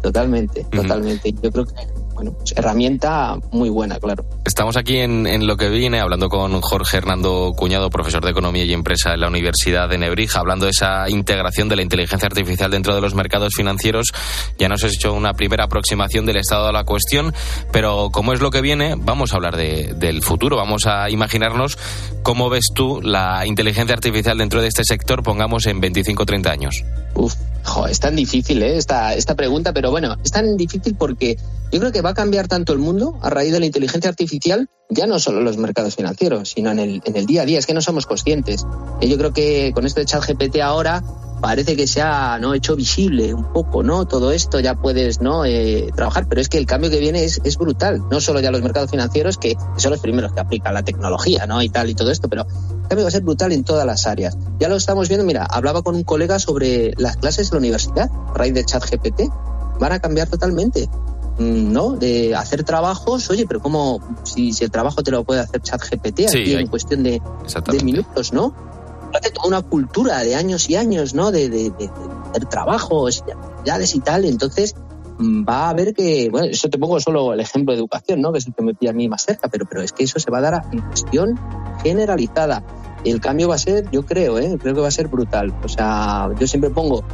Totalmente, 0.00 0.64
totalmente. 0.64 1.34
Yo 1.42 1.50
creo 1.50 1.66
que 1.66 1.74
bueno, 2.16 2.32
pues 2.32 2.54
herramienta 2.56 3.36
muy 3.52 3.68
buena, 3.68 3.98
claro. 4.00 4.24
Estamos 4.46 4.78
aquí 4.78 4.96
en, 4.96 5.46
lo 5.46 5.58
que 5.58 5.68
viene 5.68 6.00
hablando 6.00 6.30
con 6.30 6.62
Jorge 6.62 6.96
Hernando 6.96 7.52
Cuñado, 7.54 7.90
profesor 7.90 8.24
de 8.24 8.30
Economía 8.30 8.64
y 8.64 8.72
Empresa 8.72 9.12
en 9.12 9.20
la 9.20 9.28
Universidad 9.28 9.86
de 9.86 9.98
Nebrija, 9.98 10.40
hablando 10.40 10.64
de 10.64 10.70
esa 10.70 11.10
integración 11.10 11.68
de 11.68 11.76
la 11.76 11.82
inteligencia 11.82 12.26
artificial 12.26 12.70
dentro 12.70 12.94
de 12.94 13.02
los 13.02 13.14
mercados 13.14 13.52
financieros. 13.54 14.14
Ya 14.58 14.70
nos 14.70 14.82
has 14.82 14.94
hecho 14.94 15.12
una 15.12 15.34
primera 15.34 15.64
aproximación 15.64 16.24
del 16.24 16.38
estado 16.38 16.68
de 16.68 16.72
la 16.72 16.84
cuestión, 16.84 17.34
pero 17.70 18.08
como 18.10 18.32
es 18.32 18.40
lo 18.40 18.50
que 18.50 18.62
viene, 18.62 18.94
vamos 18.96 19.34
a 19.34 19.36
hablar 19.36 19.56
del 19.56 20.22
futuro. 20.22 20.56
Vamos 20.56 20.86
a 20.86 21.10
imaginarnos 21.10 21.76
cómo 22.22 22.48
ves 22.48 22.70
tú 22.74 23.02
la 23.02 23.44
inteligencia 23.46 23.94
artificial 23.94 24.38
dentro 24.38 24.62
de 24.62 24.68
este 24.68 24.84
sector, 24.84 25.22
pongamos 25.22 25.66
en 25.66 25.80
25 25.82 26.22
o 26.22 26.26
30 26.26 26.50
años. 26.50 26.82
Uf, 27.14 27.34
es 27.88 28.00
tan 28.00 28.16
difícil 28.16 28.62
¿eh? 28.62 28.76
esta, 28.76 29.14
esta 29.14 29.34
pregunta, 29.34 29.72
pero 29.72 29.90
bueno, 29.90 30.16
es 30.24 30.30
tan 30.30 30.56
difícil 30.56 30.94
porque 30.94 31.36
yo 31.72 31.80
creo 31.80 31.92
que 31.92 32.00
va 32.06 32.10
a 32.10 32.14
cambiar 32.14 32.46
tanto 32.46 32.72
el 32.72 32.78
mundo 32.78 33.18
a 33.20 33.30
raíz 33.30 33.52
de 33.52 33.58
la 33.58 33.66
inteligencia 33.66 34.08
artificial, 34.08 34.68
ya 34.88 35.06
no 35.08 35.18
solo 35.18 35.40
los 35.40 35.56
mercados 35.56 35.96
financieros, 35.96 36.50
sino 36.50 36.70
en 36.70 36.78
el, 36.78 37.02
en 37.04 37.26
día 37.26 37.42
a 37.42 37.44
día. 37.44 37.58
Es 37.58 37.66
que 37.66 37.74
no 37.74 37.80
somos 37.80 38.06
conscientes. 38.06 38.64
Yo 39.00 39.18
creo 39.18 39.32
que 39.32 39.72
con 39.74 39.84
esto 39.84 39.98
de 39.98 40.06
ChatGPT 40.06 40.60
ahora 40.60 41.02
parece 41.40 41.74
que 41.74 41.88
se 41.88 42.00
ha 42.00 42.38
¿no? 42.38 42.54
hecho 42.54 42.76
visible 42.76 43.34
un 43.34 43.52
poco, 43.52 43.82
¿no? 43.82 44.06
Todo 44.06 44.30
esto 44.30 44.60
ya 44.60 44.76
puedes 44.76 45.20
no 45.20 45.44
eh, 45.44 45.90
trabajar, 45.96 46.28
pero 46.28 46.40
es 46.40 46.48
que 46.48 46.58
el 46.58 46.66
cambio 46.66 46.90
que 46.90 47.00
viene 47.00 47.24
es, 47.24 47.40
es, 47.42 47.58
brutal. 47.58 48.04
No 48.08 48.20
solo 48.20 48.38
ya 48.38 48.52
los 48.52 48.62
mercados 48.62 48.92
financieros, 48.92 49.36
que 49.36 49.56
son 49.76 49.90
los 49.90 50.00
primeros 50.00 50.32
que 50.32 50.40
aplican 50.40 50.74
la 50.74 50.84
tecnología, 50.84 51.46
¿no? 51.46 51.60
Y 51.60 51.68
tal 51.70 51.90
y 51.90 51.94
todo 51.96 52.12
esto, 52.12 52.28
pero 52.28 52.42
el 52.42 52.88
cambio 52.88 53.02
va 53.04 53.08
a 53.08 53.10
ser 53.10 53.22
brutal 53.22 53.50
en 53.50 53.64
todas 53.64 53.84
las 53.84 54.06
áreas. 54.06 54.38
Ya 54.60 54.68
lo 54.68 54.76
estamos 54.76 55.08
viendo, 55.08 55.26
mira, 55.26 55.44
hablaba 55.44 55.82
con 55.82 55.96
un 55.96 56.04
colega 56.04 56.38
sobre 56.38 56.94
las 56.98 57.16
clases 57.16 57.50
de 57.50 57.56
la 57.56 57.58
universidad, 57.58 58.10
a 58.28 58.34
raíz 58.34 58.54
de 58.54 58.64
ChatGPT, 58.64 59.22
van 59.80 59.92
a 59.92 59.98
cambiar 59.98 60.28
totalmente. 60.28 60.88
Mm, 61.38 61.72
¿no? 61.72 61.92
De 61.92 62.34
hacer 62.34 62.64
trabajos, 62.64 63.28
oye, 63.28 63.46
pero 63.46 63.60
¿cómo? 63.60 64.00
Si, 64.24 64.52
si 64.52 64.64
el 64.64 64.70
trabajo 64.70 65.02
te 65.02 65.10
lo 65.10 65.24
puede 65.24 65.40
hacer 65.40 65.60
ChatGPT 65.60 66.20
aquí 66.28 66.54
en 66.54 66.66
cuestión 66.68 67.02
de, 67.02 67.20
de 67.70 67.84
minutos, 67.84 68.32
¿no? 68.32 68.54
toda 69.32 69.48
una 69.48 69.62
cultura 69.62 70.18
de 70.20 70.34
años 70.34 70.68
y 70.68 70.76
años, 70.76 71.14
¿no? 71.14 71.30
De, 71.30 71.48
de, 71.48 71.70
de, 71.70 71.90
hacer 72.30 72.46
trabajos, 72.46 73.22
actividades 73.22 73.94
y 73.94 74.00
tal. 74.00 74.24
Entonces, 74.24 74.74
mm, 75.18 75.44
va 75.48 75.66
a 75.66 75.70
haber 75.70 75.94
que, 75.94 76.28
bueno, 76.30 76.48
eso 76.48 76.68
te 76.68 76.78
pongo 76.78 77.00
solo 77.00 77.32
el 77.32 77.40
ejemplo 77.40 77.72
de 77.72 77.78
educación, 77.78 78.20
¿no? 78.20 78.32
Que 78.32 78.38
es 78.38 78.46
el 78.46 78.54
que 78.54 78.62
me 78.62 78.74
pide 78.74 78.90
a 78.90 78.92
mí 78.92 79.08
más 79.08 79.24
cerca, 79.24 79.48
pero, 79.48 79.66
pero 79.66 79.82
es 79.82 79.92
que 79.92 80.04
eso 80.04 80.18
se 80.18 80.30
va 80.30 80.38
a 80.38 80.42
dar 80.42 80.62
en 80.72 80.80
cuestión 80.80 81.38
generalizada. 81.82 82.62
El 83.04 83.20
cambio 83.20 83.48
va 83.48 83.54
a 83.54 83.58
ser, 83.58 83.88
yo 83.90 84.04
creo, 84.04 84.38
¿eh? 84.38 84.58
creo 84.60 84.74
que 84.74 84.80
va 84.80 84.88
a 84.88 84.92
ser 84.92 85.08
brutal. 85.08 85.54
O 85.62 85.68
sea, 85.68 86.28
yo 86.38 86.46
siempre 86.46 86.70
pongo 86.70 87.04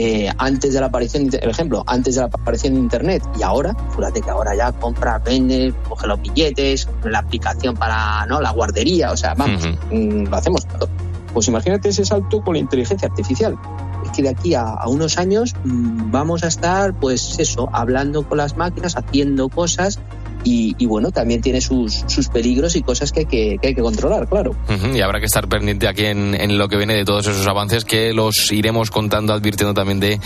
eh, 0.00 0.30
antes 0.38 0.74
de 0.74 0.80
la 0.80 0.86
aparición, 0.86 1.28
el 1.32 1.50
ejemplo, 1.50 1.82
antes 1.88 2.14
de 2.14 2.20
la 2.20 2.28
aparición 2.28 2.74
de 2.74 2.78
Internet 2.78 3.20
y 3.36 3.42
ahora, 3.42 3.74
fíjate 3.96 4.20
que 4.20 4.30
ahora 4.30 4.54
ya 4.54 4.70
compra, 4.70 5.18
vende, 5.18 5.74
coge 5.88 6.06
los 6.06 6.22
billetes, 6.22 6.88
la 7.02 7.18
aplicación 7.18 7.76
para 7.76 8.24
¿no? 8.26 8.40
la 8.40 8.52
guardería, 8.52 9.10
o 9.10 9.16
sea, 9.16 9.34
vamos, 9.34 9.68
mm, 9.90 10.26
lo 10.28 10.36
hacemos 10.36 10.68
todo. 10.68 10.88
Pues 11.34 11.48
imagínate 11.48 11.88
ese 11.88 12.04
salto 12.04 12.40
con 12.44 12.54
la 12.54 12.60
inteligencia 12.60 13.08
artificial. 13.08 13.58
Es 14.04 14.12
que 14.12 14.22
de 14.22 14.28
aquí 14.28 14.54
a, 14.54 14.76
unos 14.86 15.18
años 15.18 15.56
mm, 15.64 16.12
vamos 16.12 16.44
a 16.44 16.46
estar, 16.46 16.94
pues 16.94 17.40
eso, 17.40 17.68
hablando 17.72 18.22
con 18.22 18.38
las 18.38 18.56
máquinas, 18.56 18.96
haciendo 18.96 19.48
cosas 19.48 19.98
y, 20.44 20.86
bueno, 20.86 21.10
también 21.10 21.40
tiene 21.40 21.60
sus, 21.60 22.04
sus 22.06 22.28
peligros 22.28 22.76
y 22.76 22.82
cosas 22.82 23.12
que 23.12 23.20
hay 23.20 23.26
que, 23.26 23.58
hay 23.62 23.74
que 23.74 23.82
controlar, 23.82 24.28
claro. 24.28 24.54
y 24.94 25.00
habrá 25.00 25.20
que 25.20 25.26
estar 25.26 25.48
pendiente 25.48 25.88
aquí 25.88 26.06
en, 26.06 26.58
lo 26.58 26.68
que 26.68 26.76
viene 26.76 26.94
de 26.94 27.04
todos 27.04 27.26
esos 27.26 27.46
avances 27.46 27.84
que 27.84 28.12
los 28.12 28.50
iremos 28.50 28.90
contando, 28.90 29.32
advirtiendo 29.32 29.74
también 29.74 30.00
de, 30.00 30.18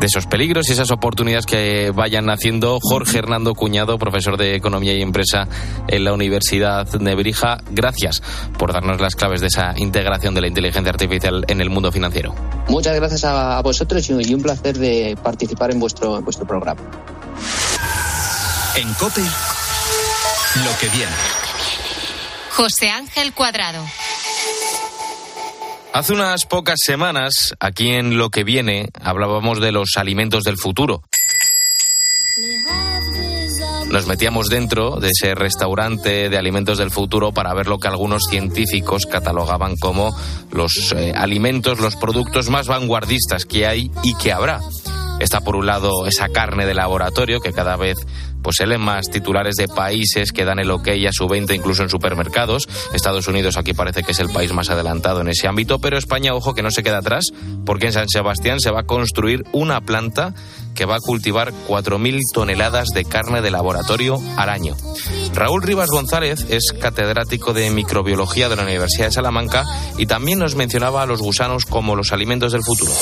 de 0.00 0.06
esos 0.06 0.26
peligros 0.26 0.68
y 0.68 0.72
esas 0.72 0.90
oportunidades 0.90 1.46
que 1.46 1.92
vayan 1.94 2.26
naciendo. 2.26 2.78
Jorge 2.80 3.18
Hernando 3.18 3.54
Cuñado, 3.54 3.98
profesor 3.98 4.36
de 4.36 4.54
Economía 4.54 4.94
y 4.94 5.02
Empresa 5.02 5.48
en 5.88 6.04
la 6.04 6.12
Universidad 6.12 6.86
de 6.86 7.14
Brija, 7.14 7.58
gracias 7.70 8.22
por 8.58 8.72
darnos 8.72 9.00
las 9.00 9.16
claves 9.16 9.40
de 9.40 9.46
esa 9.48 9.74
integración 9.76 10.34
de 10.34 10.42
la 10.42 10.48
inteligencia 10.48 10.90
artificial 10.90 11.44
en 11.48 11.60
el 11.60 11.70
mundo 11.70 11.90
financiero. 11.90 12.34
Muchas 12.68 12.94
gracias 12.94 13.24
a, 13.24 13.60
vosotros 13.62 14.08
y 14.10 14.34
un 14.34 14.42
placer 14.42 14.78
de 14.78 15.16
participar 15.22 15.70
en 15.70 15.80
vuestro, 15.80 16.18
en 16.18 16.24
vuestro 16.24 16.46
programa. 16.46 16.80
En 18.76 18.94
COPE 18.94 19.22
lo 19.22 20.78
que 20.78 20.88
viene. 20.90 21.12
José 22.52 22.88
Ángel 22.90 23.32
Cuadrado. 23.32 23.84
Hace 25.92 26.12
unas 26.12 26.46
pocas 26.46 26.78
semanas, 26.84 27.54
aquí 27.58 27.88
en 27.90 28.16
Lo 28.16 28.30
que 28.30 28.44
viene, 28.44 28.90
hablábamos 29.02 29.60
de 29.60 29.72
los 29.72 29.96
alimentos 29.96 30.44
del 30.44 30.56
futuro. 30.56 31.02
Nos 33.88 34.06
metíamos 34.06 34.48
dentro 34.48 35.00
de 35.00 35.08
ese 35.08 35.34
restaurante 35.34 36.28
de 36.28 36.38
alimentos 36.38 36.78
del 36.78 36.92
futuro 36.92 37.32
para 37.32 37.52
ver 37.54 37.66
lo 37.66 37.78
que 37.78 37.88
algunos 37.88 38.22
científicos 38.30 39.06
catalogaban 39.10 39.76
como 39.76 40.16
los 40.52 40.92
eh, 40.92 41.12
alimentos, 41.16 41.80
los 41.80 41.96
productos 41.96 42.50
más 42.50 42.68
vanguardistas 42.68 43.46
que 43.46 43.66
hay 43.66 43.90
y 44.04 44.14
que 44.14 44.32
habrá. 44.32 44.60
Está 45.18 45.40
por 45.42 45.56
un 45.56 45.66
lado 45.66 46.06
esa 46.06 46.28
carne 46.28 46.64
de 46.64 46.74
laboratorio 46.74 47.40
que 47.40 47.52
cada 47.52 47.76
vez 47.76 47.98
pues 48.42 48.56
leen 48.66 48.80
más 48.80 49.06
titulares 49.10 49.56
de 49.56 49.68
países 49.68 50.32
que 50.32 50.44
dan 50.44 50.58
el 50.58 50.70
ok 50.70 50.88
a 51.08 51.12
su 51.12 51.26
venta 51.28 51.54
incluso 51.54 51.82
en 51.82 51.88
supermercados. 51.88 52.68
Estados 52.92 53.28
Unidos 53.28 53.56
aquí 53.56 53.72
parece 53.72 54.02
que 54.02 54.12
es 54.12 54.20
el 54.20 54.30
país 54.30 54.52
más 54.52 54.70
adelantado 54.70 55.20
en 55.20 55.28
ese 55.28 55.48
ámbito, 55.48 55.78
pero 55.78 55.98
España, 55.98 56.34
ojo, 56.34 56.54
que 56.54 56.62
no 56.62 56.70
se 56.70 56.82
queda 56.82 56.98
atrás, 56.98 57.26
porque 57.64 57.86
en 57.86 57.92
San 57.92 58.08
Sebastián 58.08 58.60
se 58.60 58.70
va 58.70 58.80
a 58.80 58.86
construir 58.86 59.44
una 59.52 59.80
planta 59.80 60.34
que 60.74 60.84
va 60.84 60.96
a 60.96 61.00
cultivar 61.00 61.52
4.000 61.68 62.20
toneladas 62.32 62.88
de 62.94 63.04
carne 63.04 63.42
de 63.42 63.50
laboratorio 63.50 64.18
al 64.36 64.48
año. 64.48 64.76
Raúl 65.34 65.62
Rivas 65.62 65.90
González 65.90 66.46
es 66.48 66.72
catedrático 66.72 67.52
de 67.52 67.70
microbiología 67.70 68.48
de 68.48 68.56
la 68.56 68.62
Universidad 68.62 69.06
de 69.06 69.12
Salamanca 69.12 69.64
y 69.98 70.06
también 70.06 70.38
nos 70.38 70.54
mencionaba 70.54 71.02
a 71.02 71.06
los 71.06 71.20
gusanos 71.20 71.66
como 71.66 71.96
los 71.96 72.12
alimentos 72.12 72.52
del 72.52 72.62
futuro 72.62 72.92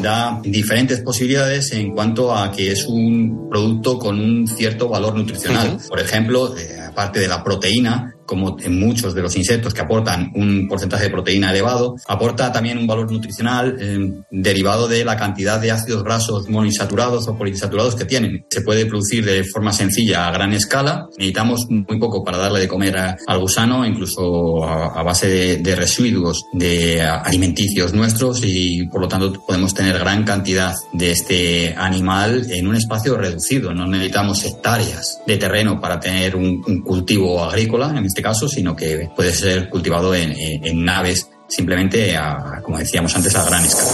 da 0.00 0.40
diferentes 0.42 1.00
posibilidades 1.00 1.72
en 1.72 1.92
cuanto 1.92 2.34
a 2.34 2.50
que 2.52 2.72
es 2.72 2.86
un 2.86 3.48
producto 3.50 3.98
con 3.98 4.18
un 4.20 4.46
cierto 4.46 4.88
valor 4.88 5.14
nutricional. 5.14 5.78
Por 5.88 6.00
ejemplo, 6.00 6.56
eh, 6.56 6.80
aparte 6.80 7.20
de 7.20 7.28
la 7.28 7.42
proteína, 7.42 8.15
como 8.26 8.56
en 8.60 8.78
muchos 8.78 9.14
de 9.14 9.22
los 9.22 9.36
insectos 9.36 9.72
que 9.72 9.80
aportan 9.80 10.32
un 10.34 10.66
porcentaje 10.68 11.04
de 11.04 11.10
proteína 11.10 11.50
elevado, 11.50 11.96
aporta 12.06 12.52
también 12.52 12.78
un 12.78 12.86
valor 12.86 13.10
nutricional 13.10 13.76
eh, 13.80 14.12
derivado 14.30 14.88
de 14.88 15.04
la 15.04 15.16
cantidad 15.16 15.60
de 15.60 15.70
ácidos 15.70 16.02
grasos 16.02 16.48
monoinsaturados 16.48 17.28
o 17.28 17.36
poliinsaturados 17.36 17.94
que 17.94 18.04
tienen. 18.04 18.44
Se 18.50 18.60
puede 18.60 18.86
producir 18.86 19.24
de 19.24 19.44
forma 19.44 19.72
sencilla 19.72 20.26
a 20.26 20.32
gran 20.32 20.52
escala. 20.52 21.06
Necesitamos 21.16 21.66
muy 21.68 21.98
poco 21.98 22.24
para 22.24 22.38
darle 22.38 22.60
de 22.60 22.68
comer 22.68 22.96
al 22.96 23.38
gusano, 23.38 23.86
incluso 23.86 24.64
a, 24.64 25.02
base 25.02 25.58
de, 25.58 25.76
residuos 25.76 26.44
de 26.52 27.02
alimenticios 27.02 27.92
nuestros 27.92 28.40
y 28.42 28.86
por 28.86 29.00
lo 29.00 29.08
tanto 29.08 29.44
podemos 29.46 29.74
tener 29.74 29.98
gran 29.98 30.24
cantidad 30.24 30.74
de 30.92 31.12
este 31.12 31.74
animal 31.76 32.46
en 32.50 32.66
un 32.66 32.76
espacio 32.76 33.16
reducido. 33.16 33.72
No 33.74 33.86
necesitamos 33.86 34.44
hectáreas 34.44 35.20
de 35.26 35.36
terreno 35.36 35.80
para 35.80 36.00
tener 36.00 36.36
un, 36.36 36.62
cultivo 36.82 37.44
agrícola, 37.44 37.94
en 37.96 38.04
este 38.16 38.22
caso, 38.22 38.48
sino 38.48 38.74
que 38.74 39.10
puede 39.14 39.30
ser 39.30 39.68
cultivado 39.68 40.14
en, 40.14 40.34
en 40.38 40.84
naves 40.86 41.28
simplemente, 41.48 42.16
a, 42.16 42.62
como 42.62 42.78
decíamos 42.78 43.14
antes, 43.14 43.36
a 43.36 43.44
gran 43.44 43.62
escala. 43.62 43.90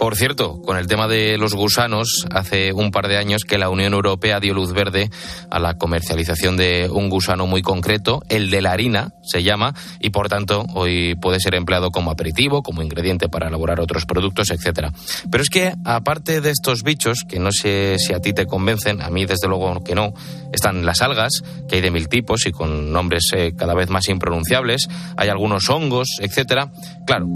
Por 0.00 0.16
cierto, 0.16 0.60
con 0.62 0.76
el 0.76 0.88
tema 0.88 1.06
de 1.06 1.38
los 1.38 1.54
gusanos, 1.54 2.26
hace 2.32 2.72
un 2.72 2.90
par 2.90 3.06
de 3.06 3.18
años 3.18 3.44
que 3.44 3.56
la 3.56 3.70
Unión 3.70 3.94
Europea 3.94 4.40
dio 4.40 4.52
luz 4.52 4.72
verde 4.72 5.10
a 5.48 5.60
la 5.60 5.74
comercialización 5.74 6.56
de 6.56 6.90
un 6.90 7.08
gusano 7.08 7.46
muy 7.46 7.62
concreto, 7.62 8.20
el 8.28 8.50
de 8.50 8.62
la 8.62 8.72
harina, 8.72 9.12
se 9.26 9.42
llama, 9.42 9.74
y 10.00 10.10
por 10.10 10.28
tanto 10.28 10.64
hoy 10.74 11.14
puede 11.16 11.40
ser 11.40 11.54
empleado 11.54 11.90
como 11.90 12.10
aperitivo, 12.10 12.62
como 12.62 12.82
ingrediente 12.82 13.28
para 13.28 13.48
elaborar 13.48 13.80
otros 13.80 14.06
productos, 14.06 14.50
etcétera. 14.50 14.92
Pero 15.30 15.42
es 15.42 15.50
que 15.50 15.74
aparte 15.84 16.40
de 16.40 16.50
estos 16.50 16.82
bichos, 16.82 17.24
que 17.28 17.38
no 17.38 17.50
sé 17.52 17.96
si 17.98 18.12
a 18.12 18.20
ti 18.20 18.32
te 18.32 18.46
convencen, 18.46 19.02
a 19.02 19.10
mí 19.10 19.26
desde 19.26 19.48
luego 19.48 19.82
que 19.82 19.94
no, 19.94 20.14
están 20.52 20.86
las 20.86 21.02
algas, 21.02 21.42
que 21.68 21.76
hay 21.76 21.80
de 21.80 21.90
mil 21.90 22.08
tipos 22.08 22.46
y 22.46 22.52
con 22.52 22.92
nombres 22.92 23.30
eh, 23.34 23.52
cada 23.56 23.74
vez 23.74 23.90
más 23.90 24.08
impronunciables, 24.08 24.88
hay 25.16 25.28
algunos 25.28 25.68
hongos, 25.68 26.18
etcétera. 26.20 26.70
Claro, 27.06 27.28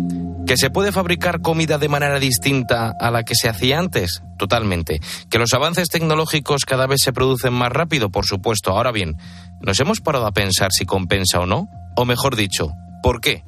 que 0.46 0.56
se 0.56 0.70
puede 0.70 0.92
fabricar 0.92 1.40
comida 1.40 1.78
de 1.78 1.88
manera 1.88 2.18
distinta 2.18 2.94
a 2.98 3.10
la 3.10 3.24
que 3.24 3.34
se 3.34 3.48
hacía 3.48 3.78
antes? 3.78 4.22
totalmente. 4.40 5.00
Que 5.28 5.38
los 5.38 5.52
avances 5.52 5.88
tecnológicos 5.88 6.64
cada 6.64 6.86
vez 6.86 7.02
se 7.02 7.12
producen 7.12 7.52
más 7.52 7.70
rápido, 7.70 8.10
por 8.10 8.24
supuesto. 8.24 8.72
Ahora 8.72 8.90
bien, 8.90 9.16
¿nos 9.60 9.78
hemos 9.80 10.00
parado 10.00 10.26
a 10.26 10.32
pensar 10.32 10.72
si 10.72 10.86
compensa 10.86 11.40
o 11.40 11.46
no? 11.46 11.68
O 11.96 12.04
mejor 12.04 12.36
dicho, 12.36 12.72
¿por 13.02 13.20
qué? 13.20 13.44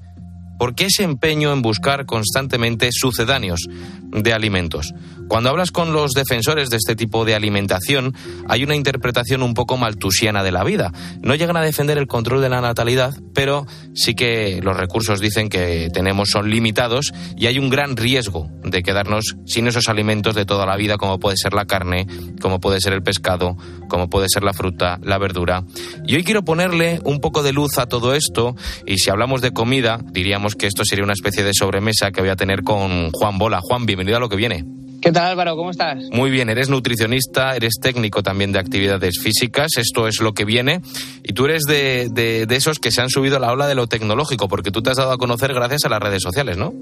¿Por 0.58 0.74
qué 0.74 0.86
ese 0.86 1.02
empeño 1.02 1.52
en 1.52 1.62
buscar 1.62 2.06
constantemente 2.06 2.90
sucedáneos 2.92 3.66
de 4.12 4.32
alimentos? 4.32 4.94
Cuando 5.32 5.48
hablas 5.48 5.70
con 5.70 5.94
los 5.94 6.12
defensores 6.12 6.68
de 6.68 6.76
este 6.76 6.94
tipo 6.94 7.24
de 7.24 7.34
alimentación, 7.34 8.14
hay 8.50 8.64
una 8.64 8.76
interpretación 8.76 9.42
un 9.42 9.54
poco 9.54 9.78
maltusiana 9.78 10.44
de 10.44 10.52
la 10.52 10.62
vida. 10.62 10.92
No 11.22 11.34
llegan 11.34 11.56
a 11.56 11.62
defender 11.62 11.96
el 11.96 12.06
control 12.06 12.42
de 12.42 12.50
la 12.50 12.60
natalidad, 12.60 13.14
pero 13.32 13.66
sí 13.94 14.14
que 14.14 14.60
los 14.62 14.76
recursos 14.76 15.20
dicen 15.20 15.48
que 15.48 15.88
tenemos 15.90 16.28
son 16.28 16.50
limitados 16.50 17.14
y 17.34 17.46
hay 17.46 17.58
un 17.58 17.70
gran 17.70 17.96
riesgo 17.96 18.50
de 18.62 18.82
quedarnos 18.82 19.36
sin 19.46 19.66
esos 19.68 19.88
alimentos 19.88 20.34
de 20.34 20.44
toda 20.44 20.66
la 20.66 20.76
vida, 20.76 20.98
como 20.98 21.18
puede 21.18 21.38
ser 21.38 21.54
la 21.54 21.64
carne, 21.64 22.06
como 22.42 22.60
puede 22.60 22.82
ser 22.82 22.92
el 22.92 23.02
pescado, 23.02 23.56
como 23.88 24.10
puede 24.10 24.26
ser 24.28 24.42
la 24.42 24.52
fruta, 24.52 24.98
la 25.02 25.16
verdura. 25.16 25.64
Y 26.06 26.14
hoy 26.14 26.24
quiero 26.24 26.44
ponerle 26.44 27.00
un 27.04 27.20
poco 27.20 27.42
de 27.42 27.54
luz 27.54 27.78
a 27.78 27.86
todo 27.86 28.14
esto 28.14 28.54
y 28.84 28.98
si 28.98 29.08
hablamos 29.08 29.40
de 29.40 29.54
comida, 29.54 29.98
diríamos 30.12 30.56
que 30.56 30.66
esto 30.66 30.84
sería 30.84 31.04
una 31.04 31.14
especie 31.14 31.42
de 31.42 31.54
sobremesa 31.54 32.10
que 32.10 32.20
voy 32.20 32.28
a 32.28 32.36
tener 32.36 32.64
con 32.64 33.10
Juan 33.12 33.38
Bola. 33.38 33.60
Juan, 33.62 33.86
bienvenido 33.86 34.18
a 34.18 34.20
lo 34.20 34.28
que 34.28 34.36
viene. 34.36 34.81
¿Qué 35.02 35.10
tal 35.10 35.32
Álvaro? 35.32 35.56
¿Cómo 35.56 35.72
estás? 35.72 35.98
Muy 36.12 36.30
bien, 36.30 36.48
eres 36.48 36.68
nutricionista, 36.68 37.56
eres 37.56 37.74
técnico 37.82 38.22
también 38.22 38.52
de 38.52 38.60
actividades 38.60 39.18
físicas, 39.20 39.72
esto 39.76 40.06
es 40.06 40.20
lo 40.20 40.32
que 40.32 40.44
viene, 40.44 40.80
y 41.24 41.32
tú 41.32 41.46
eres 41.46 41.64
de, 41.64 42.08
de, 42.08 42.46
de, 42.46 42.56
esos 42.56 42.78
que 42.78 42.92
se 42.92 43.00
han 43.00 43.10
subido 43.10 43.36
a 43.36 43.40
la 43.40 43.50
ola 43.50 43.66
de 43.66 43.74
lo 43.74 43.88
tecnológico, 43.88 44.46
porque 44.46 44.70
tú 44.70 44.80
te 44.80 44.90
has 44.90 44.96
dado 44.96 45.10
a 45.10 45.18
conocer 45.18 45.52
gracias 45.54 45.84
a 45.86 45.88
las 45.88 46.00
redes 46.00 46.22
sociales, 46.22 46.56
¿no? 46.56 46.72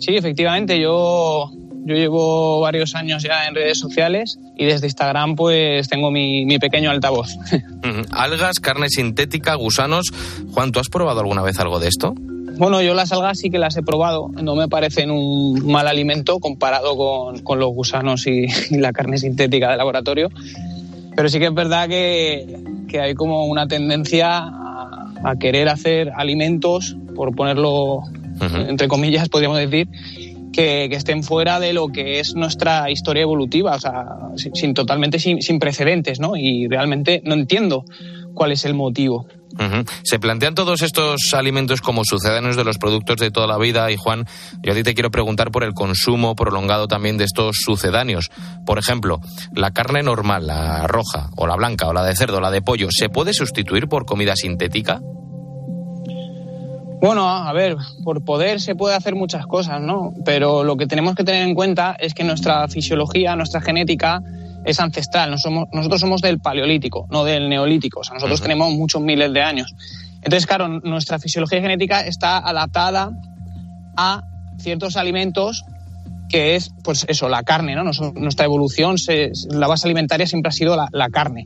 Sí, 0.00 0.14
efectivamente, 0.14 0.78
yo, 0.78 1.50
yo 1.86 1.94
llevo 1.94 2.60
varios 2.60 2.94
años 2.94 3.22
ya 3.22 3.46
en 3.46 3.54
redes 3.54 3.78
sociales 3.78 4.38
y 4.58 4.66
desde 4.66 4.86
Instagram 4.88 5.34
pues 5.34 5.88
tengo 5.88 6.10
mi, 6.10 6.44
mi 6.44 6.58
pequeño 6.58 6.90
altavoz. 6.90 7.30
Algas, 8.10 8.60
carne 8.60 8.90
sintética, 8.90 9.54
gusanos. 9.54 10.08
Juan, 10.52 10.72
¿tú 10.72 10.78
has 10.80 10.88
probado 10.88 11.20
alguna 11.20 11.40
vez 11.40 11.58
algo 11.58 11.80
de 11.80 11.88
esto? 11.88 12.14
Bueno, 12.62 12.80
yo 12.80 12.94
las 12.94 13.10
algas 13.10 13.40
sí 13.40 13.50
que 13.50 13.58
las 13.58 13.76
he 13.76 13.82
probado. 13.82 14.30
No 14.40 14.54
me 14.54 14.68
parecen 14.68 15.10
un 15.10 15.66
mal 15.66 15.88
alimento 15.88 16.38
comparado 16.38 16.96
con, 16.96 17.40
con 17.40 17.58
los 17.58 17.70
gusanos 17.74 18.28
y, 18.28 18.46
y, 18.70 18.78
la 18.78 18.92
carne 18.92 19.18
sintética 19.18 19.72
de 19.72 19.76
laboratorio. 19.76 20.30
Pero 21.16 21.28
sí 21.28 21.40
que 21.40 21.46
es 21.46 21.54
verdad 21.54 21.88
que, 21.88 22.62
que 22.86 23.00
hay 23.00 23.14
como 23.14 23.46
una 23.46 23.66
tendencia 23.66 24.38
a, 24.38 25.12
a, 25.24 25.36
querer 25.40 25.68
hacer 25.68 26.12
alimentos, 26.14 26.96
por 27.16 27.34
ponerlo 27.34 27.94
uh 27.96 28.04
-huh. 28.38 28.68
entre 28.68 28.86
comillas, 28.86 29.28
podríamos 29.28 29.58
decir, 29.58 29.88
que, 30.52 30.86
que, 30.88 30.94
estén 30.94 31.24
fuera 31.24 31.58
de 31.58 31.72
lo 31.72 31.88
que 31.88 32.20
es 32.20 32.36
nuestra 32.36 32.88
historia 32.92 33.22
evolutiva, 33.22 33.74
o 33.74 33.80
sea, 33.80 34.04
sin, 34.36 34.54
sin 34.54 34.72
totalmente 34.72 35.18
sin, 35.18 35.42
sin 35.42 35.58
precedentes, 35.58 36.20
¿no? 36.20 36.36
Y 36.36 36.68
realmente 36.68 37.22
no 37.24 37.34
entiendo 37.34 37.84
cuál 38.34 38.52
es 38.52 38.64
el 38.64 38.74
motivo. 38.74 39.26
Se 40.02 40.18
plantean 40.18 40.54
todos 40.54 40.82
estos 40.82 41.34
alimentos 41.34 41.80
como 41.80 42.04
sucedáneos 42.04 42.56
de 42.56 42.64
los 42.64 42.78
productos 42.78 43.16
de 43.16 43.30
toda 43.30 43.46
la 43.46 43.58
vida 43.58 43.90
y 43.90 43.96
Juan, 43.96 44.26
yo 44.62 44.72
a 44.72 44.74
ti 44.74 44.82
te 44.82 44.94
quiero 44.94 45.10
preguntar 45.10 45.50
por 45.50 45.64
el 45.64 45.74
consumo 45.74 46.34
prolongado 46.34 46.88
también 46.88 47.18
de 47.18 47.24
estos 47.24 47.56
sucedáneos. 47.64 48.30
Por 48.64 48.78
ejemplo, 48.78 49.20
la 49.54 49.70
carne 49.70 50.02
normal, 50.02 50.46
la 50.46 50.86
roja 50.86 51.30
o 51.36 51.46
la 51.46 51.56
blanca 51.56 51.88
o 51.88 51.92
la 51.92 52.04
de 52.04 52.16
cerdo, 52.16 52.40
la 52.40 52.50
de 52.50 52.62
pollo, 52.62 52.88
¿se 52.90 53.08
puede 53.08 53.34
sustituir 53.34 53.88
por 53.88 54.06
comida 54.06 54.36
sintética? 54.36 55.00
Bueno, 57.02 57.28
a 57.28 57.52
ver, 57.52 57.76
por 58.04 58.24
poder 58.24 58.60
se 58.60 58.76
puede 58.76 58.94
hacer 58.94 59.16
muchas 59.16 59.44
cosas, 59.46 59.80
¿no? 59.80 60.14
Pero 60.24 60.62
lo 60.62 60.76
que 60.76 60.86
tenemos 60.86 61.16
que 61.16 61.24
tener 61.24 61.42
en 61.42 61.56
cuenta 61.56 61.96
es 61.98 62.14
que 62.14 62.22
nuestra 62.22 62.68
fisiología, 62.68 63.34
nuestra 63.34 63.60
genética 63.60 64.22
es 64.64 64.80
ancestral. 64.80 65.30
Nosotros 65.30 65.42
somos, 65.42 65.68
nosotros 65.72 66.00
somos 66.00 66.20
del 66.22 66.38
paleolítico, 66.40 67.06
no 67.10 67.24
del 67.24 67.48
neolítico. 67.48 68.00
O 68.00 68.04
sea, 68.04 68.14
nosotros 68.14 68.40
uh 68.40 68.42
-huh. 68.42 68.46
tenemos 68.46 68.72
muchos 68.72 69.02
miles 69.02 69.32
de 69.32 69.42
años. 69.42 69.74
Entonces, 70.16 70.46
claro, 70.46 70.68
nuestra 70.68 71.18
fisiología 71.18 71.60
genética 71.60 72.00
está 72.00 72.38
adaptada 72.38 73.10
a 73.96 74.22
ciertos 74.58 74.96
alimentos 74.96 75.64
que 76.28 76.56
es, 76.56 76.70
pues 76.82 77.04
eso, 77.08 77.28
la 77.28 77.42
carne, 77.42 77.74
¿no? 77.74 77.84
Nuestra 78.14 78.46
evolución, 78.46 78.96
se, 78.96 79.32
la 79.50 79.66
base 79.66 79.86
alimentaria 79.86 80.26
siempre 80.26 80.48
ha 80.48 80.52
sido 80.52 80.76
la, 80.76 80.88
la 80.90 81.10
carne. 81.10 81.44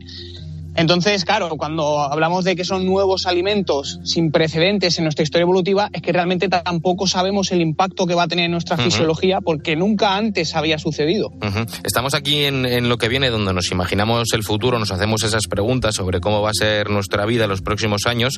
Entonces, 0.77 1.25
claro, 1.25 1.49
cuando 1.57 2.01
hablamos 2.01 2.45
de 2.45 2.55
que 2.55 2.65
son 2.65 2.85
nuevos 2.85 3.27
alimentos 3.27 3.99
sin 4.05 4.31
precedentes 4.31 4.99
en 4.99 5.05
nuestra 5.05 5.23
historia 5.23 5.43
evolutiva, 5.43 5.89
es 5.93 6.03
que 6.03 6.13
realmente 6.13 6.49
tampoco 6.49 7.07
sabemos 7.07 7.51
el 7.53 7.63
impacto 7.63 8.07
que 8.07 8.15
va 8.15 8.25
a 8.25 8.29
tener 8.29 8.45
en 8.45 8.51
nuestra 8.51 8.77
uh 8.77 8.81
-huh. 8.81 8.85
fisiología 8.85 9.41
porque 9.41 9.75
nunca 9.75 10.17
antes 10.17 10.55
había 10.55 10.79
sucedido. 10.79 11.29
Uh 11.29 11.47
-huh. 11.47 11.67
Estamos 11.83 12.15
aquí 12.15 12.45
en, 12.45 12.67
en, 12.67 12.89
lo 12.89 12.99
que 12.99 13.09
viene, 13.09 13.31
donde 13.31 13.55
nos 13.55 13.71
imaginamos 13.71 14.29
el 14.35 14.43
futuro, 14.43 14.79
nos 14.79 14.93
hacemos 14.93 15.23
esas 15.23 15.47
preguntas 15.49 15.95
sobre 15.95 16.21
cómo 16.21 16.43
va 16.43 16.51
a 16.51 16.55
ser 16.55 16.91
nuestra 16.91 17.25
vida 17.25 17.45
en 17.45 17.51
los 17.51 17.63
próximos 17.63 18.03
años. 18.07 18.35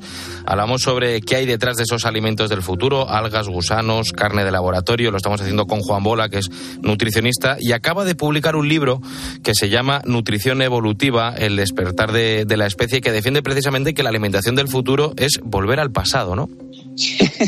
Hablamos 0.46 0.82
sobre 0.82 1.20
qué 1.20 1.36
hay 1.36 1.46
detrás 1.46 1.76
de 1.76 1.82
esos 1.82 2.04
alimentos 2.04 2.48
del 2.50 2.62
futuro, 2.62 3.08
algas, 3.08 3.48
gusanos, 3.48 4.12
carne 4.12 4.44
de 4.44 4.52
laboratorio. 4.52 5.10
Lo 5.10 5.16
estamos 5.16 5.40
haciendo 5.40 5.66
con 5.66 5.80
Juan 5.80 6.04
Bola, 6.04 6.28
que 6.28 6.38
es 6.38 6.50
nutricionista, 6.82 7.56
y 7.58 7.72
acaba 7.72 8.04
de 8.04 8.14
publicar 8.14 8.54
un 8.54 8.68
libro 8.68 9.00
que 9.42 9.54
se 9.54 9.68
llama 9.68 10.02
Nutrición 10.04 10.62
Evolutiva, 10.62 11.34
el 11.36 11.56
despertar 11.56 12.12
de 12.12 12.27
de, 12.46 12.56
la 12.56 12.66
especie 12.66 13.00
que 13.00 13.12
defiende 13.12 13.42
precisamente 13.42 13.94
que 13.94 14.02
la 14.02 14.08
alimentación 14.08 14.54
del 14.54 14.68
futuro 14.68 15.12
es 15.16 15.40
volver 15.42 15.80
al 15.80 15.90
pasado, 15.90 16.36
¿no? 16.36 16.48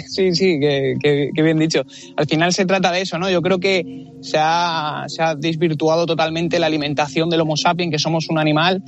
Sí, 0.06 0.34
sí, 0.34 0.60
que, 0.60 0.94
que, 1.34 1.42
bien 1.42 1.58
dicho. 1.58 1.82
Al 2.16 2.26
final 2.26 2.52
se 2.52 2.66
trata 2.66 2.92
de 2.92 3.00
eso, 3.00 3.18
¿no? 3.18 3.28
Yo 3.30 3.42
creo 3.42 3.58
que 3.58 4.06
se 4.20 4.38
ha, 4.38 5.04
se 5.08 5.22
ha 5.22 5.34
desvirtuado 5.34 6.06
totalmente 6.06 6.58
la 6.58 6.66
alimentación 6.66 7.30
del 7.30 7.40
Homo 7.40 7.56
sapiens, 7.56 7.90
que 7.90 7.98
somos 7.98 8.28
un 8.28 8.38
animal. 8.38 8.82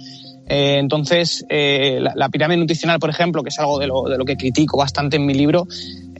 Eh, 0.49 0.76
entonces, 0.78 1.45
eh, 1.49 1.99
la, 2.01 2.12
la, 2.14 2.28
pirámide 2.28 2.59
nutricional, 2.59 2.99
por 2.99 3.11
ejemplo, 3.11 3.43
que 3.43 3.49
es 3.49 3.59
algo 3.59 3.78
de 3.78 3.86
lo, 3.86 4.05
de 4.05 4.18
lo 4.18 4.24
que 4.24 4.36
critico 4.36 4.76
bastante 4.76 5.16
en 5.16 5.26
mi 5.26 5.34
libro, 5.34 5.66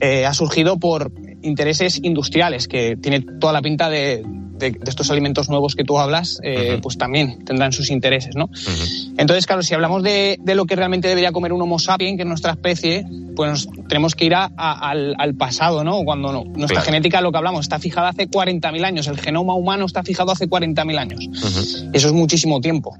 eh, 0.01 0.25
ha 0.25 0.33
surgido 0.33 0.77
por 0.77 1.11
intereses 1.41 1.99
industriales, 2.03 2.67
que 2.67 2.97
tiene 2.97 3.21
toda 3.39 3.53
la 3.53 3.61
pinta 3.61 3.89
de, 3.89 4.23
de, 4.53 4.71
de, 4.71 4.79
estos 4.89 5.09
alimentos 5.11 5.49
nuevos 5.49 5.75
que 5.75 5.83
tú 5.83 5.99
hablas, 5.99 6.39
eh, 6.43 6.73
uh 6.73 6.77
-huh. 6.77 6.81
pues 6.81 6.97
también 6.97 7.43
tendrán 7.45 7.71
sus 7.71 7.89
intereses, 7.89 8.35
¿no? 8.35 8.45
Uh 8.45 8.49
-huh. 8.49 9.13
Entonces, 9.17 9.45
claro, 9.45 9.63
si 9.63 9.73
hablamos 9.73 10.03
de, 10.03 10.37
de, 10.41 10.55
lo 10.55 10.65
que 10.65 10.75
realmente 10.75 11.07
debería 11.07 11.31
comer 11.31 11.53
un 11.53 11.61
Homo 11.61 11.79
sapiens, 11.79 12.17
que 12.17 12.23
es 12.23 12.27
nuestra 12.27 12.51
especie, 12.51 13.05
pues 13.35 13.67
tenemos 13.87 14.15
que 14.15 14.25
ir 14.25 14.35
a, 14.35 14.51
a, 14.55 14.89
al, 14.89 15.15
al, 15.17 15.35
pasado, 15.35 15.83
¿no? 15.83 16.03
Cuando 16.03 16.31
no, 16.31 16.43
nuestra 16.45 16.81
claro. 16.81 16.85
genética, 16.85 17.21
lo 17.21 17.31
que 17.31 17.37
hablamos, 17.37 17.61
está 17.61 17.79
fijada 17.79 18.09
hace 18.09 18.29
40.000 18.29 18.85
años, 18.85 19.07
el 19.07 19.19
genoma 19.19 19.55
humano 19.55 19.85
está 19.85 20.03
fijado 20.03 20.31
hace 20.31 20.47
40.000 20.49 20.97
años. 20.97 21.25
Uh 21.25 21.31
-huh. 21.31 21.89
Eso 21.93 22.07
es 22.07 22.13
muchísimo 22.13 22.61
tiempo 22.61 22.97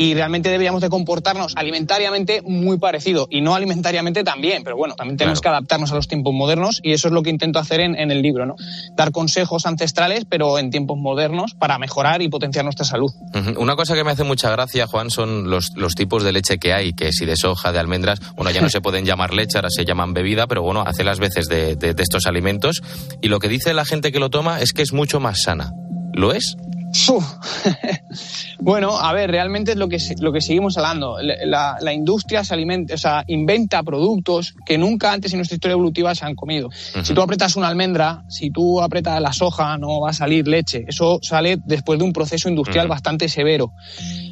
y 0.00 0.14
realmente 0.14 0.48
deberíamos 0.48 0.80
de 0.80 0.88
comportarnos 0.88 1.52
alimentariamente 1.56 2.40
muy 2.40 2.78
parecido 2.78 3.28
y 3.30 3.42
no 3.42 3.54
alimentariamente 3.54 4.24
también, 4.24 4.64
pero 4.64 4.74
bueno, 4.74 4.94
también 4.94 5.18
tenemos 5.18 5.42
claro. 5.42 5.56
que 5.56 5.58
adaptarnos 5.58 5.92
a 5.92 5.94
los 5.94 6.08
tiempos 6.08 6.32
modernos 6.32 6.80
y 6.82 6.92
eso 6.92 7.08
es 7.08 7.12
lo 7.12 7.22
que 7.22 7.28
intento 7.28 7.58
hacer 7.58 7.80
en, 7.80 7.94
en, 7.94 8.10
el 8.10 8.22
libro, 8.22 8.46
¿no? 8.46 8.56
Dar 8.96 9.12
consejos 9.12 9.66
ancestrales, 9.66 10.24
pero 10.24 10.58
en 10.58 10.70
tiempos 10.70 10.96
modernos 10.96 11.52
para 11.52 11.78
mejorar 11.78 12.22
y 12.22 12.30
potenciar 12.30 12.64
nuestra 12.64 12.86
salud. 12.86 13.12
Uh 13.34 13.38
-huh. 13.40 13.58
Una 13.58 13.76
cosa 13.76 13.94
que 13.94 14.02
me 14.02 14.10
hace 14.10 14.24
mucha 14.24 14.50
gracia, 14.50 14.86
Juan, 14.86 15.10
son 15.10 15.50
los, 15.50 15.76
los 15.76 15.94
tipos 15.94 16.24
de 16.24 16.32
leche 16.32 16.56
que 16.56 16.72
hay, 16.72 16.94
que 16.94 17.12
si 17.12 17.26
de 17.26 17.36
soja, 17.36 17.70
de 17.70 17.78
almendras, 17.78 18.20
bueno, 18.36 18.50
ya 18.52 18.62
no 18.62 18.70
se 18.70 18.80
pueden 18.80 19.04
llamar 19.04 19.34
leche, 19.34 19.58
ahora 19.58 19.68
se 19.68 19.84
llaman 19.84 20.14
bebida, 20.14 20.46
pero 20.46 20.62
bueno, 20.62 20.82
hace 20.86 21.04
las 21.04 21.18
veces 21.18 21.44
de, 21.48 21.76
de, 21.76 21.92
de 21.92 22.02
estos 22.02 22.24
alimentos 22.24 22.80
y 23.20 23.28
lo 23.28 23.38
que 23.38 23.48
dice 23.50 23.74
la 23.74 23.84
gente 23.84 24.12
que 24.12 24.18
lo 24.18 24.30
toma 24.30 24.62
es 24.62 24.72
que 24.72 24.80
es 24.80 24.94
mucho 24.94 25.20
más 25.20 25.42
sana. 25.42 25.74
¿Lo 26.14 26.32
es? 26.32 26.56
bueno, 28.60 28.98
a 28.98 29.12
ver, 29.12 29.30
realmente 29.30 29.72
es 29.72 29.76
lo 29.76 29.88
que, 29.88 29.98
lo 30.20 30.32
que 30.32 30.40
seguimos 30.40 30.76
hablando. 30.76 31.18
La, 31.20 31.76
la, 31.80 31.92
industria 31.92 32.44
se 32.44 32.54
alimenta, 32.54 32.94
o 32.94 32.98
sea, 32.98 33.24
inventa 33.26 33.82
productos 33.82 34.54
que 34.64 34.78
nunca 34.78 35.12
antes 35.12 35.32
en 35.32 35.38
nuestra 35.38 35.54
historia 35.54 35.74
evolutiva 35.74 36.14
se 36.14 36.24
han 36.24 36.34
comido. 36.34 36.68
Uh 36.68 36.70
-huh. 36.70 37.04
Si 37.04 37.14
tú 37.14 37.22
apretas 37.22 37.56
una 37.56 37.68
almendra, 37.68 38.24
si 38.28 38.50
tú 38.50 38.80
apretas 38.80 39.20
la 39.20 39.32
soja, 39.32 39.78
no 39.78 40.00
va 40.00 40.10
a 40.10 40.12
salir 40.12 40.48
leche. 40.48 40.84
Eso 40.88 41.20
sale 41.22 41.58
después 41.64 41.98
de 41.98 42.04
un 42.04 42.12
proceso 42.12 42.48
industrial 42.48 42.86
uh 42.86 42.88
-huh. 42.88 42.94
bastante 42.94 43.28
severo. 43.28 43.72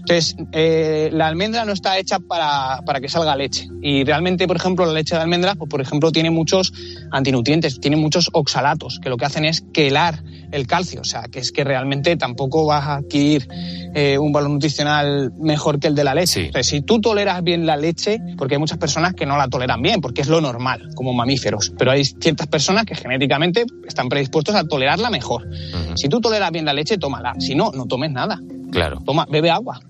Entonces, 0.08 0.36
eh, 0.52 1.10
la 1.12 1.26
almendra 1.26 1.66
no 1.66 1.72
está 1.72 1.98
hecha 1.98 2.18
para, 2.18 2.80
para, 2.86 2.98
que 2.98 3.10
salga 3.10 3.36
leche. 3.36 3.68
Y 3.82 4.04
realmente, 4.04 4.46
por 4.46 4.56
ejemplo, 4.56 4.86
la 4.86 4.94
leche 4.94 5.14
de 5.14 5.20
almendra, 5.20 5.54
pues, 5.54 5.68
por 5.68 5.82
ejemplo, 5.82 6.10
tiene 6.10 6.30
muchos 6.30 6.72
antinutrientes, 7.10 7.78
tiene 7.78 7.96
muchos 7.96 8.30
oxalatos, 8.32 9.00
que 9.02 9.10
lo 9.10 9.18
que 9.18 9.26
hacen 9.26 9.44
es 9.44 9.62
quelar 9.70 10.22
el 10.50 10.66
calcio. 10.66 11.02
O 11.02 11.04
sea, 11.04 11.24
que 11.24 11.40
es 11.40 11.52
que 11.52 11.62
realmente 11.62 12.16
tampoco 12.16 12.64
vas 12.64 12.84
a 12.84 12.94
adquirir 12.96 13.48
eh, 13.94 14.16
un 14.16 14.32
valor 14.32 14.48
nutricional 14.48 15.30
mejor 15.38 15.78
que 15.78 15.88
el 15.88 15.94
de 15.94 16.04
la 16.04 16.14
leche. 16.14 16.32
Sí. 16.32 16.40
Entonces, 16.46 16.66
si 16.68 16.80
tú 16.80 17.02
toleras 17.02 17.42
bien 17.42 17.66
la 17.66 17.76
leche, 17.76 18.18
porque 18.38 18.54
hay 18.54 18.60
muchas 18.60 18.78
personas 18.78 19.12
que 19.12 19.26
no 19.26 19.36
la 19.36 19.48
toleran 19.48 19.82
bien, 19.82 20.00
porque 20.00 20.22
es 20.22 20.28
lo 20.28 20.40
normal, 20.40 20.88
como 20.94 21.12
mamíferos, 21.12 21.70
pero 21.76 21.90
hay 21.90 22.06
ciertas 22.06 22.46
personas 22.46 22.86
que 22.86 22.94
genéticamente 22.94 23.66
están 23.86 24.08
predispuestos 24.08 24.54
a 24.54 24.64
tolerarla 24.64 25.10
mejor. 25.10 25.46
Uh 25.46 25.50
-huh. 25.50 25.96
Si 25.96 26.08
tú 26.08 26.18
toleras 26.22 26.50
bien 26.50 26.64
la 26.64 26.72
leche, 26.72 26.96
tómala. 26.96 27.34
Si 27.38 27.54
no, 27.54 27.72
no 27.72 27.84
tomes 27.84 28.10
nada. 28.10 28.40
Claro. 28.70 29.02
Toma, 29.04 29.26
bebe 29.30 29.50
agua. 29.50 29.80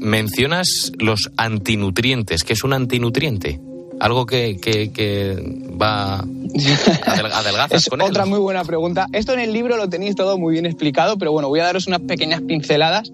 Mencionas 0.00 0.92
los 0.98 1.30
antinutrientes. 1.36 2.44
¿Qué 2.44 2.52
es 2.54 2.64
un 2.64 2.72
antinutriente? 2.72 3.60
Algo 4.00 4.26
que, 4.26 4.56
que, 4.60 4.92
que 4.92 5.36
va 5.80 6.18
adelgazas 6.18 7.86
es 7.86 7.92
otra 7.92 8.26
muy 8.26 8.38
buena 8.38 8.64
pregunta. 8.64 9.06
Esto 9.12 9.32
en 9.32 9.40
el 9.40 9.52
libro 9.52 9.76
lo 9.76 9.88
tenéis 9.88 10.16
todo 10.16 10.36
muy 10.36 10.52
bien 10.52 10.66
explicado, 10.66 11.16
pero 11.16 11.32
bueno, 11.32 11.48
voy 11.48 11.60
a 11.60 11.64
daros 11.64 11.86
unas 11.86 12.00
pequeñas 12.00 12.42
pinceladas. 12.42 13.12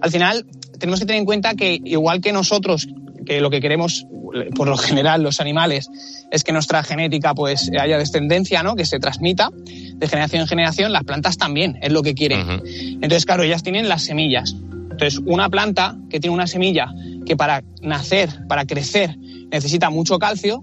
Al 0.00 0.10
final, 0.10 0.46
tenemos 0.78 1.00
que 1.00 1.06
tener 1.06 1.20
en 1.20 1.26
cuenta 1.26 1.54
que 1.54 1.78
igual 1.84 2.20
que 2.20 2.32
nosotros, 2.32 2.88
que 3.26 3.40
lo 3.40 3.50
que 3.50 3.60
queremos, 3.60 4.06
por 4.54 4.68
lo 4.68 4.76
general, 4.76 5.22
los 5.22 5.40
animales, 5.40 5.90
es 6.30 6.44
que 6.44 6.52
nuestra 6.52 6.82
genética 6.82 7.34
pues 7.34 7.70
haya 7.78 7.98
descendencia, 7.98 8.62
¿no? 8.62 8.76
Que 8.76 8.84
se 8.84 8.98
transmita 8.98 9.50
de 9.52 10.08
generación 10.08 10.42
en 10.42 10.48
generación, 10.48 10.92
las 10.92 11.04
plantas 11.04 11.36
también 11.38 11.78
es 11.82 11.92
lo 11.92 12.02
que 12.02 12.14
quieren. 12.14 12.62
Entonces, 12.64 13.26
claro, 13.26 13.42
ellas 13.42 13.62
tienen 13.62 13.88
las 13.88 14.02
semillas. 14.02 14.54
Entonces, 14.90 15.20
una 15.24 15.48
planta 15.48 15.96
que 16.10 16.20
tiene 16.20 16.34
una 16.34 16.46
semilla 16.46 16.92
que 17.26 17.36
para 17.36 17.62
nacer, 17.80 18.30
para 18.48 18.66
crecer, 18.66 19.16
necesita 19.50 19.90
mucho 19.90 20.18
calcio, 20.18 20.62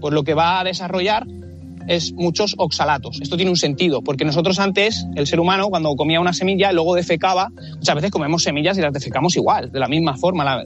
pues 0.00 0.12
lo 0.12 0.22
que 0.24 0.34
va 0.34 0.60
a 0.60 0.64
desarrollar 0.64 1.26
es 1.88 2.12
muchos 2.12 2.54
oxalatos. 2.58 3.20
Esto 3.20 3.36
tiene 3.36 3.50
un 3.50 3.56
sentido, 3.56 4.02
porque 4.02 4.24
nosotros 4.24 4.58
antes, 4.58 5.06
el 5.14 5.26
ser 5.26 5.40
humano, 5.40 5.68
cuando 5.68 5.94
comía 5.96 6.20
una 6.20 6.32
semilla, 6.32 6.72
luego 6.72 6.94
defecaba, 6.94 7.50
muchas 7.76 7.94
veces 7.94 8.10
comemos 8.10 8.42
semillas 8.42 8.78
y 8.78 8.80
las 8.80 8.92
defecamos 8.92 9.36
igual, 9.36 9.70
de 9.70 9.78
la 9.78 9.88
misma 9.88 10.16
forma. 10.16 10.62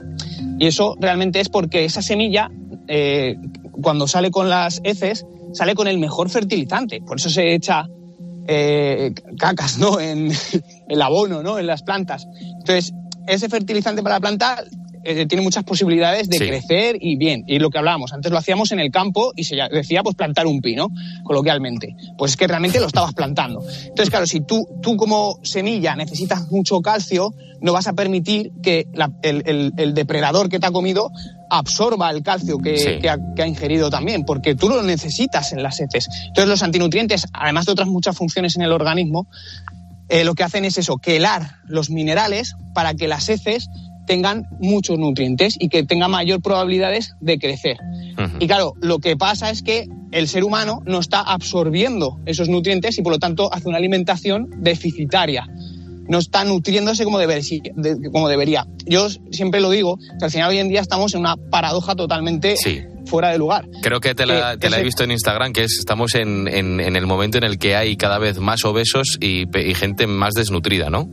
Y 0.57 0.67
eso 0.67 0.95
realmente 0.99 1.39
es 1.39 1.49
porque 1.49 1.85
esa 1.85 2.01
semilla, 2.01 2.49
eh, 2.87 3.35
cuando 3.81 4.07
sale 4.07 4.31
con 4.31 4.49
las 4.49 4.81
heces, 4.83 5.25
sale 5.53 5.75
con 5.75 5.87
el 5.87 5.97
mejor 5.97 6.29
fertilizante. 6.29 7.01
Por 7.01 7.17
eso 7.17 7.29
se 7.29 7.53
echa 7.53 7.87
eh, 8.47 9.13
cacas, 9.37 9.77
¿no? 9.77 9.99
En 10.09 10.31
el 10.87 11.01
abono, 11.01 11.43
¿no? 11.43 11.59
En 11.59 11.67
las 11.67 11.83
plantas. 11.83 12.27
Entonces, 12.59 12.93
ese 13.27 13.47
fertilizante 13.47 14.01
para 14.01 14.15
la 14.15 14.21
planta 14.21 14.63
eh, 15.03 15.25
tiene 15.25 15.43
muchas 15.43 15.63
posibilidades 15.63 16.29
de 16.29 16.37
crecer 16.37 16.97
y 16.99 17.15
bien. 17.15 17.43
Y 17.47 17.59
lo 17.59 17.69
que 17.69 17.77
hablábamos, 17.77 18.13
antes 18.13 18.31
lo 18.31 18.37
hacíamos 18.37 18.71
en 18.71 18.79
el 18.79 18.91
campo 18.91 19.33
y 19.35 19.43
se 19.43 19.55
decía 19.71 20.03
pues 20.03 20.15
plantar 20.15 20.47
un 20.47 20.61
pino, 20.61 20.89
coloquialmente. 21.23 21.95
Pues 22.17 22.31
es 22.31 22.37
que 22.37 22.47
realmente 22.47 22.79
lo 22.79 22.87
estabas 22.87 23.13
plantando. 23.13 23.61
Entonces, 23.61 24.09
claro, 24.09 24.27
si 24.27 24.41
tú, 24.41 24.67
tú 24.81 24.97
como 24.97 25.39
semilla 25.43 25.95
necesitas 25.95 26.51
mucho 26.51 26.81
calcio, 26.81 27.33
no 27.61 27.73
vas 27.73 27.87
a 27.87 27.93
permitir 27.93 28.51
que 28.61 28.87
el, 29.21 29.93
depredador 29.93 30.49
que 30.49 30.59
te 30.59 30.67
ha 30.67 30.71
comido 30.71 31.11
absorba 31.49 32.09
el 32.11 32.23
calcio 32.23 32.57
que, 32.59 33.09
ha, 33.09 33.47
ingerido 33.47 33.89
también, 33.89 34.23
porque 34.23 34.55
tú 34.55 34.69
lo 34.69 34.83
necesitas 34.83 35.51
en 35.51 35.63
las 35.63 35.79
heces. 35.79 36.07
Entonces 36.27 36.49
los 36.49 36.63
antinutrientes, 36.63 37.25
además 37.33 37.65
de 37.65 37.71
otras 37.73 37.87
muchas 37.87 38.15
funciones 38.15 38.55
en 38.55 38.61
el 38.61 38.71
organismo, 38.71 39.27
eh, 40.09 40.23
lo 40.23 40.33
que 40.33 40.43
hacen 40.43 40.65
es 40.65 40.77
eso, 40.77 40.97
quelar 40.97 41.57
los 41.65 41.89
minerales 41.89 42.55
para 42.73 42.93
que 42.95 43.07
las 43.07 43.29
heces 43.29 43.69
tengan 44.09 44.47
muchos 44.59 44.97
nutrientes 44.97 45.55
y 45.59 45.69
que 45.69 45.83
tengan 45.83 46.09
mayor 46.09 46.41
probabilidades 46.41 47.13
de 47.21 47.37
crecer. 47.37 47.77
Y 48.39 48.47
claro, 48.47 48.73
lo 48.81 48.97
que 48.97 49.15
pasa 49.15 49.51
es 49.51 49.61
que 49.61 49.87
el 50.11 50.27
ser 50.27 50.43
humano 50.43 50.81
no 50.87 50.99
está 50.99 51.21
absorbiendo 51.21 52.17
esos 52.25 52.49
nutrientes 52.49 52.97
y 52.97 53.03
por 53.03 53.13
lo 53.13 53.19
tanto 53.19 53.53
hace 53.53 53.69
una 53.69 53.77
alimentación 53.77 54.49
deficitaria. 54.57 55.47
No 56.07 56.17
está 56.17 56.43
nutriéndose 56.43 57.03
como 57.03 57.19
debería, 57.19 57.61
como 58.11 58.27
debería. 58.27 58.65
Yo 58.87 59.09
siempre 59.29 59.61
lo 59.61 59.69
digo, 59.69 59.99
que 60.17 60.25
al 60.25 60.31
final 60.31 60.49
hoy 60.49 60.57
en 60.57 60.69
día 60.69 60.81
estamos 60.81 61.13
en 61.13 61.19
una 61.19 61.37
paradoja 61.37 61.95
totalmente 61.95 62.55
fuera 63.05 63.29
de 63.29 63.37
lugar. 63.37 63.67
Creo 63.83 63.99
que 63.99 64.15
te 64.15 64.25
la, 64.25 64.53
he 64.53 64.83
visto 64.83 65.03
en 65.03 65.11
Instagram, 65.11 65.53
que 65.53 65.65
estamos 65.65 66.15
en, 66.15 66.47
el 66.47 67.05
momento 67.05 67.37
en 67.37 67.43
el 67.43 67.59
que 67.59 67.75
hay 67.75 67.95
cada 67.95 68.17
vez 68.17 68.39
más 68.39 68.65
obesos 68.65 69.19
y, 69.21 69.45
y 69.55 69.75
gente 69.75 70.07
más 70.07 70.33
desnutrida, 70.33 70.89
¿no? 70.89 71.07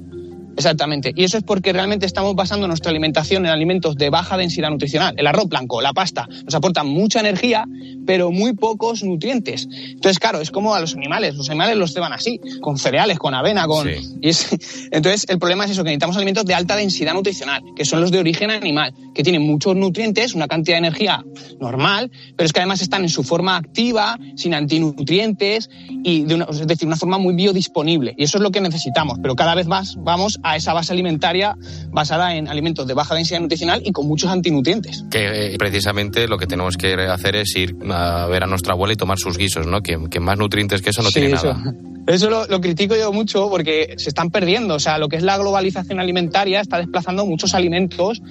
Exactamente. 0.57 1.13
Y 1.15 1.25
eso 1.25 1.37
es 1.39 1.45
porque 1.45 1.73
realmente 1.73 2.07
estamos 2.07 2.35
basando 2.35 2.67
nuestra 2.67 2.91
alimentación 2.91 3.45
en 3.45 3.53
alimentos 3.53 3.97
de 3.97 4.11
baja 4.11 4.37
densidad 4.37 4.71
nutricional. 4.71 5.15
El 5.19 5.27
arroz 5.27 5.49
blanco, 5.49 5.81
la 5.83 5.93
pasta, 5.93 6.27
nos 6.45 6.55
aportan 6.55 6.87
mucha 6.87 7.21
energía, 7.21 7.67
pero 8.07 8.31
muy 8.31 8.55
pocos 8.55 9.03
nutrientes. 9.03 9.69
Entonces, 9.71 10.19
claro, 10.19 10.41
es 10.41 10.51
como 10.51 10.75
a 10.75 10.81
los 10.81 10.95
animales. 10.95 11.35
Los 11.35 11.51
animales 11.51 11.77
los 11.77 11.93
ceban 11.93 12.13
así, 12.13 12.41
con 12.61 12.79
cereales, 12.79 13.19
con 13.19 13.35
avena, 13.35 13.67
con... 13.67 13.89
Y 13.89 14.31
Entonces, 14.91 15.27
el 15.29 15.39
problema 15.39 15.65
es 15.65 15.73
eso, 15.73 15.83
que 15.83 15.91
necesitamos 15.91 16.17
alimentos 16.17 16.45
de 16.45 16.55
alta 16.55 16.77
densidad 16.77 17.15
nutricional, 17.15 17.63
que 17.75 17.85
son 17.85 18.01
los 18.01 18.11
de 18.11 18.19
origen 18.19 18.51
animal, 18.51 18.95
que 19.15 19.23
tienen 19.23 19.43
muchos 19.43 19.77
nutrientes, 19.77 20.35
una 20.35 20.49
cantidad 20.49 20.77
de 20.77 20.87
energía 20.87 21.25
normal, 21.61 22.11
pero 22.37 22.47
es 22.47 22.53
que 22.53 22.61
además 22.61 22.81
están 22.81 23.03
en 23.03 23.09
su 23.09 23.23
forma 23.23 23.57
activa, 23.57 24.19
sin 24.37 24.55
antinutrientes, 24.55 25.71
y 26.03 26.23
de 26.23 26.35
una, 26.35 26.47
es 26.51 26.67
decir, 26.67 26.87
una 26.87 26.97
forma 26.97 27.19
muy 27.19 27.35
biodisponible. 27.35 28.15
Y 28.17 28.25
eso 28.25 28.39
es 28.39 28.43
lo 28.43 28.51
que 28.51 28.61
necesitamos, 28.61 29.19
pero 29.21 29.37
cada 29.37 29.55
vez 29.55 29.67
más 29.67 29.97
vamos 29.99 30.41
a 30.47 30.57
esa 30.57 30.73
base 30.73 30.93
alimentaria 30.93 31.57
basada 31.91 32.37
en 32.37 32.49
alimentos 32.49 32.87
de 32.87 32.95
baja 32.95 33.15
densidad 33.15 33.41
nutricional 33.41 33.83
y 33.85 33.93
con 33.93 34.07
muchos 34.07 34.31
antinutrientes. 34.31 35.05
Que 35.11 35.55
eh, 35.55 35.59
precisamente 35.59 36.29
lo 36.29 36.39
que 36.39 36.47
tenemos 36.47 36.77
que 36.77 36.95
hacer 36.95 37.37
es 37.37 37.57
ir 37.57 37.77
a 37.91 38.27
ver 38.27 38.45
a 38.45 38.47
nuestra 38.47 38.75
abuela 38.75 38.95
y 38.95 38.97
tomar 38.97 39.19
sus 39.19 39.37
guisos, 39.37 39.67
¿no? 39.67 39.83
Que, 39.83 39.97
más 40.21 40.39
nutrientes 40.39 40.83
que 40.83 40.91
eso 40.91 41.03
no 41.03 41.11
tiene 41.11 41.31
nada. 41.31 41.75
Eso 42.07 42.31
lo, 42.31 42.61
critico 42.61 42.95
yo 42.95 43.13
mucho 43.13 43.51
porque 43.51 43.97
se 43.99 44.11
están 44.11 44.31
perdiendo. 44.31 44.77
O 44.77 44.79
sea, 44.79 44.97
lo 44.97 45.09
que 45.09 45.17
es 45.17 45.25
la 45.25 45.37
globalización 45.39 45.99
alimentaria 45.99 46.61
está 46.61 46.79
desplazando 46.79 47.27
muchos 47.27 47.53
alimentos 47.53 48.23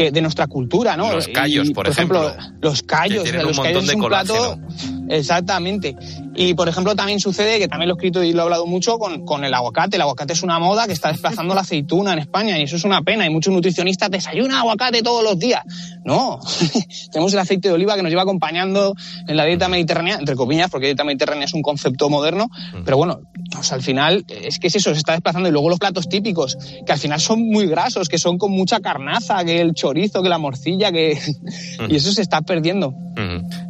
que, 0.00 0.10
de 0.10 0.20
nuestra 0.22 0.46
cultura, 0.46 0.96
¿no? 0.96 1.12
Los 1.12 1.28
callos, 1.28 1.70
por, 1.70 1.88
ejemplo, 1.88 2.32
Los 2.60 2.82
callos. 2.82 3.30
los 3.30 3.58
un 3.58 3.64
callos 3.64 3.88
es 3.88 3.94
un 3.94 4.04
plato. 4.06 4.58
Exactamente. 5.08 5.96
Y, 6.34 6.54
por 6.54 6.68
ejemplo, 6.68 6.94
también 6.94 7.20
sucede, 7.20 7.58
que 7.58 7.68
también 7.68 7.88
lo 7.88 7.94
he 7.94 7.98
escrito 7.98 8.22
y 8.22 8.32
lo 8.32 8.40
he 8.40 8.42
hablado 8.44 8.66
mucho, 8.66 8.98
con, 8.98 9.26
con 9.26 9.44
el 9.44 9.52
aguacate. 9.52 9.96
El 9.96 10.02
aguacate 10.02 10.32
es 10.32 10.42
una 10.42 10.58
moda 10.58 10.86
que 10.86 10.92
está 10.92 11.08
desplazando 11.08 11.54
la 11.54 11.62
aceituna 11.62 12.12
en 12.12 12.20
España 12.20 12.58
y 12.58 12.62
eso 12.62 12.76
es 12.76 12.84
una 12.84 13.02
pena. 13.02 13.26
Y 13.26 13.30
muchos 13.30 13.52
nutricionistas 13.52 14.10
desayunan 14.10 14.58
aguacate 14.58 15.02
todos 15.02 15.22
los 15.24 15.38
días. 15.38 15.62
No. 16.04 16.40
Tenemos 17.12 17.32
el 17.32 17.38
aceite 17.40 17.68
de 17.68 17.74
oliva 17.74 17.96
que 17.96 18.02
nos 18.02 18.10
lleva 18.10 18.22
acompañando 18.22 18.94
en 19.26 19.36
la 19.36 19.44
dieta 19.44 19.68
mediterránea, 19.68 20.16
entre 20.16 20.36
comillas, 20.36 20.70
porque 20.70 20.86
dieta 20.86 21.04
mediterránea 21.04 21.44
es 21.44 21.54
un 21.54 21.62
concepto 21.62 22.08
moderno. 22.08 22.48
Mm. 22.72 22.84
Pero 22.84 22.96
bueno, 22.96 23.20
pues 23.50 23.72
al 23.72 23.82
final 23.82 24.24
es 24.28 24.58
que 24.58 24.68
es 24.68 24.76
eso, 24.76 24.92
se 24.92 24.98
está 24.98 25.12
desplazando. 25.12 25.48
Y 25.48 25.52
luego 25.52 25.68
los 25.68 25.78
platos 25.78 26.08
típicos, 26.08 26.56
que 26.86 26.92
al 26.92 26.98
final 26.98 27.20
son 27.20 27.42
muy 27.42 27.66
grasos, 27.66 28.08
que 28.08 28.18
son 28.18 28.38
con 28.38 28.52
mucha 28.52 28.80
carnaza, 28.80 29.44
que 29.44 29.60
el 29.60 29.74
chorizo, 29.74 30.22
que 30.22 30.28
la 30.28 30.38
morcilla, 30.38 30.92
que... 30.92 31.18
y 31.88 31.96
eso 31.96 32.12
se 32.12 32.22
está 32.22 32.42
perdiendo. 32.42 32.94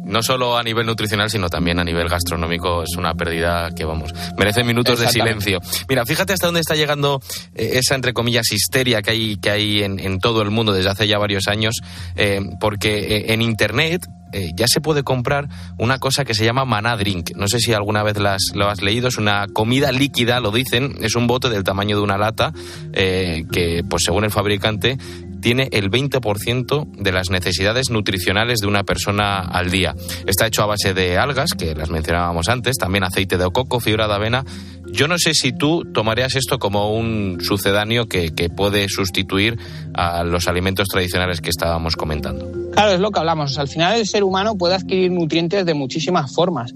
No 0.05 0.23
solo 0.23 0.57
a 0.57 0.63
nivel 0.63 0.85
nutricional, 0.85 1.29
sino 1.29 1.49
también 1.49 1.79
a 1.79 1.83
nivel 1.83 2.07
gastronómico 2.07 2.83
es 2.83 2.95
una 2.95 3.13
pérdida 3.15 3.71
que, 3.75 3.83
vamos, 3.85 4.13
merece 4.37 4.63
minutos 4.63 4.99
de 4.99 5.09
silencio. 5.09 5.59
Mira, 5.89 6.05
fíjate 6.05 6.33
hasta 6.33 6.47
dónde 6.47 6.61
está 6.61 6.75
llegando 6.75 7.21
eh, 7.55 7.71
esa, 7.73 7.95
entre 7.95 8.13
comillas, 8.13 8.51
histeria 8.51 9.01
que 9.01 9.11
hay, 9.11 9.37
que 9.37 9.49
hay 9.49 9.83
en, 9.83 10.19
todo 10.19 10.41
el 10.41 10.51
mundo 10.51 10.73
desde 10.73 10.89
hace 10.89 11.07
ya 11.07 11.17
varios 11.17 11.47
años, 11.47 11.81
eh, 12.15 12.39
porque 12.59 13.17
eh, 13.17 13.33
en 13.33 13.41
Internet 13.41 14.05
eh, 14.31 14.51
ya 14.55 14.65
se 14.67 14.81
puede 14.81 15.03
comprar 15.03 15.49
una 15.77 15.99
cosa 15.99 16.25
que 16.25 16.33
se 16.33 16.45
llama 16.45 16.65
Maná 16.65 16.95
Drink. 16.97 17.31
No 17.35 17.47
sé 17.47 17.59
si 17.59 17.73
alguna 17.73 18.03
vez 18.03 18.17
las, 18.17 18.41
lo 18.53 18.69
has 18.69 18.81
leído, 18.81 19.07
es 19.07 19.17
una 19.17 19.47
comida 19.47 19.91
líquida, 19.91 20.39
lo 20.39 20.51
dicen, 20.51 20.95
es 21.01 21.15
un 21.15 21.27
bote 21.27 21.49
del 21.49 21.63
tamaño 21.63 21.97
de 21.97 22.03
una 22.03 22.17
lata 22.17 22.53
eh, 22.93 23.45
que, 23.51 23.83
pues 23.87 24.03
según 24.05 24.23
el 24.23 24.31
fabricante, 24.31 24.97
tiene 25.41 25.67
el 25.71 25.89
20% 25.89 26.91
de 26.91 27.11
las 27.11 27.29
necesidades 27.29 27.89
nutricionales 27.89 28.59
de 28.59 28.67
una 28.67 28.83
persona 28.83 29.39
al 29.39 29.71
día. 29.71 29.95
Está 30.25 30.47
hecho 30.47 30.63
a 30.63 30.67
base 30.67 30.93
de 30.93 31.17
algas, 31.17 31.51
que 31.57 31.75
las 31.75 31.89
mencionábamos 31.89 32.47
antes, 32.47 32.77
también 32.77 33.03
aceite 33.03 33.37
de 33.37 33.51
coco, 33.51 33.79
fibra 33.79 34.07
de 34.07 34.13
avena. 34.13 34.45
Yo 34.91 35.07
no 35.07 35.17
sé 35.17 35.33
si 35.33 35.53
tú 35.53 35.85
tomarías 35.93 36.35
esto 36.35 36.59
como 36.59 36.93
un 36.93 37.39
sucedáneo 37.41 38.07
que, 38.07 38.33
que 38.35 38.49
puede 38.49 38.89
sustituir 38.89 39.57
a 39.93 40.23
los 40.23 40.47
alimentos 40.47 40.87
tradicionales 40.87 41.41
que 41.41 41.49
estábamos 41.49 41.95
comentando. 41.95 42.51
Claro, 42.71 42.91
es 42.91 42.99
lo 42.99 43.11
que 43.11 43.19
hablamos. 43.19 43.57
Al 43.57 43.67
final 43.67 43.97
el 43.97 44.07
ser 44.07 44.23
humano 44.23 44.57
puede 44.57 44.75
adquirir 44.75 45.11
nutrientes 45.11 45.65
de 45.65 45.73
muchísimas 45.73 46.33
formas. 46.33 46.73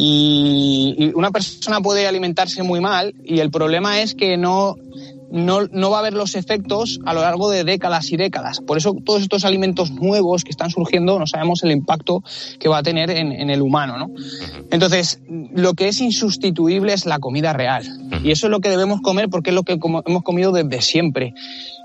Y, 0.00 1.12
una 1.14 1.32
persona 1.32 1.80
puede 1.80 2.06
alimentarse 2.06 2.62
muy 2.62 2.80
mal 2.80 3.14
y 3.24 3.40
el 3.40 3.50
problema 3.50 4.00
es 4.00 4.14
que 4.14 4.36
no, 4.36 4.76
no, 5.30 5.66
no, 5.66 5.90
va 5.90 5.98
a 5.98 6.00
haber 6.00 6.14
los 6.14 6.34
efectos 6.34 7.00
a 7.04 7.14
lo 7.14 7.20
largo 7.20 7.50
de 7.50 7.64
décadas 7.64 8.10
y 8.12 8.16
décadas. 8.16 8.60
Por 8.60 8.78
eso 8.78 8.94
todos 9.04 9.22
estos 9.22 9.44
alimentos 9.44 9.90
nuevos 9.90 10.44
que 10.44 10.50
están 10.50 10.70
surgiendo 10.70 11.18
no 11.18 11.26
sabemos 11.26 11.62
el 11.62 11.70
impacto 11.70 12.22
que 12.58 12.68
va 12.68 12.78
a 12.78 12.82
tener 12.82 13.10
en, 13.10 13.32
en 13.32 13.50
el 13.50 13.62
humano. 13.62 13.98
¿no? 13.98 14.10
Entonces, 14.70 15.20
lo 15.28 15.74
que 15.74 15.88
es 15.88 16.00
insustituible 16.00 16.92
es 16.92 17.06
la 17.06 17.18
comida 17.18 17.52
real. 17.52 17.84
Y 18.22 18.30
eso 18.30 18.46
es 18.46 18.50
lo 18.50 18.60
que 18.60 18.70
debemos 18.70 19.00
comer 19.00 19.28
porque 19.28 19.50
es 19.50 19.54
lo 19.54 19.62
que 19.62 19.78
hemos 20.06 20.22
comido 20.22 20.52
desde 20.52 20.80
siempre. 20.82 21.34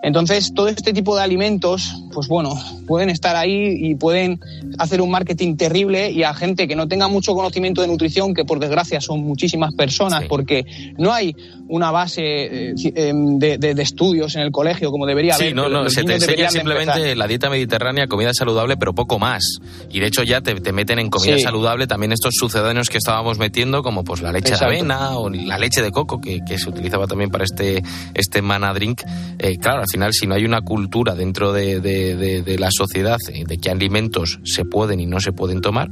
Entonces, 0.04 0.54
todo 0.54 0.68
este 0.68 0.91
tipo 0.91 1.16
de 1.16 1.24
alimentos, 1.24 1.95
pues 2.14 2.28
bueno, 2.28 2.60
pueden 2.86 3.10
estar 3.10 3.38
ahí 3.38 3.74
y 3.80 3.95
pueden 3.95 4.38
hacer 4.78 5.01
un 5.01 5.10
marketing 5.10 5.56
terrible 5.56 6.12
y 6.12 6.24
a 6.24 6.34
gente 6.34 6.68
que 6.68 6.76
no 6.76 6.89
tenga 6.89 7.08
mucho 7.08 7.34
conocimiento 7.34 7.82
de 7.82 7.88
nutrición, 7.88 8.34
que 8.34 8.43
por 8.43 8.60
desgracia 8.60 8.99
son 8.99 9.22
muchísimas 9.22 9.74
personas, 9.74 10.26
porque 10.28 10.66
no 10.97 11.14
hay 11.14 11.34
una 11.70 11.89
base 11.91 12.22
eh, 12.22 12.74
em, 12.95 13.39
de, 13.39 13.74
estudios 13.82 14.36
en 14.36 14.41
el 14.41 14.51
colegio 14.51 14.91
como 14.91 15.06
debería 15.06 15.36
haber. 15.36 15.47
Sí, 15.47 15.54
no, 15.54 15.70
no, 15.70 15.89
se 15.89 16.04
te 16.04 16.16
enseña 16.16 16.49
simplemente 16.49 17.16
la 17.16 17.26
dieta 17.26 17.49
mediterránea, 17.49 18.08
comida 18.08 18.34
saludable, 18.34 18.76
pero 18.76 18.93
poco 18.93 19.20
más. 19.20 19.60
Y 19.89 20.01
de 20.01 20.08
hecho 20.08 20.24
ya 20.24 20.41
te, 20.41 20.54
meten 20.74 20.99
en 20.99 21.10
comida 21.10 21.39
saludable 21.39 21.88
también 21.88 22.12
estos 22.12 22.34
sucedáneos 22.38 22.89
que 22.89 22.97
estábamos 22.97 23.38
metiendo, 23.38 23.84
como 23.84 24.04
pues 24.04 24.22
la 24.22 24.34
leche 24.34 24.58
de 24.58 24.66
avena 24.66 25.18
o 25.18 25.30
la 25.30 25.58
leche 25.58 25.82
de 25.82 25.91
coco, 25.91 26.20
que, 26.20 26.41
se 26.58 26.70
utilizaba 26.70 27.08
también 27.08 27.30
para 27.30 27.45
este, 27.45 27.82
este 28.14 28.41
mana 28.41 28.74
drink. 28.74 29.01
Eh, 29.39 29.58
claro, 29.58 29.84
final, 29.93 30.13
si 30.13 30.27
no 30.27 30.35
hay 30.35 30.43
una 30.43 30.61
cultura 30.61 31.15
dentro 31.15 31.53
de, 31.53 32.55
la 32.59 32.69
sociedad 32.71 33.17
de 33.27 33.57
qué 33.57 33.69
alimentos 33.69 34.39
se 34.43 34.65
pueden 34.65 34.99
y 34.99 35.05
no 35.05 35.19
se 35.19 35.31
pueden 35.31 35.61
tomar, 35.61 35.89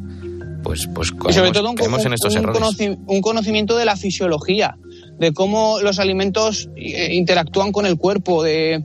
pues, 0.63 0.87
pues 0.93 1.13
y 1.29 1.33
sobre 1.33 1.51
todo 1.51 1.71
un, 1.71 1.77
en 1.79 2.13
estos 2.13 2.35
un 2.35 2.43
errores. 2.43 2.77
un 3.07 3.21
conocimiento 3.21 3.77
de 3.77 3.85
la 3.85 3.95
fisiología, 3.95 4.77
de 5.19 5.33
cómo 5.33 5.79
los 5.81 5.99
alimentos 5.99 6.69
eh, 6.75 7.13
interactúan 7.13 7.71
con 7.71 7.85
el 7.85 7.97
cuerpo, 7.97 8.43
de, 8.43 8.83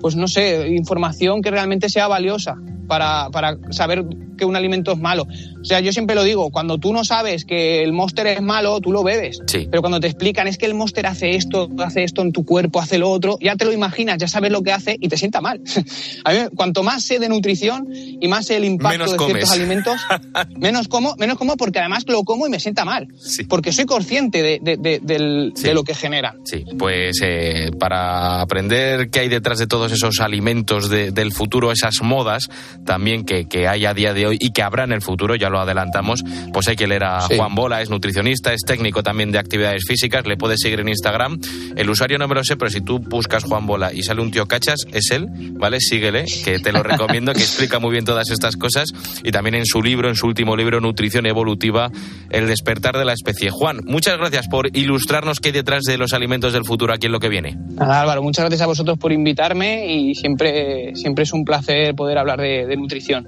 pues 0.00 0.16
no 0.16 0.28
sé, 0.28 0.68
información 0.68 1.42
que 1.42 1.50
realmente 1.50 1.88
sea 1.88 2.08
valiosa 2.08 2.56
para, 2.86 3.30
para 3.30 3.58
saber 3.70 4.04
que 4.36 4.44
un 4.44 4.56
alimento 4.56 4.92
es 4.92 4.98
malo. 4.98 5.26
O 5.60 5.64
sea, 5.64 5.80
yo 5.80 5.92
siempre 5.92 6.14
lo 6.14 6.22
digo, 6.22 6.50
cuando 6.50 6.78
tú 6.78 6.92
no 6.92 7.04
sabes 7.04 7.44
que 7.44 7.82
el 7.82 7.92
Monster 7.92 8.26
es 8.26 8.42
malo, 8.42 8.80
tú 8.80 8.92
lo 8.92 9.02
bebes. 9.02 9.38
Sí. 9.46 9.66
Pero 9.70 9.80
cuando 9.82 10.00
te 10.00 10.06
explican 10.08 10.46
es 10.46 10.58
que 10.58 10.66
el 10.66 10.74
Monster 10.74 11.06
hace 11.06 11.36
esto, 11.36 11.68
hace 11.78 12.04
esto 12.04 12.22
en 12.22 12.32
tu 12.32 12.44
cuerpo, 12.44 12.80
hace 12.80 12.98
lo 12.98 13.10
otro, 13.10 13.38
ya 13.40 13.56
te 13.56 13.64
lo 13.64 13.72
imaginas, 13.72 14.18
ya 14.18 14.28
sabes 14.28 14.50
lo 14.52 14.62
que 14.62 14.72
hace 14.72 14.96
y 15.00 15.08
te 15.08 15.16
sienta 15.16 15.40
mal. 15.40 15.60
A 16.24 16.32
mí, 16.32 16.38
cuanto 16.54 16.82
más 16.82 17.04
sé 17.04 17.18
de 17.18 17.28
nutrición 17.28 17.88
y 17.92 18.28
más 18.28 18.46
sé 18.46 18.56
el 18.56 18.64
impacto 18.64 18.98
Menos 18.98 19.12
de 19.12 19.16
comes. 19.16 19.32
ciertos 19.34 19.52
alimentos, 19.52 20.00
menos 20.58 20.88
como, 20.88 21.14
menos 21.16 21.38
como 21.38 21.56
porque 21.56 21.78
además 21.78 22.04
lo 22.06 22.22
como 22.24 22.46
y 22.46 22.50
me 22.50 22.60
sienta 22.60 22.84
mal. 22.84 23.08
Porque 23.48 23.72
soy 23.72 23.84
consciente 23.86 24.42
de, 24.42 24.58
de- 24.62 24.76
de- 24.76 25.00
del- 25.02 25.52
de 25.54 25.74
lo 25.74 25.84
que 25.84 25.94
genera. 25.94 26.34
Sí, 26.44 26.64
pues 26.78 27.18
eh, 27.22 27.70
para 27.78 28.40
aprender 28.40 29.10
qué 29.10 29.20
hay 29.20 29.28
detrás 29.28 29.58
de 29.58 29.66
todos 29.66 29.92
esos 29.92 30.20
alimentos 30.20 30.88
de- 30.90 31.10
del 31.10 31.32
futuro, 31.32 31.72
esas 31.72 32.02
modas 32.02 32.48
también 32.84 33.24
que, 33.24 33.46
que 33.46 33.66
hay 33.68 33.84
a 33.86 33.94
día 33.94 34.12
de 34.14 34.23
hoy 34.26 34.36
y 34.40 34.52
que 34.52 34.62
habrá 34.62 34.84
en 34.84 34.92
el 34.92 35.02
futuro, 35.02 35.34
ya 35.34 35.48
lo 35.50 35.60
adelantamos, 35.60 36.22
pues 36.52 36.68
hay 36.68 36.76
que 36.76 36.86
leer 36.86 37.04
a 37.04 37.20
Sí. 37.22 37.36
Juan 37.36 37.54
Bola, 37.54 37.80
es 37.80 37.90
nutricionista, 37.90 38.52
es 38.52 38.62
técnico 38.66 39.02
también 39.02 39.32
de 39.32 39.38
actividades 39.38 39.84
físicas, 39.86 40.26
le 40.26 40.36
puedes 40.36 40.60
seguir 40.60 40.80
en 40.80 40.88
Instagram. 40.88 41.38
El 41.76 41.88
usuario 41.88 42.18
no 42.18 42.28
me 42.28 42.34
lo 42.34 42.44
sé, 42.44 42.56
pero 42.56 42.70
si 42.70 42.80
tú 42.80 42.98
buscas 42.98 43.44
Juan 43.44 43.66
Bola 43.66 43.92
y 43.92 44.02
sale 44.02 44.20
un 44.20 44.30
tío 44.30 44.46
cachas, 44.46 44.80
es 44.92 45.10
él, 45.10 45.26
¿vale? 45.52 45.80
Síguele, 45.80 46.24
que 46.44 46.58
te 46.58 46.72
lo 46.72 46.82
recomiendo, 46.82 47.32
que 47.32 47.40
explica 47.40 47.78
muy 47.78 47.92
bien 47.92 48.04
todas 48.04 48.30
estas 48.30 48.56
cosas 48.56 48.88
y 49.22 49.30
también 49.30 49.54
en 49.54 49.66
su 49.66 49.82
libro, 49.82 50.08
en 50.08 50.16
su 50.16 50.26
último 50.26 50.56
libro, 50.56 50.80
Nutrición 50.80 51.26
Evolutiva, 51.26 51.90
El 52.30 52.46
despertar 52.46 52.98
de 52.98 53.04
la 53.04 53.12
especie. 53.12 53.50
Juan, 53.50 53.80
muchas 53.84 54.18
gracias 54.18 54.48
por 54.48 54.76
ilustrarnos 54.76 55.40
qué 55.40 55.48
hay 55.48 55.52
detrás 55.52 55.82
de 55.84 55.98
los 55.98 56.12
alimentos 56.12 56.52
del 56.52 56.64
futuro 56.64 56.92
aquí 56.92 57.06
en 57.06 57.12
lo 57.12 57.20
que 57.20 57.28
viene. 57.28 57.56
Nada, 57.74 58.02
Álvaro, 58.02 58.22
muchas 58.22 58.44
gracias 58.44 58.62
a 58.62 58.66
vosotros 58.66 58.98
por 58.98 59.12
invitarme 59.12 59.92
y 59.92 60.14
siempre, 60.14 60.94
siempre 60.94 61.24
es 61.24 61.32
un 61.32 61.44
placer 61.44 61.94
poder 61.94 62.18
hablar 62.18 62.40
de, 62.40 62.66
de 62.66 62.76
nutrición. 62.76 63.26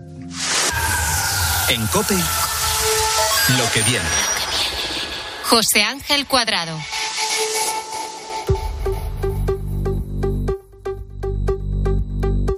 En 1.69 1.85
Cope, 1.89 2.15
lo 2.15 3.71
que 3.73 3.83
viene. 3.83 4.09
José 5.51 5.83
Ángel 5.83 6.27
Cuadrado. 6.27 6.79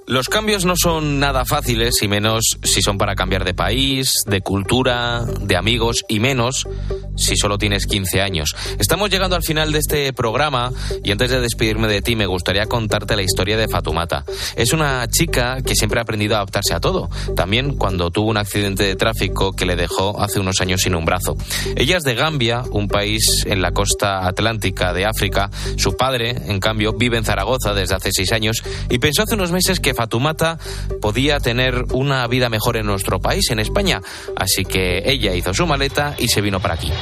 Los 0.08 0.30
cambios 0.30 0.64
no 0.64 0.72
son 0.74 1.20
nada 1.20 1.44
fáciles, 1.44 2.00
y 2.00 2.08
menos 2.08 2.56
si 2.62 2.80
son 2.80 2.96
para 2.96 3.14
cambiar 3.14 3.44
de 3.44 3.52
país, 3.52 4.10
de 4.26 4.40
cultura, 4.40 5.22
de 5.42 5.54
amigos, 5.54 6.02
y 6.08 6.18
menos 6.18 6.66
si 7.14 7.36
solo 7.36 7.58
tienes 7.58 7.86
15 7.86 8.22
años. 8.22 8.56
Estamos 8.78 9.10
llegando 9.10 9.36
al 9.36 9.42
final 9.42 9.70
de 9.70 9.80
este 9.80 10.12
programa 10.14 10.72
y 11.04 11.10
antes 11.10 11.30
de 11.30 11.40
despedirme 11.40 11.88
de 11.88 12.00
ti 12.00 12.16
me 12.16 12.24
gustaría 12.24 12.64
contarte 12.64 13.16
la 13.16 13.22
historia 13.22 13.58
de 13.58 13.68
Fatumata. 13.68 14.24
Es 14.56 14.72
una 14.72 15.06
chica 15.08 15.60
que 15.62 15.74
siempre 15.74 15.98
ha 15.98 16.04
aprendido 16.04 16.36
a 16.36 16.38
adaptarse 16.38 16.72
a 16.72 16.80
todo, 16.80 17.10
también 17.36 17.76
cuando 17.76 18.10
tuvo 18.10 18.30
un 18.30 18.38
accidente 18.38 18.84
de 18.84 18.96
tráfico 18.96 19.52
que 19.52 19.66
le 19.66 19.76
dejó 19.76 20.22
hace 20.22 20.40
unos 20.40 20.62
años 20.62 20.80
sin 20.80 20.94
un 20.94 21.04
brazo. 21.04 21.36
Ella 21.76 21.98
es 21.98 22.04
de 22.04 22.14
Gambia, 22.14 22.62
un 22.70 22.88
país 22.88 23.44
en 23.44 23.60
la 23.60 23.72
costa 23.72 24.26
atlántica 24.26 24.94
de 24.94 25.04
África. 25.04 25.50
Su 25.76 25.98
padre, 25.98 26.30
en 26.46 26.60
cambio, 26.60 26.94
vive 26.94 27.18
en 27.18 27.24
Zaragoza 27.24 27.74
desde 27.74 27.96
hace 27.96 28.10
seis 28.12 28.32
años 28.32 28.62
y 28.88 29.00
pensó 29.00 29.24
hace 29.24 29.34
unos 29.34 29.52
meses 29.52 29.80
que 29.80 29.97
Fatumata 29.98 30.58
podía 31.02 31.40
tener 31.40 31.86
una 31.92 32.24
vida 32.28 32.48
mejor 32.48 32.76
en 32.76 32.86
nuestro 32.86 33.18
país, 33.18 33.50
en 33.50 33.58
España. 33.58 34.00
Así 34.36 34.64
que 34.64 35.02
ella 35.04 35.34
hizo 35.34 35.52
su 35.52 35.66
maleta 35.66 36.14
y 36.16 36.28
se 36.28 36.40
vino 36.40 36.60
para 36.60 36.74
aquí. 36.74 36.92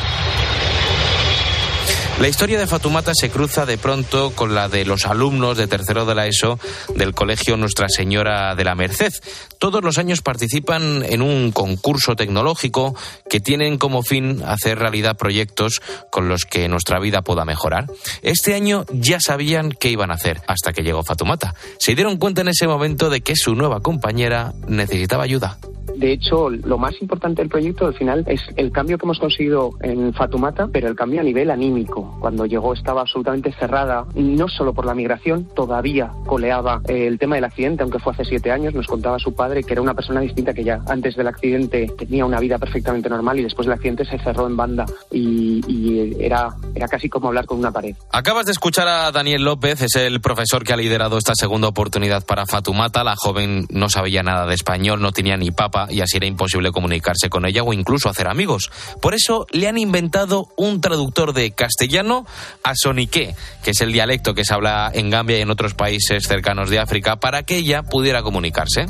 La 2.18 2.28
historia 2.28 2.58
de 2.58 2.66
Fatumata 2.66 3.12
se 3.14 3.28
cruza 3.28 3.66
de 3.66 3.76
pronto 3.76 4.30
con 4.30 4.54
la 4.54 4.70
de 4.70 4.86
los 4.86 5.04
alumnos 5.04 5.58
de 5.58 5.66
tercero 5.66 6.06
de 6.06 6.14
la 6.14 6.26
ESO 6.26 6.58
del 6.94 7.12
Colegio 7.12 7.58
Nuestra 7.58 7.90
Señora 7.90 8.54
de 8.54 8.64
la 8.64 8.74
Merced. 8.74 9.12
Todos 9.58 9.84
los 9.84 9.98
años 9.98 10.22
participan 10.22 11.04
en 11.04 11.20
un 11.20 11.52
concurso 11.52 12.16
tecnológico 12.16 12.96
que 13.28 13.40
tienen 13.40 13.76
como 13.76 14.02
fin 14.02 14.42
hacer 14.46 14.78
realidad 14.78 15.18
proyectos 15.18 15.82
con 16.10 16.30
los 16.30 16.46
que 16.46 16.68
nuestra 16.68 16.98
vida 17.00 17.20
pueda 17.20 17.44
mejorar. 17.44 17.84
Este 18.22 18.54
año 18.54 18.86
ya 18.90 19.20
sabían 19.20 19.70
qué 19.70 19.90
iban 19.90 20.10
a 20.10 20.14
hacer 20.14 20.40
hasta 20.46 20.72
que 20.72 20.82
llegó 20.82 21.04
Fatumata. 21.04 21.54
Se 21.78 21.94
dieron 21.94 22.16
cuenta 22.16 22.40
en 22.40 22.48
ese 22.48 22.66
momento 22.66 23.10
de 23.10 23.20
que 23.20 23.36
su 23.36 23.54
nueva 23.54 23.80
compañera 23.80 24.54
necesitaba 24.66 25.24
ayuda. 25.24 25.58
De 25.96 26.12
hecho, 26.12 26.50
lo 26.50 26.78
más 26.78 27.00
importante 27.00 27.42
del 27.42 27.48
proyecto 27.48 27.86
al 27.86 27.94
final 27.94 28.24
es 28.26 28.40
el 28.56 28.70
cambio 28.70 28.98
que 28.98 29.06
hemos 29.06 29.18
conseguido 29.18 29.70
en 29.80 30.12
Fatumata, 30.12 30.68
pero 30.70 30.88
el 30.88 30.94
cambio 30.94 31.20
a 31.20 31.24
nivel 31.24 31.50
anímico. 31.50 32.16
Cuando 32.20 32.46
llegó 32.46 32.74
estaba 32.74 33.00
absolutamente 33.00 33.52
cerrada, 33.52 34.04
no 34.14 34.48
solo 34.48 34.72
por 34.74 34.86
la 34.86 34.94
migración, 34.94 35.48
todavía 35.54 36.12
coleaba 36.26 36.80
el 36.86 37.18
tema 37.18 37.36
del 37.36 37.44
accidente, 37.44 37.82
aunque 37.82 37.98
fue 37.98 38.12
hace 38.12 38.24
siete 38.24 38.50
años, 38.50 38.74
nos 38.74 38.86
contaba 38.86 39.18
su 39.18 39.34
padre 39.34 39.62
que 39.62 39.72
era 39.72 39.82
una 39.82 39.94
persona 39.94 40.20
distinta 40.20 40.52
que 40.52 40.64
ya 40.64 40.80
antes 40.86 41.16
del 41.16 41.28
accidente 41.28 41.90
tenía 41.98 42.24
una 42.24 42.40
vida 42.40 42.58
perfectamente 42.58 43.08
normal 43.08 43.38
y 43.40 43.42
después 43.42 43.66
del 43.66 43.74
accidente 43.74 44.04
se 44.04 44.18
cerró 44.18 44.46
en 44.46 44.56
banda 44.56 44.86
y, 45.10 45.62
y 45.66 46.16
era, 46.22 46.50
era 46.74 46.88
casi 46.88 47.08
como 47.08 47.28
hablar 47.28 47.46
con 47.46 47.58
una 47.58 47.72
pared. 47.72 47.94
Acabas 48.12 48.46
de 48.46 48.52
escuchar 48.52 48.88
a 48.88 49.10
Daniel 49.12 49.44
López, 49.44 49.82
es 49.82 49.96
el 49.96 50.20
profesor 50.20 50.64
que 50.64 50.72
ha 50.72 50.76
liderado 50.76 51.18
esta 51.18 51.34
segunda 51.34 51.68
oportunidad 51.68 52.24
para 52.24 52.46
Fatumata. 52.46 53.04
La 53.04 53.14
joven 53.16 53.66
no 53.70 53.88
sabía 53.88 54.22
nada 54.22 54.46
de 54.46 54.54
español, 54.54 55.00
no 55.00 55.12
tenía 55.12 55.36
ni 55.36 55.50
papa 55.50 55.85
y 55.90 56.00
así 56.00 56.16
era 56.16 56.26
imposible 56.26 56.72
comunicarse 56.72 57.28
con 57.28 57.46
ella 57.46 57.62
o 57.62 57.72
incluso 57.72 58.08
hacer 58.08 58.28
amigos. 58.28 58.70
Por 59.00 59.14
eso 59.14 59.46
le 59.50 59.68
han 59.68 59.78
inventado 59.78 60.48
un 60.56 60.80
traductor 60.80 61.32
de 61.32 61.52
castellano 61.52 62.26
a 62.62 62.74
soniqué, 62.74 63.34
que 63.62 63.70
es 63.70 63.80
el 63.80 63.92
dialecto 63.92 64.34
que 64.34 64.44
se 64.44 64.54
habla 64.54 64.90
en 64.92 65.10
Gambia 65.10 65.38
y 65.38 65.42
en 65.42 65.50
otros 65.50 65.74
países 65.74 66.24
cercanos 66.26 66.70
de 66.70 66.78
África, 66.78 67.16
para 67.16 67.42
que 67.42 67.56
ella 67.56 67.82
pudiera 67.82 68.22
comunicarse. 68.22 68.86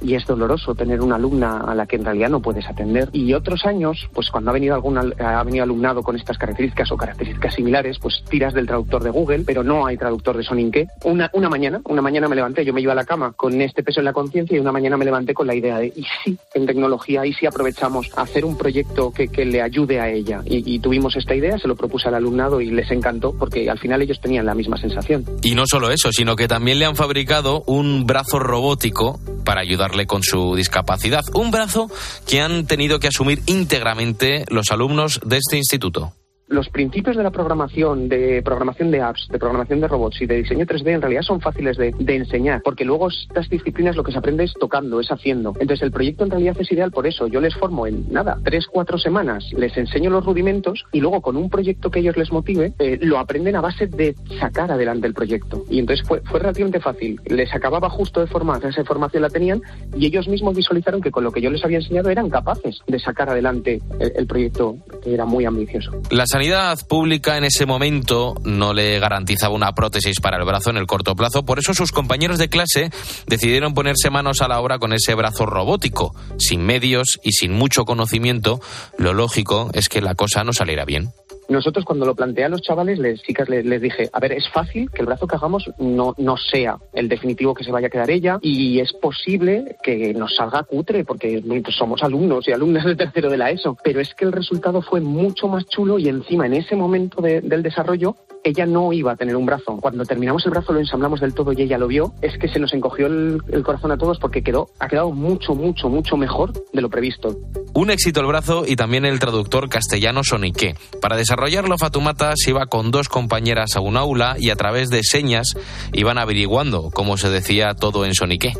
Y 0.00 0.14
es 0.14 0.24
doloroso 0.26 0.74
tener 0.74 1.00
una 1.00 1.16
alumna 1.16 1.60
a 1.60 1.74
la 1.74 1.86
que 1.86 1.96
en 1.96 2.04
realidad 2.04 2.28
no 2.30 2.40
puedes 2.40 2.66
atender. 2.68 3.08
Y 3.12 3.32
otros 3.34 3.64
años, 3.66 4.08
pues 4.12 4.30
cuando 4.30 4.50
ha 4.50 4.54
venido 4.54 4.74
algún 4.74 4.98
al- 4.98 5.14
ha 5.20 5.42
venido 5.42 5.64
alumnado 5.64 6.02
con 6.02 6.16
estas 6.16 6.38
características 6.38 6.90
o 6.92 6.96
características 6.96 7.54
similares, 7.54 7.98
pues 8.00 8.22
tiras 8.28 8.54
del 8.54 8.66
traductor 8.66 9.02
de 9.02 9.10
Google, 9.10 9.44
pero 9.46 9.62
no 9.62 9.86
hay 9.86 9.96
traductor 9.96 10.36
de 10.36 10.42
Soninke. 10.42 10.88
Una, 11.04 11.30
una 11.34 11.48
mañana, 11.48 11.80
una 11.84 12.02
mañana 12.02 12.28
me 12.28 12.36
levanté, 12.36 12.64
yo 12.64 12.72
me 12.72 12.80
iba 12.80 12.92
a 12.92 12.96
la 12.96 13.04
cama 13.04 13.32
con 13.36 13.60
este 13.60 13.82
peso 13.82 14.00
en 14.00 14.04
la 14.06 14.12
conciencia 14.12 14.56
y 14.56 14.60
una 14.60 14.72
mañana 14.72 14.96
me 14.96 15.04
levanté 15.04 15.34
con 15.34 15.46
la 15.46 15.54
idea 15.54 15.78
de, 15.78 15.88
¿y 15.88 16.04
si 16.24 16.38
en 16.54 16.66
tecnología, 16.66 17.26
y 17.26 17.32
si 17.32 17.46
aprovechamos 17.46 18.10
hacer 18.16 18.44
un 18.44 18.56
proyecto 18.56 19.10
que, 19.12 19.28
que 19.28 19.44
le 19.44 19.62
ayude 19.62 20.00
a 20.00 20.08
ella? 20.08 20.40
Y, 20.44 20.74
y 20.74 20.78
tuvimos 20.80 21.16
esta 21.16 21.34
idea, 21.34 21.58
se 21.58 21.68
lo 21.68 21.76
propuse 21.76 22.08
al 22.08 22.14
alumnado 22.14 22.60
y 22.60 22.70
les 22.70 22.90
encantó 22.90 23.34
porque 23.38 23.68
al 23.70 23.78
final 23.78 24.02
ellos 24.02 24.20
tenían 24.20 24.46
la 24.46 24.54
misma 24.54 24.76
sensación. 24.76 25.24
Y 25.42 25.54
no 25.54 25.64
solo 25.66 25.90
eso, 25.90 26.12
sino 26.12 26.36
que 26.36 26.48
también 26.48 26.78
le 26.78 26.84
han 26.86 26.96
fabricado 26.96 27.62
un 27.66 28.06
brazo 28.06 28.38
robótico 28.38 29.18
para 29.44 29.60
ayudarle 29.60 30.06
con 30.06 30.22
su 30.22 30.54
discapacidad. 30.54 31.24
Un 31.34 31.50
brazo 31.50 31.90
que 32.26 32.40
han 32.40 32.66
tenido 32.66 33.00
que 33.00 33.08
asumir 33.08 33.42
íntegramente 33.46 34.44
los 34.48 34.70
alumnos 34.70 35.20
de 35.24 35.38
este 35.38 35.56
instituto. 35.56 36.14
Los 36.50 36.68
principios 36.68 37.16
de 37.16 37.22
la 37.22 37.30
programación, 37.30 38.08
de 38.08 38.42
programación 38.42 38.90
de 38.90 39.00
apps, 39.00 39.28
de 39.30 39.38
programación 39.38 39.80
de 39.80 39.88
robots 39.88 40.20
y 40.20 40.26
de 40.26 40.36
diseño 40.36 40.66
3D 40.66 40.88
en 40.88 41.00
realidad 41.00 41.22
son 41.22 41.40
fáciles 41.40 41.76
de, 41.76 41.94
enseñar, 42.08 42.60
porque 42.64 42.84
luego 42.84 43.08
estas 43.08 43.48
disciplinas 43.48 43.94
lo 43.94 44.02
que 44.02 44.10
se 44.10 44.18
aprende 44.18 44.44
es 44.44 44.52
tocando, 44.54 44.98
es 45.00 45.10
haciendo. 45.12 45.54
Entonces 45.60 45.82
el 45.82 45.92
proyecto 45.92 46.24
en 46.24 46.30
realidad 46.30 46.56
es 46.58 46.70
ideal 46.72 46.90
por 46.90 47.06
eso. 47.06 47.28
Yo 47.28 47.40
les 47.40 47.54
formo 47.54 47.86
en 47.86 48.12
nada, 48.12 48.36
tres, 48.44 48.66
cuatro 48.66 48.98
semanas, 48.98 49.44
les 49.56 49.76
enseño 49.76 50.10
los 50.10 50.24
rudimentos 50.24 50.84
y 50.92 51.00
luego 51.00 51.20
con 51.20 51.36
un 51.36 51.48
proyecto 51.48 51.90
que 51.90 52.00
ellos 52.00 52.16
les 52.16 52.32
motive, 52.32 52.72
eh, 52.80 52.98
lo 53.00 53.18
aprenden 53.18 53.54
a 53.54 53.60
base 53.60 53.86
de 53.86 54.16
sacar 54.40 54.72
adelante 54.72 55.06
el 55.06 55.14
proyecto. 55.14 55.64
Y 55.70 55.78
entonces 55.78 56.06
fue, 56.06 56.20
fue 56.22 56.40
relativamente 56.40 56.80
fácil. 56.80 57.20
Les 57.26 57.54
acababa 57.54 57.88
justo 57.88 58.20
de 58.20 58.26
formar, 58.26 58.64
esa 58.64 58.84
formación 58.84 59.22
la 59.22 59.30
tenían 59.30 59.62
y 59.96 60.06
ellos 60.06 60.26
mismos 60.26 60.56
visualizaron 60.56 61.00
que 61.00 61.12
con 61.12 61.22
lo 61.22 61.30
que 61.30 61.40
yo 61.40 61.50
les 61.50 61.64
había 61.64 61.78
enseñado 61.78 62.10
eran 62.10 62.28
capaces 62.28 62.80
de 62.88 62.98
sacar 62.98 63.30
adelante 63.30 63.80
el, 64.00 64.26
proyecto 64.26 64.76
que 65.02 65.14
era 65.14 65.24
muy 65.24 65.44
ambicioso. 65.44 65.92
Sanidad 66.40 66.78
pública 66.88 67.36
en 67.36 67.44
ese 67.44 67.66
momento 67.66 68.34
no 68.44 68.72
le 68.72 68.98
garantizaba 68.98 69.54
una 69.54 69.74
prótesis 69.74 70.20
para 70.20 70.38
el 70.38 70.46
brazo 70.46 70.70
en 70.70 70.78
el 70.78 70.86
corto 70.86 71.14
plazo, 71.14 71.44
por 71.44 71.58
eso 71.58 71.74
sus 71.74 71.92
compañeros 71.92 72.38
de 72.38 72.48
clase 72.48 72.90
decidieron 73.26 73.74
ponerse 73.74 74.08
manos 74.08 74.40
a 74.40 74.48
la 74.48 74.58
obra 74.58 74.78
con 74.78 74.94
ese 74.94 75.14
brazo 75.14 75.44
robótico. 75.44 76.14
Sin 76.38 76.62
medios 76.62 77.20
y 77.22 77.32
sin 77.32 77.52
mucho 77.52 77.84
conocimiento, 77.84 78.58
lo 78.96 79.12
lógico 79.12 79.68
es 79.74 79.90
que 79.90 80.00
la 80.00 80.14
cosa 80.14 80.42
no 80.42 80.54
saliera 80.54 80.86
bien. 80.86 81.12
Nosotros 81.50 81.84
cuando 81.84 82.06
lo 82.06 82.14
planteé 82.14 82.44
a 82.44 82.48
los 82.48 82.62
chavales, 82.62 82.98
les, 82.98 83.20
chicas, 83.22 83.48
les, 83.48 83.64
les 83.66 83.82
dije, 83.82 84.08
a 84.12 84.20
ver, 84.20 84.32
es 84.32 84.48
fácil 84.48 84.88
que 84.90 85.00
el 85.02 85.06
brazo 85.06 85.26
que 85.26 85.36
hagamos 85.36 85.68
no, 85.78 86.14
no 86.16 86.36
sea 86.36 86.78
el 86.94 87.08
definitivo 87.08 87.52
que 87.54 87.64
se 87.64 87.72
vaya 87.72 87.88
a 87.88 87.90
quedar 87.90 88.08
ella 88.10 88.38
y 88.40 88.78
es 88.80 88.92
posible 88.92 89.76
que 89.82 90.14
nos 90.14 90.34
salga 90.36 90.62
cutre 90.62 91.04
porque 91.04 91.42
pues, 91.46 91.62
somos 91.76 92.02
alumnos 92.02 92.46
y 92.48 92.52
alumnas 92.52 92.84
del 92.84 92.96
tercero 92.96 93.28
de 93.28 93.36
la 93.36 93.50
ESO, 93.50 93.76
pero 93.84 94.00
es 94.00 94.14
que 94.14 94.24
el 94.24 94.32
resultado 94.32 94.80
fue 94.80 95.00
mucho 95.00 95.48
más 95.48 95.66
chulo 95.66 95.98
y 95.98 96.08
encima 96.08 96.46
en 96.46 96.54
ese 96.54 96.76
momento 96.76 97.20
de- 97.20 97.40
del 97.40 97.62
desarrollo 97.62 98.14
ella 98.42 98.64
no 98.64 98.90
iba 98.94 99.12
a 99.12 99.16
tener 99.16 99.36
un 99.36 99.44
brazo. 99.44 99.76
Cuando 99.82 100.04
terminamos 100.06 100.44
el 100.46 100.52
brazo 100.52 100.72
lo 100.72 100.78
ensamblamos 100.80 101.20
del 101.20 101.34
todo 101.34 101.52
y 101.52 101.60
ella 101.60 101.76
lo 101.76 101.88
vio, 101.88 102.14
es 102.22 102.38
que 102.38 102.48
se 102.48 102.58
nos 102.58 102.72
encogió 102.72 103.06
el, 103.06 103.42
el 103.52 103.62
corazón 103.62 103.90
a 103.92 103.98
todos 103.98 104.18
porque 104.18 104.42
quedó, 104.42 104.68
ha 104.78 104.88
quedado 104.88 105.10
mucho, 105.10 105.54
mucho, 105.54 105.88
mucho 105.90 106.16
mejor 106.16 106.52
de 106.72 106.80
lo 106.80 106.88
previsto. 106.88 107.36
Un 107.74 107.90
éxito 107.90 108.20
el 108.20 108.26
brazo 108.26 108.64
y 108.66 108.76
también 108.76 109.04
el 109.04 109.18
traductor 109.18 109.68
castellano 109.68 110.22
Sonique. 110.24 110.74
Para 111.02 111.16
desarrollarlo, 111.40 111.78
Fatumata 111.78 112.34
se 112.36 112.50
iba 112.50 112.66
con 112.66 112.90
dos 112.90 113.08
compañeras 113.08 113.74
a 113.74 113.80
un 113.80 113.96
aula 113.96 114.36
y 114.38 114.50
a 114.50 114.56
través 114.56 114.90
de 114.90 115.02
señas 115.02 115.54
iban 115.94 116.18
averiguando 116.18 116.90
cómo 116.92 117.16
se 117.16 117.30
decía 117.30 117.72
todo 117.74 118.04
en 118.04 118.12
Sonique 118.14 118.52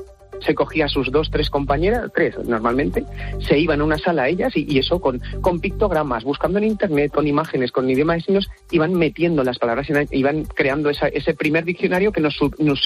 se 0.46 0.54
cogía 0.54 0.86
a 0.86 0.88
sus 0.88 1.12
dos, 1.12 1.28
tres 1.30 1.50
compañeras, 1.50 2.10
tres 2.14 2.34
normalmente, 2.46 3.04
se 3.46 3.58
iban 3.58 3.82
a 3.82 3.84
una 3.84 3.98
sala 3.98 4.22
a 4.22 4.28
ellas 4.30 4.56
y, 4.56 4.78
eso 4.78 4.98
con, 4.98 5.20
con 5.42 5.60
pictogramas, 5.60 6.24
buscando 6.24 6.56
en 6.58 6.64
internet, 6.64 7.12
con 7.12 7.26
imágenes, 7.26 7.70
con 7.70 7.90
idioma 7.90 8.14
de 8.14 8.22
signos, 8.22 8.48
iban 8.70 8.94
metiendo 8.94 9.44
las 9.44 9.58
palabras, 9.58 9.88
iban 10.10 10.44
creando 10.44 10.88
ese 10.88 11.34
primer 11.34 11.66
diccionario 11.66 12.10
que 12.10 12.22
nos, 12.22 12.38
nos 12.58 12.82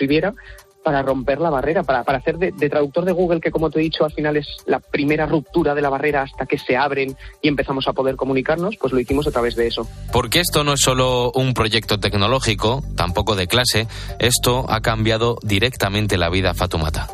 para 0.84 1.02
romper 1.02 1.40
la 1.40 1.50
barrera, 1.50 1.82
para, 1.82 2.04
para 2.04 2.18
hacer 2.18 2.38
de, 2.38 2.52
de, 2.52 2.70
traductor 2.70 3.04
de 3.04 3.12
Google, 3.12 3.40
que 3.40 3.50
como 3.50 3.70
te 3.70 3.80
he 3.80 3.82
dicho, 3.82 4.04
al 4.04 4.12
final 4.12 4.36
es 4.36 4.46
la 4.66 4.78
primera 4.78 5.26
ruptura 5.26 5.74
de 5.74 5.82
la 5.82 5.88
barrera 5.88 6.22
hasta 6.22 6.46
que 6.46 6.58
se 6.58 6.76
abren 6.76 7.16
y 7.42 7.48
empezamos 7.48 7.88
a 7.88 7.92
poder 7.92 8.16
comunicarnos, 8.16 8.76
pues 8.76 8.92
lo 8.92 9.00
hicimos 9.00 9.26
a 9.26 9.32
través 9.32 9.56
de 9.56 9.66
eso. 9.66 9.88
Porque 10.12 10.40
esto 10.40 10.62
no 10.62 10.74
es 10.74 10.80
solo 10.80 11.32
un 11.34 11.54
proyecto 11.54 11.98
tecnológico, 11.98 12.84
tampoco 12.96 13.34
de 13.34 13.46
clase, 13.48 13.88
esto 14.18 14.66
ha 14.68 14.80
cambiado 14.80 15.38
directamente 15.42 16.18
la 16.18 16.28
vida 16.28 16.50
a 16.50 16.54
Fatumata 16.54 17.08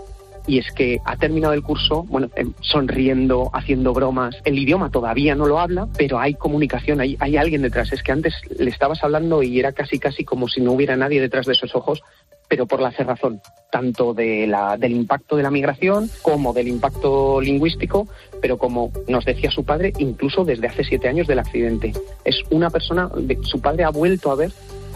y 0.47 0.59
es 0.59 0.73
que 0.73 0.99
ha 1.05 1.17
terminado 1.17 1.55
el 1.55 1.63
curso, 1.63 2.05
bueno, 2.09 2.29
sonriendo, 2.61 3.51
haciendo 3.53 3.93
bromas. 3.93 4.37
El 4.45 4.59
idioma 4.59 4.91
todavía 4.91 5.37
no 5.37 5.47
lo 5.47 5.61
habla, 5.61 5.87
pero 5.97 6.19
hay 6.19 6.35
comunicación, 6.35 7.01
hay, 7.01 7.17
hay 7.21 7.37
alguien 7.37 7.63
detrás. 7.63 7.93
Es 7.93 8.03
que 8.03 8.11
antes 8.11 8.35
le 8.59 8.69
estabas 8.69 9.05
hablando 9.05 9.45
y 9.45 9.61
era 9.61 9.73
casi 9.73 10.01
casi 10.01 10.25
como 10.25 10.49
si 10.49 10.61
no 10.61 10.73
hubiera 10.73 10.97
nadie 10.97 11.21
detrás 11.21 11.47
de 11.47 11.53
esos 11.53 11.75
ojos, 11.77 12.03
pero 12.51 12.67
por 12.67 12.81
la 12.81 12.91
cerrazón, 12.91 13.41
tanto 13.71 14.13
de 14.13 14.45
la, 14.49 14.77
del 14.77 14.91
impacto 14.91 15.37
de 15.37 15.45
la 15.45 15.53
migración 15.53 16.11
como 16.21 16.53
del 16.53 16.67
impacto 16.67 17.41
lingüístico, 17.41 18.09
pero 18.43 18.59
como 18.59 18.91
nos 19.07 19.25
decía 19.25 19.53
su 19.53 19.65
padre, 19.65 19.93
incluso 19.99 20.45
desde 20.45 20.67
hace 20.67 20.83
siete 20.83 21.07
años 21.07 21.29
del 21.29 21.39
accidente. 21.39 21.93
Es 22.25 22.43
una 22.51 22.69
persona, 22.69 23.09
de, 23.17 23.39
su 23.43 23.61
padre 23.61 23.85
ha 23.85 23.91
vuelto 23.91 24.33
a 24.33 24.35
ver 24.35 24.51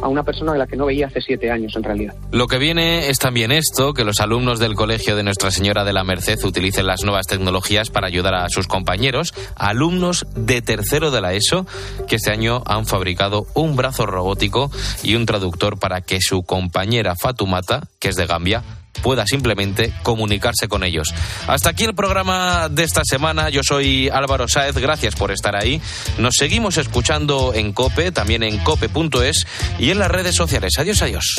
a 0.04 0.08
una 0.08 0.22
persona 0.22 0.52
de 0.52 0.58
la 0.58 0.66
que 0.66 0.76
no 0.76 0.84
veía 0.84 1.06
hace 1.06 1.22
siete 1.22 1.50
años 1.50 1.74
en 1.76 1.82
realidad. 1.82 2.14
Lo 2.30 2.46
que 2.46 2.58
viene 2.58 3.08
es 3.08 3.18
también 3.18 3.50
esto, 3.50 3.94
que 3.94 4.04
los 4.04 4.20
alumnos 4.20 4.58
del 4.58 4.74
Colegio 4.74 5.16
de 5.16 5.22
Nuestra 5.22 5.50
Señora 5.50 5.82
de 5.82 5.94
la 5.94 6.04
Merced 6.04 6.44
utilicen 6.44 6.86
las 6.86 7.04
nuevas 7.04 7.26
tecnologías 7.26 7.88
para 7.88 8.06
ayudar 8.06 8.34
a 8.34 8.50
sus 8.50 8.66
compañeros, 8.66 9.32
alumnos 9.56 10.26
de 10.36 10.60
tercero 10.60 11.10
de 11.10 11.22
la 11.22 11.32
ESO, 11.32 11.66
que 12.06 12.16
este 12.16 12.30
año 12.30 12.62
han 12.66 12.84
fabricado 12.84 13.46
un 13.54 13.76
brazo 13.76 14.04
robótico 14.04 14.70
y 15.02 15.14
un 15.14 15.24
traductor 15.24 15.78
para 15.78 16.02
que 16.02 16.20
su 16.20 16.42
compañera 16.42 17.14
Fatumata, 17.16 17.88
que 17.98 18.10
es 18.10 18.16
de 18.16 18.26
Gambia, 18.26 18.62
pueda 19.02 19.26
simplemente 19.26 19.92
comunicarse 20.02 20.68
con 20.68 20.84
ellos. 20.84 21.14
Hasta 21.46 21.70
aquí 21.70 21.84
el 21.84 21.94
programa 21.94 22.68
de 22.68 22.84
esta 22.84 23.02
semana. 23.04 23.50
Yo 23.50 23.62
soy 23.62 24.08
Álvaro 24.08 24.48
Sáez, 24.48 24.76
gracias 24.76 25.14
por 25.14 25.30
estar 25.30 25.56
ahí. 25.56 25.80
Nos 26.18 26.36
seguimos 26.36 26.76
escuchando 26.76 27.52
en 27.54 27.72
Cope, 27.72 28.12
también 28.12 28.42
en 28.42 28.58
cope.es 28.58 29.46
y 29.78 29.90
en 29.90 29.98
las 29.98 30.10
redes 30.10 30.34
sociales. 30.34 30.72
Adiós, 30.78 31.02
adiós. 31.02 31.36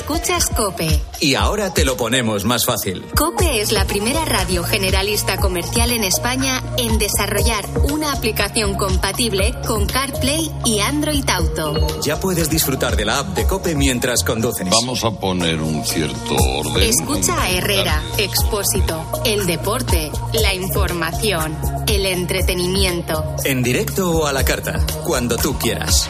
Escuchas 0.00 0.48
Cope. 0.56 0.88
Y 1.20 1.34
ahora 1.34 1.74
te 1.74 1.84
lo 1.84 1.94
ponemos 1.94 2.46
más 2.46 2.64
fácil. 2.64 3.04
Cope 3.14 3.60
es 3.60 3.70
la 3.70 3.84
primera 3.84 4.24
radio 4.24 4.64
generalista 4.64 5.36
comercial 5.36 5.92
en 5.92 6.04
España 6.04 6.62
en 6.78 6.98
desarrollar 6.98 7.66
una 7.92 8.12
aplicación 8.12 8.76
compatible 8.76 9.54
con 9.66 9.84
CarPlay 9.84 10.50
y 10.64 10.80
Android 10.80 11.28
Auto. 11.28 12.00
Ya 12.00 12.18
puedes 12.18 12.48
disfrutar 12.48 12.96
de 12.96 13.04
la 13.04 13.18
app 13.18 13.36
de 13.36 13.46
Cope 13.46 13.74
mientras 13.74 14.24
conduces. 14.24 14.66
Vamos 14.70 15.04
a 15.04 15.10
poner 15.10 15.60
un 15.60 15.84
cierto 15.84 16.34
orden. 16.34 16.82
Escucha 16.82 17.38
a 17.38 17.50
Herrera, 17.50 18.02
Expósito, 18.16 19.04
el 19.26 19.46
deporte, 19.46 20.10
la 20.32 20.54
información, 20.54 21.54
el 21.86 22.06
entretenimiento. 22.06 23.36
En 23.44 23.62
directo 23.62 24.10
o 24.10 24.26
a 24.26 24.32
la 24.32 24.46
carta, 24.46 24.80
cuando 25.04 25.36
tú 25.36 25.58
quieras. 25.58 26.08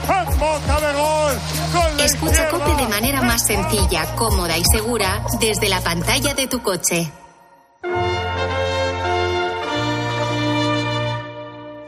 Escucha 2.04 2.48
Cope 2.48 2.74
de 2.76 2.88
manera 2.88 3.20
más 3.20 3.46
sencilla, 3.46 4.14
cómoda 4.16 4.56
y 4.56 4.64
segura 4.64 5.22
desde 5.38 5.68
la 5.68 5.80
pantalla 5.80 6.34
de 6.34 6.46
tu 6.46 6.62
coche. 6.62 7.10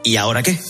¿Y 0.05 0.17
ahora 0.17 0.43
qué? 0.43 0.61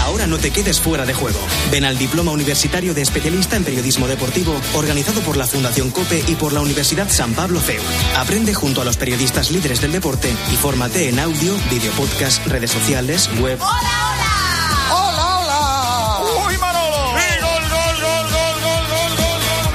Ahora 0.00 0.26
no 0.26 0.36
te 0.36 0.50
quedes 0.50 0.80
fuera 0.80 1.06
de 1.06 1.14
juego. 1.14 1.38
Ven 1.70 1.84
al 1.84 1.96
Diploma 1.96 2.32
Universitario 2.32 2.92
de 2.92 3.00
Especialista 3.00 3.56
en 3.56 3.64
Periodismo 3.64 4.06
Deportivo, 4.06 4.54
organizado 4.74 5.22
por 5.22 5.38
la 5.38 5.46
Fundación 5.46 5.90
COPE 5.90 6.24
y 6.28 6.34
por 6.34 6.52
la 6.52 6.60
Universidad 6.60 7.08
San 7.08 7.32
Pablo 7.32 7.60
CEU. 7.60 7.82
Aprende 8.18 8.52
junto 8.52 8.82
a 8.82 8.84
los 8.84 8.98
periodistas 8.98 9.50
líderes 9.50 9.80
del 9.80 9.92
deporte 9.92 10.30
y 10.52 10.56
fórmate 10.56 11.08
en 11.08 11.18
audio, 11.20 11.56
video 11.70 11.92
podcast, 11.92 12.46
redes 12.46 12.72
sociales, 12.72 13.30
web. 13.40 13.58
¡Hola, 13.62 13.70
hola! 13.70 14.31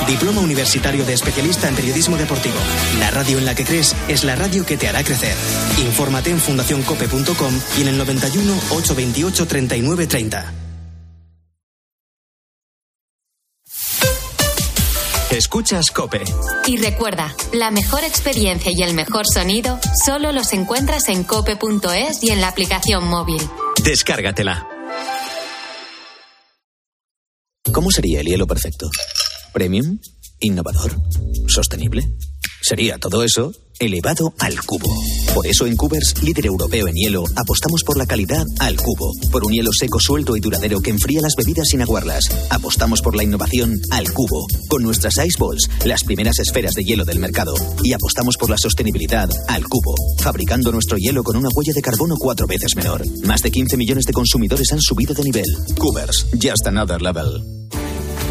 Diploma 0.08 0.42
Universitario 0.42 1.06
de 1.06 1.14
Especialista 1.14 1.68
en 1.68 1.76
Periodismo 1.76 2.18
Deportivo. 2.18 2.56
La 3.00 3.12
radio 3.12 3.38
en 3.38 3.46
la 3.46 3.56
que 3.56 3.66
crees 3.66 3.96
es 4.08 4.24
la 4.24 4.36
radio 4.36 4.66
que 4.66 4.78
te 4.78 4.88
hará 4.88 5.04
crecer. 5.04 5.36
Infórmate 5.80 6.32
en 6.32 6.40
fundacioncope.com 6.40 7.54
y 7.78 7.82
en 7.82 7.88
el 7.90 7.98
91 7.98 8.54
828 8.72 9.48
3930. 9.48 10.54
Escuchas 15.30 15.92
Cope. 15.92 16.24
Y 16.66 16.78
recuerda, 16.78 17.36
la 17.54 17.70
mejor 17.70 18.04
experiencia 18.04 18.72
y 18.74 18.82
el 18.82 18.94
mejor 18.94 19.26
sonido 19.32 19.78
solo 20.06 20.32
los 20.32 20.54
encuentras 20.54 21.10
en 21.10 21.24
cope.es 21.26 22.24
y 22.24 22.32
en 22.32 22.42
la 22.42 22.48
aplicación 22.48 23.08
móvil. 23.08 23.42
Descárgatela. 23.84 24.68
¿Cómo 27.72 27.92
sería 27.92 28.22
el 28.22 28.28
hielo 28.28 28.48
perfecto? 28.48 28.90
¿Premium? 29.58 29.98
¿Innovador? 30.40 30.92
¿Sostenible? 31.48 32.08
Sería 32.62 33.00
todo 33.00 33.24
eso 33.24 33.52
elevado 33.80 34.32
al 34.38 34.56
cubo. 34.64 34.88
Por 35.34 35.48
eso 35.48 35.66
en 35.66 35.76
Cubers, 35.76 36.22
líder 36.22 36.46
europeo 36.46 36.88
en 36.88 36.94
hielo, 36.94 37.24
apostamos 37.36 37.82
por 37.84 37.98
la 37.98 38.06
calidad 38.06 38.46
al 38.60 38.78
cubo, 38.78 39.14
por 39.32 39.44
un 39.44 39.54
hielo 39.54 39.72
seco, 39.74 40.00
suelto 40.00 40.38
y 40.38 40.42
duradero 40.42 40.80
que 40.80 40.92
enfría 40.92 41.22
las 41.22 41.34
bebidas 41.36 41.70
sin 41.70 41.82
aguarlas. 41.82 42.26
Apostamos 42.52 43.02
por 43.02 43.16
la 43.16 43.24
innovación 43.24 43.82
al 43.90 44.14
cubo, 44.14 44.46
con 44.68 44.84
nuestras 44.84 45.18
Ice 45.26 45.40
Balls, 45.40 45.68
las 45.86 46.04
primeras 46.04 46.38
esferas 46.38 46.74
de 46.76 46.84
hielo 46.84 47.04
del 47.04 47.18
mercado. 47.18 47.56
Y 47.84 47.94
apostamos 47.94 48.38
por 48.38 48.52
la 48.52 48.60
sostenibilidad 48.60 49.28
al 49.48 49.64
cubo, 49.64 49.96
fabricando 50.20 50.72
nuestro 50.72 51.00
hielo 51.00 51.24
con 51.24 51.36
una 51.36 51.50
huella 51.50 51.74
de 51.74 51.82
carbono 51.82 52.16
cuatro 52.20 52.46
veces 52.46 52.76
menor. 52.76 53.04
Más 53.26 53.42
de 53.42 53.50
15 53.50 53.76
millones 53.76 54.06
de 54.06 54.14
consumidores 54.14 54.72
han 54.72 54.82
subido 54.82 55.16
de 55.16 55.24
nivel. 55.24 55.48
Cubers, 55.80 56.28
just 56.40 56.68
another 56.68 57.02
level. 57.02 57.67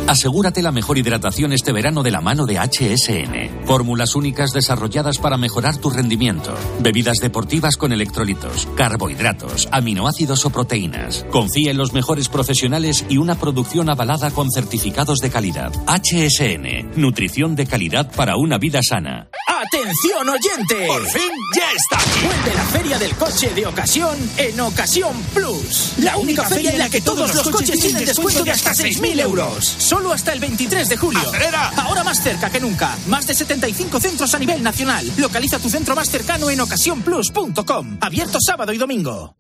Asegúrate 0.07 0.63
la 0.63 0.71
mejor 0.71 0.99
hidratación 0.99 1.53
este 1.53 1.73
verano 1.73 2.05
de 2.05 2.13
la 2.13 2.21
mano 2.21 2.47
de 2.47 2.59
HSN. 2.59 3.67
Fórmulas 3.67 4.15
únicas 4.15 4.53
desarrolladas 4.53 5.19
para 5.19 5.37
mejorar 5.37 5.79
tu 5.79 5.91
rendimiento. 5.91 6.55
Bebidas 6.79 7.17
deportivas 7.19 7.77
con 7.77 7.93
electrolitos, 7.93 8.69
carbohidratos, 8.77 9.69
aminoácidos 9.73 10.45
o 10.45 10.51
proteínas. 10.51 11.27
Confía 11.33 11.73
en 11.73 11.77
los 11.77 11.93
mejores 11.93 12.29
profesionales 12.29 13.05
y 13.09 13.17
una 13.17 13.35
producción 13.35 13.91
avalada 13.91 14.31
con 14.31 14.49
certificados 14.53 15.19
de 15.19 15.31
calidad. 15.31 15.73
HSN. 15.89 17.01
Nutrición 17.01 17.57
de 17.57 17.67
calidad 17.67 18.09
para 18.15 18.37
una 18.37 18.59
vida 18.59 18.81
sana. 18.83 19.29
¡Atención 19.49 20.29
oyente! 20.29 20.87
¡Por 20.87 21.07
fin 21.07 21.31
ya 21.55 21.73
está 21.73 21.99
aquí! 21.99 22.27
Vuelve 22.27 22.55
la 22.55 22.65
feria 22.67 22.99
del 22.99 23.15
coche 23.17 23.51
de 23.55 23.67
ocasión 23.67 24.17
en 24.37 24.61
Ocasión 24.61 25.17
Plus. 25.35 25.95
La 25.99 26.17
única 26.19 26.45
feria 26.45 26.71
en 26.73 26.79
la 26.79 26.91
que 26.91 27.01
todos 27.01 27.35
los 27.35 27.49
coches 27.49 27.81
tienen 27.81 28.05
descuento 28.05 28.45
de 28.45 28.51
hasta 28.51 28.73
6.000 28.73 29.21
euros. 29.21 29.75
Solo 29.97 30.13
hasta 30.13 30.35
el 30.35 30.41
23 30.41 30.91
de 30.91 30.97
julio. 30.99 31.21
¡Acelera! 31.21 31.71
Ahora 31.79 32.05
más 32.05 32.23
cerca 32.23 32.51
que 32.51 32.61
nunca. 32.61 32.95
Más 33.07 33.27
de 33.27 33.33
75 33.33 33.99
centros 33.99 34.35
a 34.35 34.39
nivel 34.39 34.63
nacional. 34.63 35.11
Localiza 35.17 35.59
tu 35.59 35.71
centro 35.71 35.95
más 35.97 36.11
cercano 36.11 36.51
en 36.51 36.61
ocasiónplus.com. 36.61 37.97
Abierto 38.03 38.39
sábado 38.39 38.75
y 38.75 38.77
domingo. 38.77 39.35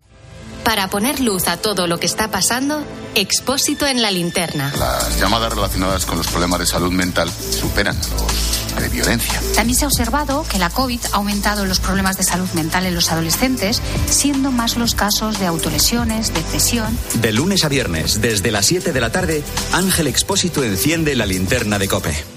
Para 0.65 0.89
poner 0.89 1.21
luz 1.21 1.47
a 1.47 1.59
todo 1.59 1.87
lo 1.87 2.01
que 2.01 2.07
está 2.07 2.31
pasando, 2.31 2.83
Expósito 3.15 3.87
en 3.87 4.01
la 4.01 4.11
linterna. 4.11 4.73
Las 4.79 5.21
llamadas 5.21 5.53
relacionadas 5.53 6.07
con 6.07 6.17
los 6.17 6.27
problemas 6.27 6.61
de 6.61 6.67
salud 6.67 6.91
mental 6.91 7.31
superan 7.31 7.97
a 7.97 8.23
los 8.23 8.56
de 8.81 8.89
violencia. 8.89 9.41
También 9.55 9.79
se 9.79 9.85
ha 9.85 9.89
observado 9.89 10.45
que 10.49 10.59
la 10.59 10.71
COVID 10.71 11.01
ha 11.13 11.17
aumentado 11.17 11.65
los 11.67 11.81
problemas 11.81 12.17
de 12.17 12.25
salud 12.25 12.49
mental 12.55 12.87
en 12.87 12.95
los 12.95 13.11
adolescentes, 13.11 13.83
siendo 14.09 14.51
más 14.51 14.77
los 14.77 14.95
casos 14.95 15.39
de 15.39 15.47
autolesiones, 15.47 16.33
depresión. 16.35 16.97
De 17.15 17.33
lunes 17.33 17.65
a 17.65 17.69
viernes, 17.69 18.21
desde 18.21 18.51
las 18.51 18.67
7 18.67 18.93
de 18.93 19.01
la 19.01 19.11
tarde, 19.11 19.43
Ángel 19.73 20.07
Expósito 20.07 20.65
enciende 20.65 21.15
la 21.15 21.27
linterna 21.27 21.79
de 21.79 21.89
Cope. 21.89 22.36